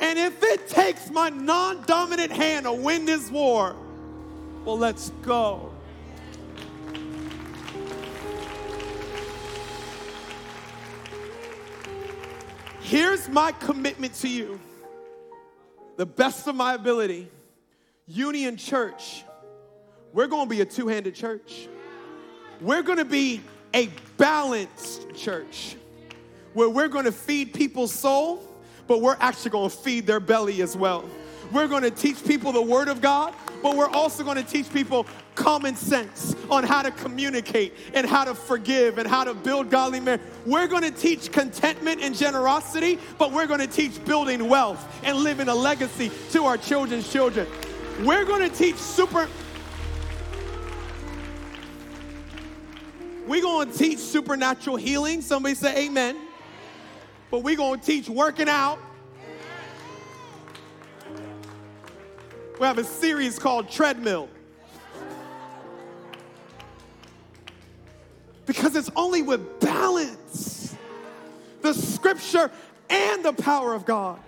And 0.00 0.18
if 0.18 0.42
it 0.42 0.68
takes 0.68 1.10
my 1.10 1.30
non 1.30 1.82
dominant 1.86 2.30
hand 2.30 2.66
to 2.66 2.72
win 2.72 3.06
this 3.06 3.30
war, 3.30 3.74
well, 4.64 4.78
let's 4.78 5.10
go. 5.22 5.73
Here's 12.94 13.28
my 13.28 13.50
commitment 13.50 14.14
to 14.20 14.28
you 14.28 14.60
the 15.96 16.06
best 16.06 16.46
of 16.46 16.54
my 16.54 16.74
ability, 16.74 17.28
Union 18.06 18.56
Church, 18.56 19.24
we're 20.12 20.28
gonna 20.28 20.48
be 20.48 20.60
a 20.60 20.64
two 20.64 20.86
handed 20.86 21.12
church. 21.12 21.66
We're 22.60 22.84
gonna 22.84 23.04
be 23.04 23.40
a 23.74 23.90
balanced 24.16 25.12
church 25.12 25.74
where 26.52 26.70
we're 26.70 26.86
gonna 26.86 27.10
feed 27.10 27.52
people's 27.52 27.92
soul, 27.92 28.48
but 28.86 29.00
we're 29.00 29.16
actually 29.18 29.50
gonna 29.50 29.70
feed 29.70 30.06
their 30.06 30.20
belly 30.20 30.62
as 30.62 30.76
well. 30.76 31.04
We're 31.50 31.66
gonna 31.66 31.90
teach 31.90 32.24
people 32.24 32.52
the 32.52 32.62
Word 32.62 32.86
of 32.86 33.00
God, 33.00 33.34
but 33.60 33.76
we're 33.76 33.90
also 33.90 34.22
gonna 34.22 34.44
teach 34.44 34.72
people 34.72 35.04
common 35.34 35.76
sense 35.76 36.34
on 36.50 36.64
how 36.64 36.82
to 36.82 36.90
communicate 36.90 37.74
and 37.92 38.06
how 38.06 38.24
to 38.24 38.34
forgive 38.34 38.98
and 38.98 39.08
how 39.08 39.24
to 39.24 39.34
build 39.34 39.70
godly 39.70 40.00
marriage. 40.00 40.20
We're 40.46 40.66
going 40.66 40.82
to 40.82 40.90
teach 40.90 41.32
contentment 41.32 42.02
and 42.02 42.16
generosity, 42.16 42.98
but 43.18 43.32
we're 43.32 43.46
going 43.46 43.60
to 43.60 43.66
teach 43.66 44.04
building 44.04 44.48
wealth 44.48 44.84
and 45.04 45.18
living 45.18 45.48
a 45.48 45.54
legacy 45.54 46.10
to 46.30 46.44
our 46.44 46.56
children's 46.56 47.10
children. 47.12 47.46
We're 48.02 48.24
going 48.24 48.48
to 48.48 48.54
teach 48.54 48.76
super 48.76 49.28
We're 53.26 53.40
going 53.40 53.70
to 53.70 53.78
teach 53.78 54.00
supernatural 54.00 54.76
healing. 54.76 55.22
Somebody 55.22 55.54
say 55.54 55.86
amen. 55.86 56.18
But 57.30 57.42
we're 57.42 57.56
going 57.56 57.80
to 57.80 57.86
teach 57.86 58.08
working 58.08 58.48
out. 58.50 58.78
We 62.60 62.66
have 62.66 62.78
a 62.78 62.84
series 62.84 63.38
called 63.38 63.70
Treadmill. 63.70 64.28
Because 68.46 68.76
it's 68.76 68.90
only 68.94 69.22
with 69.22 69.60
balance, 69.60 70.76
the 71.62 71.72
scripture 71.72 72.50
and 72.90 73.24
the 73.24 73.32
power 73.32 73.74
of 73.74 73.86
God, 73.86 74.20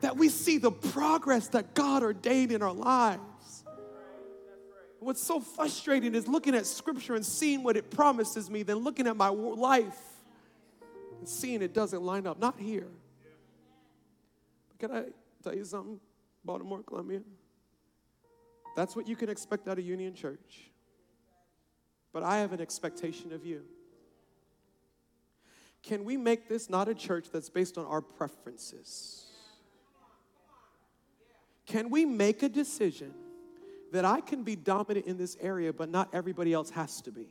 that 0.00 0.16
we 0.16 0.28
see 0.28 0.58
the 0.58 0.70
progress 0.70 1.48
that 1.48 1.74
God 1.74 2.02
ordained 2.02 2.52
in 2.52 2.62
our 2.62 2.72
lives. 2.72 3.64
What's 5.00 5.22
so 5.22 5.40
frustrating 5.40 6.14
is 6.14 6.28
looking 6.28 6.54
at 6.54 6.64
scripture 6.64 7.14
and 7.14 7.26
seeing 7.26 7.62
what 7.62 7.76
it 7.76 7.90
promises 7.90 8.48
me, 8.48 8.62
then 8.62 8.78
looking 8.78 9.06
at 9.06 9.16
my 9.16 9.28
life 9.28 9.98
and 11.18 11.28
seeing 11.28 11.60
it 11.60 11.74
doesn't 11.74 12.02
line 12.02 12.26
up. 12.26 12.38
Not 12.38 12.58
here. 12.58 12.88
Can 14.78 14.90
I 14.92 15.04
tell 15.42 15.54
you 15.54 15.64
something, 15.64 16.00
Baltimore, 16.44 16.82
Columbia? 16.82 17.20
That's 18.76 18.96
what 18.96 19.08
you 19.08 19.16
can 19.16 19.28
expect 19.28 19.68
out 19.68 19.78
of 19.78 19.84
Union 19.84 20.14
Church 20.14 20.70
but 22.14 22.22
I 22.22 22.38
have 22.38 22.52
an 22.52 22.60
expectation 22.60 23.32
of 23.32 23.44
you. 23.44 23.62
can 25.82 26.04
we 26.04 26.16
make 26.16 26.48
this 26.48 26.70
not 26.70 26.88
a 26.88 26.94
church 26.94 27.26
that's 27.30 27.50
based 27.50 27.76
on 27.76 27.84
our 27.84 28.00
preferences? 28.00 29.26
Can 31.66 31.90
we 31.90 32.06
make 32.06 32.42
a 32.42 32.48
decision 32.48 33.12
that 33.92 34.04
I 34.06 34.20
can 34.22 34.44
be 34.44 34.56
dominant 34.56 35.06
in 35.06 35.18
this 35.18 35.36
area, 35.40 35.72
but 35.72 35.90
not 35.90 36.08
everybody 36.14 36.54
else 36.54 36.70
has 36.70 37.02
to 37.02 37.10
be? 37.10 37.26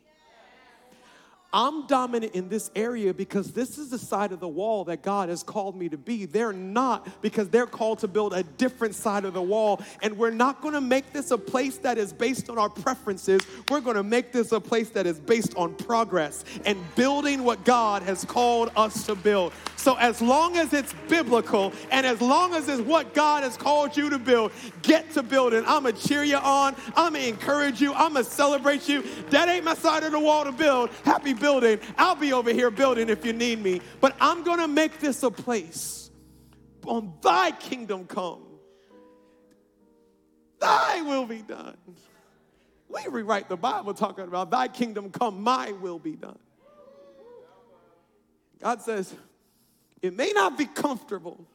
I'm 1.53 1.85
dominant 1.85 2.33
in 2.33 2.49
this 2.49 2.71
area 2.75 3.13
because 3.13 3.51
this 3.51 3.77
is 3.77 3.91
the 3.91 3.99
side 3.99 4.31
of 4.31 4.39
the 4.39 4.47
wall 4.47 4.85
that 4.85 5.03
God 5.03 5.29
has 5.29 5.43
called 5.43 5.75
me 5.75 5.87
to 5.89 5.97
be. 5.97 6.25
They're 6.25 6.51
not 6.51 7.21
because 7.21 7.47
they're 7.49 7.67
called 7.67 7.99
to 7.99 8.07
build 8.07 8.33
a 8.33 8.41
different 8.41 8.95
side 8.95 9.23
of 9.23 9.35
the 9.35 9.41
wall. 9.41 9.79
And 10.01 10.17
we're 10.17 10.31
not 10.31 10.61
going 10.61 10.73
to 10.73 10.81
make 10.81 11.13
this 11.13 11.29
a 11.29 11.37
place 11.37 11.77
that 11.77 11.99
is 11.99 12.11
based 12.11 12.49
on 12.49 12.57
our 12.57 12.69
preferences. 12.69 13.41
We're 13.69 13.81
going 13.81 13.97
to 13.97 14.03
make 14.03 14.31
this 14.31 14.51
a 14.51 14.59
place 14.59 14.89
that 14.89 15.05
is 15.05 15.19
based 15.19 15.53
on 15.55 15.75
progress 15.75 16.43
and 16.65 16.77
building 16.95 17.43
what 17.43 17.63
God 17.63 18.01
has 18.01 18.25
called 18.25 18.71
us 18.75 19.05
to 19.05 19.13
build. 19.13 19.53
So, 19.75 19.95
as 19.97 20.21
long 20.21 20.57
as 20.57 20.73
it's 20.73 20.95
biblical 21.09 21.73
and 21.91 22.05
as 22.07 22.21
long 22.21 22.55
as 22.55 22.69
it's 22.69 22.81
what 22.81 23.13
God 23.13 23.43
has 23.43 23.57
called 23.57 23.95
you 23.97 24.09
to 24.09 24.17
build, 24.17 24.53
get 24.81 25.11
to 25.11 25.21
building. 25.21 25.63
I'm 25.67 25.83
going 25.83 25.95
to 25.95 26.07
cheer 26.07 26.23
you 26.23 26.37
on. 26.37 26.75
I'm 26.95 27.13
going 27.13 27.23
to 27.23 27.29
encourage 27.29 27.81
you. 27.81 27.93
I'm 27.93 28.13
going 28.13 28.25
to 28.25 28.31
celebrate 28.31 28.87
you. 28.87 29.03
That 29.29 29.49
ain't 29.49 29.65
my 29.65 29.73
side 29.73 30.03
of 30.03 30.13
the 30.13 30.19
wall 30.19 30.45
to 30.45 30.51
build. 30.51 30.89
Happy 31.03 31.33
building. 31.43 31.77
I'll 31.97 32.15
be 32.15 32.31
over 32.31 32.53
here 32.53 32.71
building 32.71 33.09
if 33.09 33.25
you 33.25 33.33
need 33.33 33.61
me. 33.61 33.81
But 33.99 34.15
I'm 34.21 34.43
going 34.43 34.59
to 34.59 34.67
make 34.67 35.01
this 35.01 35.23
a 35.23 35.29
place 35.29 36.09
on 36.85 37.13
thy 37.21 37.51
kingdom 37.51 38.05
come. 38.05 38.43
Thy 40.59 41.01
will 41.01 41.25
be 41.25 41.41
done. 41.41 41.75
We 42.87 43.01
rewrite 43.09 43.49
the 43.49 43.57
Bible 43.57 43.93
talking 43.93 44.23
about 44.23 44.51
thy 44.51 44.69
kingdom 44.69 45.09
come, 45.09 45.43
my 45.43 45.73
will 45.73 45.99
be 45.99 46.13
done. 46.13 46.39
God 48.61 48.81
says, 48.81 49.13
it 50.01 50.15
may 50.15 50.31
not 50.31 50.57
be 50.57 50.65
comfortable, 50.65 51.45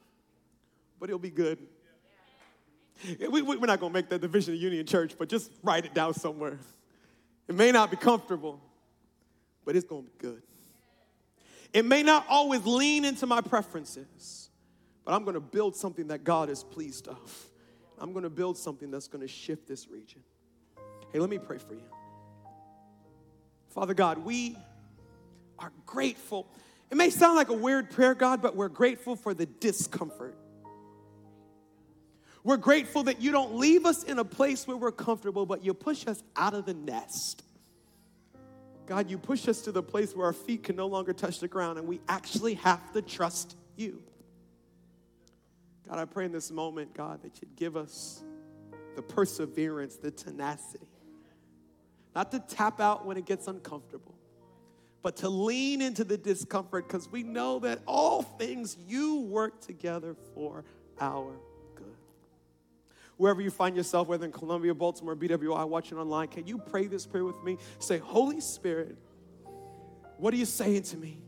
but 0.99 1.09
it'll 1.09 1.17
be 1.17 1.31
good. 1.31 1.57
We, 3.19 3.41
are 3.41 3.55
not 3.65 3.79
going 3.79 3.91
to 3.91 3.97
make 3.97 4.09
that 4.09 4.21
division 4.21 4.53
of 4.53 4.59
Union 4.59 4.85
Church, 4.85 5.15
but 5.17 5.29
just 5.29 5.49
write 5.63 5.85
it 5.85 5.95
down 5.95 6.13
somewhere. 6.13 6.59
It 7.47 7.55
may 7.55 7.71
not 7.71 7.89
be 7.89 7.97
comfortable, 7.97 8.59
but 9.69 9.75
it's 9.75 9.85
going 9.85 10.03
to 10.03 10.09
be 10.09 10.17
good. 10.17 10.41
It 11.73 11.85
may 11.85 12.01
not 12.01 12.25
always 12.27 12.65
lean 12.65 13.05
into 13.05 13.27
my 13.27 13.39
preferences, 13.39 14.49
but 15.05 15.13
I'm 15.13 15.23
going 15.23 15.35
to 15.35 15.39
build 15.39 15.75
something 15.75 16.07
that 16.07 16.23
God 16.23 16.49
is 16.49 16.63
pleased 16.63 17.07
of. 17.07 17.45
I'm 17.99 18.11
going 18.11 18.23
to 18.23 18.31
build 18.31 18.57
something 18.57 18.89
that's 18.89 19.07
going 19.07 19.21
to 19.21 19.27
shift 19.27 19.67
this 19.67 19.87
region. 19.87 20.23
Hey, 21.13 21.19
let 21.19 21.29
me 21.29 21.37
pray 21.37 21.59
for 21.59 21.75
you. 21.75 21.83
Father 23.67 23.93
God, 23.93 24.17
we 24.17 24.57
are 25.59 25.71
grateful. 25.85 26.47
It 26.89 26.97
may 26.97 27.11
sound 27.11 27.35
like 27.35 27.49
a 27.49 27.53
weird 27.53 27.91
prayer, 27.91 28.15
God, 28.15 28.41
but 28.41 28.55
we're 28.55 28.69
grateful 28.69 29.15
for 29.15 29.35
the 29.35 29.45
discomfort. 29.45 30.35
We're 32.43 32.57
grateful 32.57 33.03
that 33.03 33.21
you 33.21 33.31
don't 33.31 33.57
leave 33.57 33.85
us 33.85 34.01
in 34.01 34.17
a 34.17 34.25
place 34.25 34.65
where 34.65 34.77
we're 34.77 34.91
comfortable, 34.91 35.45
but 35.45 35.63
you 35.63 35.75
push 35.75 36.07
us 36.07 36.23
out 36.35 36.55
of 36.55 36.65
the 36.65 36.73
nest. 36.73 37.43
God, 38.89 39.11
you 39.11 39.19
push 39.19 39.47
us 39.47 39.61
to 39.61 39.71
the 39.71 39.83
place 39.83 40.15
where 40.15 40.25
our 40.25 40.33
feet 40.33 40.63
can 40.63 40.75
no 40.75 40.87
longer 40.87 41.13
touch 41.13 41.39
the 41.39 41.47
ground 41.47 41.77
and 41.77 41.87
we 41.87 42.01
actually 42.09 42.55
have 42.55 42.91
to 42.93 43.03
trust 43.03 43.55
you. 43.75 44.01
God, 45.87 45.99
I 45.99 46.05
pray 46.05 46.25
in 46.25 46.31
this 46.31 46.49
moment, 46.49 46.95
God, 46.95 47.21
that 47.21 47.39
you'd 47.39 47.55
give 47.55 47.77
us 47.77 48.23
the 48.95 49.03
perseverance, 49.03 49.97
the 49.97 50.09
tenacity, 50.09 50.87
not 52.15 52.31
to 52.31 52.39
tap 52.39 52.79
out 52.79 53.05
when 53.05 53.15
it 53.15 53.27
gets 53.27 53.47
uncomfortable, 53.47 54.15
but 55.03 55.17
to 55.17 55.29
lean 55.29 55.83
into 55.83 56.03
the 56.03 56.17
discomfort 56.17 56.87
because 56.87 57.11
we 57.11 57.21
know 57.21 57.59
that 57.59 57.81
all 57.85 58.23
things 58.23 58.75
you 58.87 59.21
work 59.21 59.61
together 59.61 60.15
for 60.33 60.65
our 60.99 61.35
wherever 63.19 63.41
you 63.41 63.51
find 63.51 63.75
yourself, 63.75 64.07
whether 64.07 64.25
in 64.25 64.31
Columbia, 64.31 64.73
Baltimore, 64.73 65.13
BWI, 65.13 65.67
watching 65.67 65.97
online, 65.97 66.29
can 66.29 66.47
you 66.47 66.57
pray 66.57 66.87
this 66.87 67.05
prayer 67.05 67.25
with 67.25 67.43
me? 67.43 67.57
Say, 67.77 67.97
Holy 67.97 68.39
Spirit, 68.39 68.95
what 70.17 70.33
are 70.33 70.37
you 70.37 70.45
saying 70.45 70.83
to 70.83 70.97
me? 70.97 71.21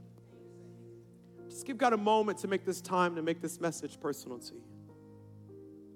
Just 1.49 1.65
give 1.65 1.77
God 1.77 1.91
a 1.91 1.97
moment 1.97 2.37
to 2.39 2.47
make 2.47 2.63
this 2.63 2.79
time 2.79 3.15
to 3.17 3.21
make 3.21 3.41
this 3.41 3.59
message 3.59 3.99
personal 3.99 4.39
to 4.39 4.53
you. 4.53 4.63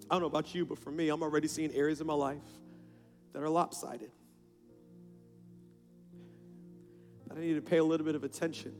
I 0.09 0.15
don't 0.15 0.21
know 0.21 0.27
about 0.27 0.53
you, 0.53 0.65
but 0.65 0.77
for 0.77 0.91
me, 0.91 1.07
I'm 1.07 1.23
already 1.23 1.47
seeing 1.47 1.71
areas 1.73 2.01
of 2.01 2.07
my 2.07 2.13
life 2.13 2.43
that 3.31 3.41
are 3.41 3.49
lopsided. 3.49 4.11
That 7.29 7.37
I 7.37 7.39
need 7.39 7.53
to 7.53 7.61
pay 7.61 7.77
a 7.77 7.83
little 7.85 8.05
bit 8.05 8.15
of 8.15 8.25
attention 8.25 8.73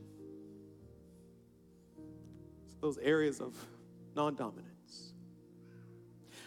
to 1.96 2.80
those 2.82 2.98
areas 2.98 3.40
of 3.40 3.54
non 4.14 4.34
dominance. 4.34 4.75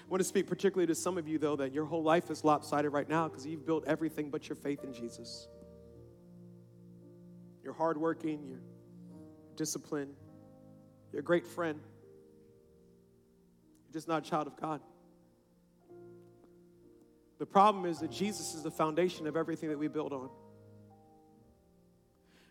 I 0.10 0.12
want 0.12 0.22
to 0.22 0.28
speak 0.28 0.48
particularly 0.48 0.88
to 0.88 0.96
some 0.96 1.20
of 1.20 1.28
you, 1.28 1.38
though, 1.38 1.56
that 1.58 1.72
your 1.72 1.86
whole 1.86 2.02
life 2.02 2.32
is 2.32 2.44
lopsided 2.44 2.92
right 2.92 3.08
now 3.08 3.28
because 3.28 3.46
you've 3.46 3.64
built 3.64 3.84
everything 3.86 4.32
but 4.32 4.50
your 4.50 4.56
faith 4.56 4.84
in 4.84 4.92
Jesus. 4.92 5.48
You're 7.64 7.76
hardworking, 7.76 8.44
you're 8.50 8.62
disciplined, 9.56 10.16
you're 11.14 11.20
a 11.20 11.24
great 11.24 11.46
friend. 11.46 11.80
You're 13.86 13.94
just 13.94 14.08
not 14.08 14.26
a 14.26 14.28
child 14.28 14.48
of 14.48 14.60
God. 14.60 14.82
The 17.38 17.46
problem 17.46 17.86
is 17.86 18.00
that 18.00 18.10
Jesus 18.10 18.56
is 18.56 18.64
the 18.64 18.72
foundation 18.72 19.28
of 19.28 19.38
everything 19.38 19.70
that 19.70 19.78
we 19.78 19.90
build 19.90 20.12
on. 20.12 20.32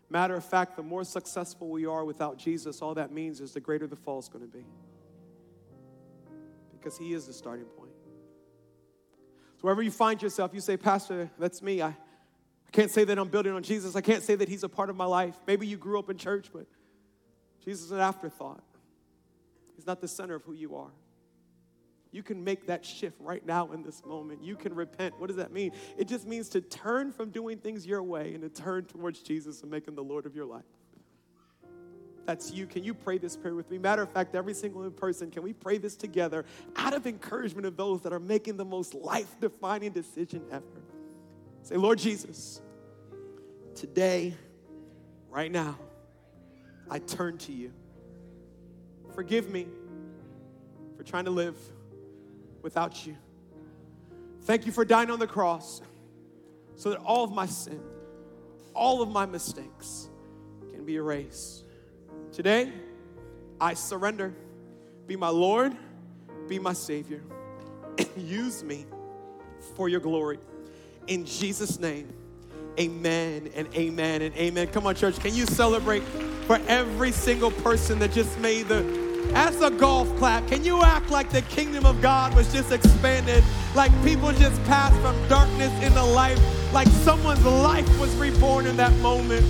Matter 0.09 0.35
of 0.35 0.45
fact, 0.45 0.77
the 0.77 0.83
more 0.83 1.03
successful 1.03 1.67
we 1.67 1.85
are 1.85 2.05
without 2.05 2.37
Jesus, 2.37 2.81
all 2.81 2.93
that 2.93 3.11
means 3.11 3.41
is 3.41 3.51
the 3.51 3.59
greater 3.59 3.85
the 3.85 3.97
fall 3.97 4.19
is 4.19 4.29
going 4.29 4.49
to 4.49 4.57
be 4.57 4.63
because 6.79 6.97
He 6.97 7.13
is 7.13 7.27
the 7.27 7.33
starting 7.33 7.65
point. 7.65 7.91
So, 9.57 9.61
wherever 9.61 9.81
you 9.81 9.91
find 9.91 10.21
yourself, 10.21 10.51
you 10.53 10.61
say, 10.61 10.77
Pastor, 10.77 11.29
that's 11.37 11.61
me. 11.61 11.81
I, 11.81 11.87
I 11.89 11.95
can't 12.71 12.91
say 12.91 13.03
that 13.03 13.17
I'm 13.17 13.29
building 13.29 13.53
on 13.53 13.63
Jesus. 13.63 13.95
I 13.95 14.01
can't 14.01 14.23
say 14.23 14.35
that 14.35 14.49
He's 14.49 14.63
a 14.63 14.69
part 14.69 14.89
of 14.89 14.95
my 14.95 15.05
life. 15.05 15.35
Maybe 15.47 15.67
you 15.67 15.77
grew 15.77 15.99
up 15.99 16.09
in 16.09 16.17
church, 16.17 16.47
but 16.53 16.65
Jesus 17.63 17.85
is 17.85 17.91
an 17.91 17.99
afterthought. 17.99 18.63
He's 19.75 19.87
not 19.87 20.01
the 20.01 20.07
center 20.07 20.35
of 20.35 20.43
who 20.43 20.53
you 20.53 20.75
are. 20.75 20.91
You 22.11 22.23
can 22.23 22.43
make 22.43 22.67
that 22.67 22.83
shift 22.83 23.17
right 23.19 23.45
now 23.45 23.71
in 23.71 23.83
this 23.83 24.03
moment. 24.03 24.43
You 24.43 24.55
can 24.55 24.73
repent. 24.73 25.19
What 25.19 25.27
does 25.27 25.35
that 25.35 25.51
mean? 25.51 25.71
It 25.97 26.07
just 26.07 26.25
means 26.25 26.49
to 26.49 26.61
turn 26.61 27.11
from 27.11 27.29
doing 27.29 27.59
things 27.59 27.85
your 27.85 28.01
way 28.01 28.33
and 28.33 28.41
to 28.41 28.49
turn 28.49 28.85
towards 28.85 29.19
Jesus 29.19 29.61
and 29.61 29.69
make 29.69 29.87
him 29.87 29.93
the 29.95 30.03
Lord 30.03 30.25
of 30.25 30.35
your 30.35 30.45
life 30.45 30.63
that's 32.29 32.51
you, 32.51 32.67
can 32.67 32.83
you 32.83 32.93
pray 32.93 33.17
this 33.17 33.35
prayer 33.35 33.55
with 33.55 33.71
me? 33.71 33.79
Matter 33.79 34.03
of 34.03 34.11
fact, 34.11 34.35
every 34.35 34.53
single 34.53 34.87
person, 34.91 35.31
can 35.31 35.41
we 35.41 35.51
pray 35.51 35.79
this 35.79 35.95
together 35.95 36.45
out 36.75 36.93
of 36.93 37.07
encouragement 37.07 37.65
of 37.65 37.75
those 37.75 38.01
that 38.01 38.13
are 38.13 38.19
making 38.19 38.55
the 38.55 38.65
most 38.65 38.93
life 38.93 39.35
defining 39.41 39.91
decision 39.91 40.43
ever? 40.51 40.63
Say, 41.63 41.75
Lord 41.75 41.97
Jesus, 41.97 42.61
today, 43.73 44.35
right 45.31 45.51
now, 45.51 45.75
I 46.87 46.99
turn 46.99 47.39
to 47.39 47.51
you. 47.51 47.73
Forgive 49.15 49.49
me 49.49 49.65
for 50.97 51.03
trying 51.03 51.25
to 51.25 51.31
live 51.31 51.57
without 52.61 53.07
you. 53.07 53.17
Thank 54.43 54.67
you 54.67 54.71
for 54.71 54.85
dying 54.85 55.09
on 55.09 55.17
the 55.17 55.25
cross 55.25 55.81
so 56.75 56.91
that 56.91 56.99
all 56.99 57.23
of 57.23 57.31
my 57.31 57.47
sin, 57.47 57.81
all 58.75 59.01
of 59.01 59.09
my 59.09 59.25
mistakes 59.25 60.09
can 60.71 60.85
be 60.85 60.97
erased. 60.97 61.65
Today, 62.31 62.71
I 63.59 63.73
surrender. 63.73 64.33
Be 65.07 65.15
my 65.15 65.29
Lord, 65.29 65.75
be 66.47 66.59
my 66.59 66.73
Savior. 66.73 67.21
Use 68.17 68.63
me 68.63 68.85
for 69.75 69.89
your 69.89 69.99
glory. 69.99 70.39
In 71.07 71.25
Jesus' 71.25 71.79
name, 71.79 72.13
amen 72.79 73.49
and 73.55 73.67
amen 73.75 74.21
and 74.21 74.35
amen. 74.35 74.67
Come 74.67 74.85
on, 74.85 74.95
church. 74.95 75.19
Can 75.19 75.33
you 75.33 75.45
celebrate 75.47 76.03
for 76.45 76.59
every 76.67 77.11
single 77.11 77.51
person 77.51 77.99
that 77.99 78.11
just 78.11 78.37
made 78.39 78.67
the 78.67 79.09
as 79.33 79.61
a 79.61 79.69
golf 79.69 80.07
clap, 80.17 80.47
can 80.47 80.63
you 80.63 80.81
act 80.81 81.11
like 81.11 81.29
the 81.29 81.43
kingdom 81.43 81.85
of 81.85 82.01
God 82.01 82.33
was 82.33 82.51
just 82.51 82.71
expanded? 82.71 83.43
Like 83.75 83.91
people 84.03 84.31
just 84.31 84.63
passed 84.63 84.99
from 85.01 85.15
darkness 85.27 85.71
into 85.83 86.03
light, 86.03 86.39
like 86.73 86.87
someone's 86.87 87.45
life 87.45 87.87
was 87.99 88.13
reborn 88.15 88.65
in 88.65 88.75
that 88.77 88.91
moment? 88.97 89.45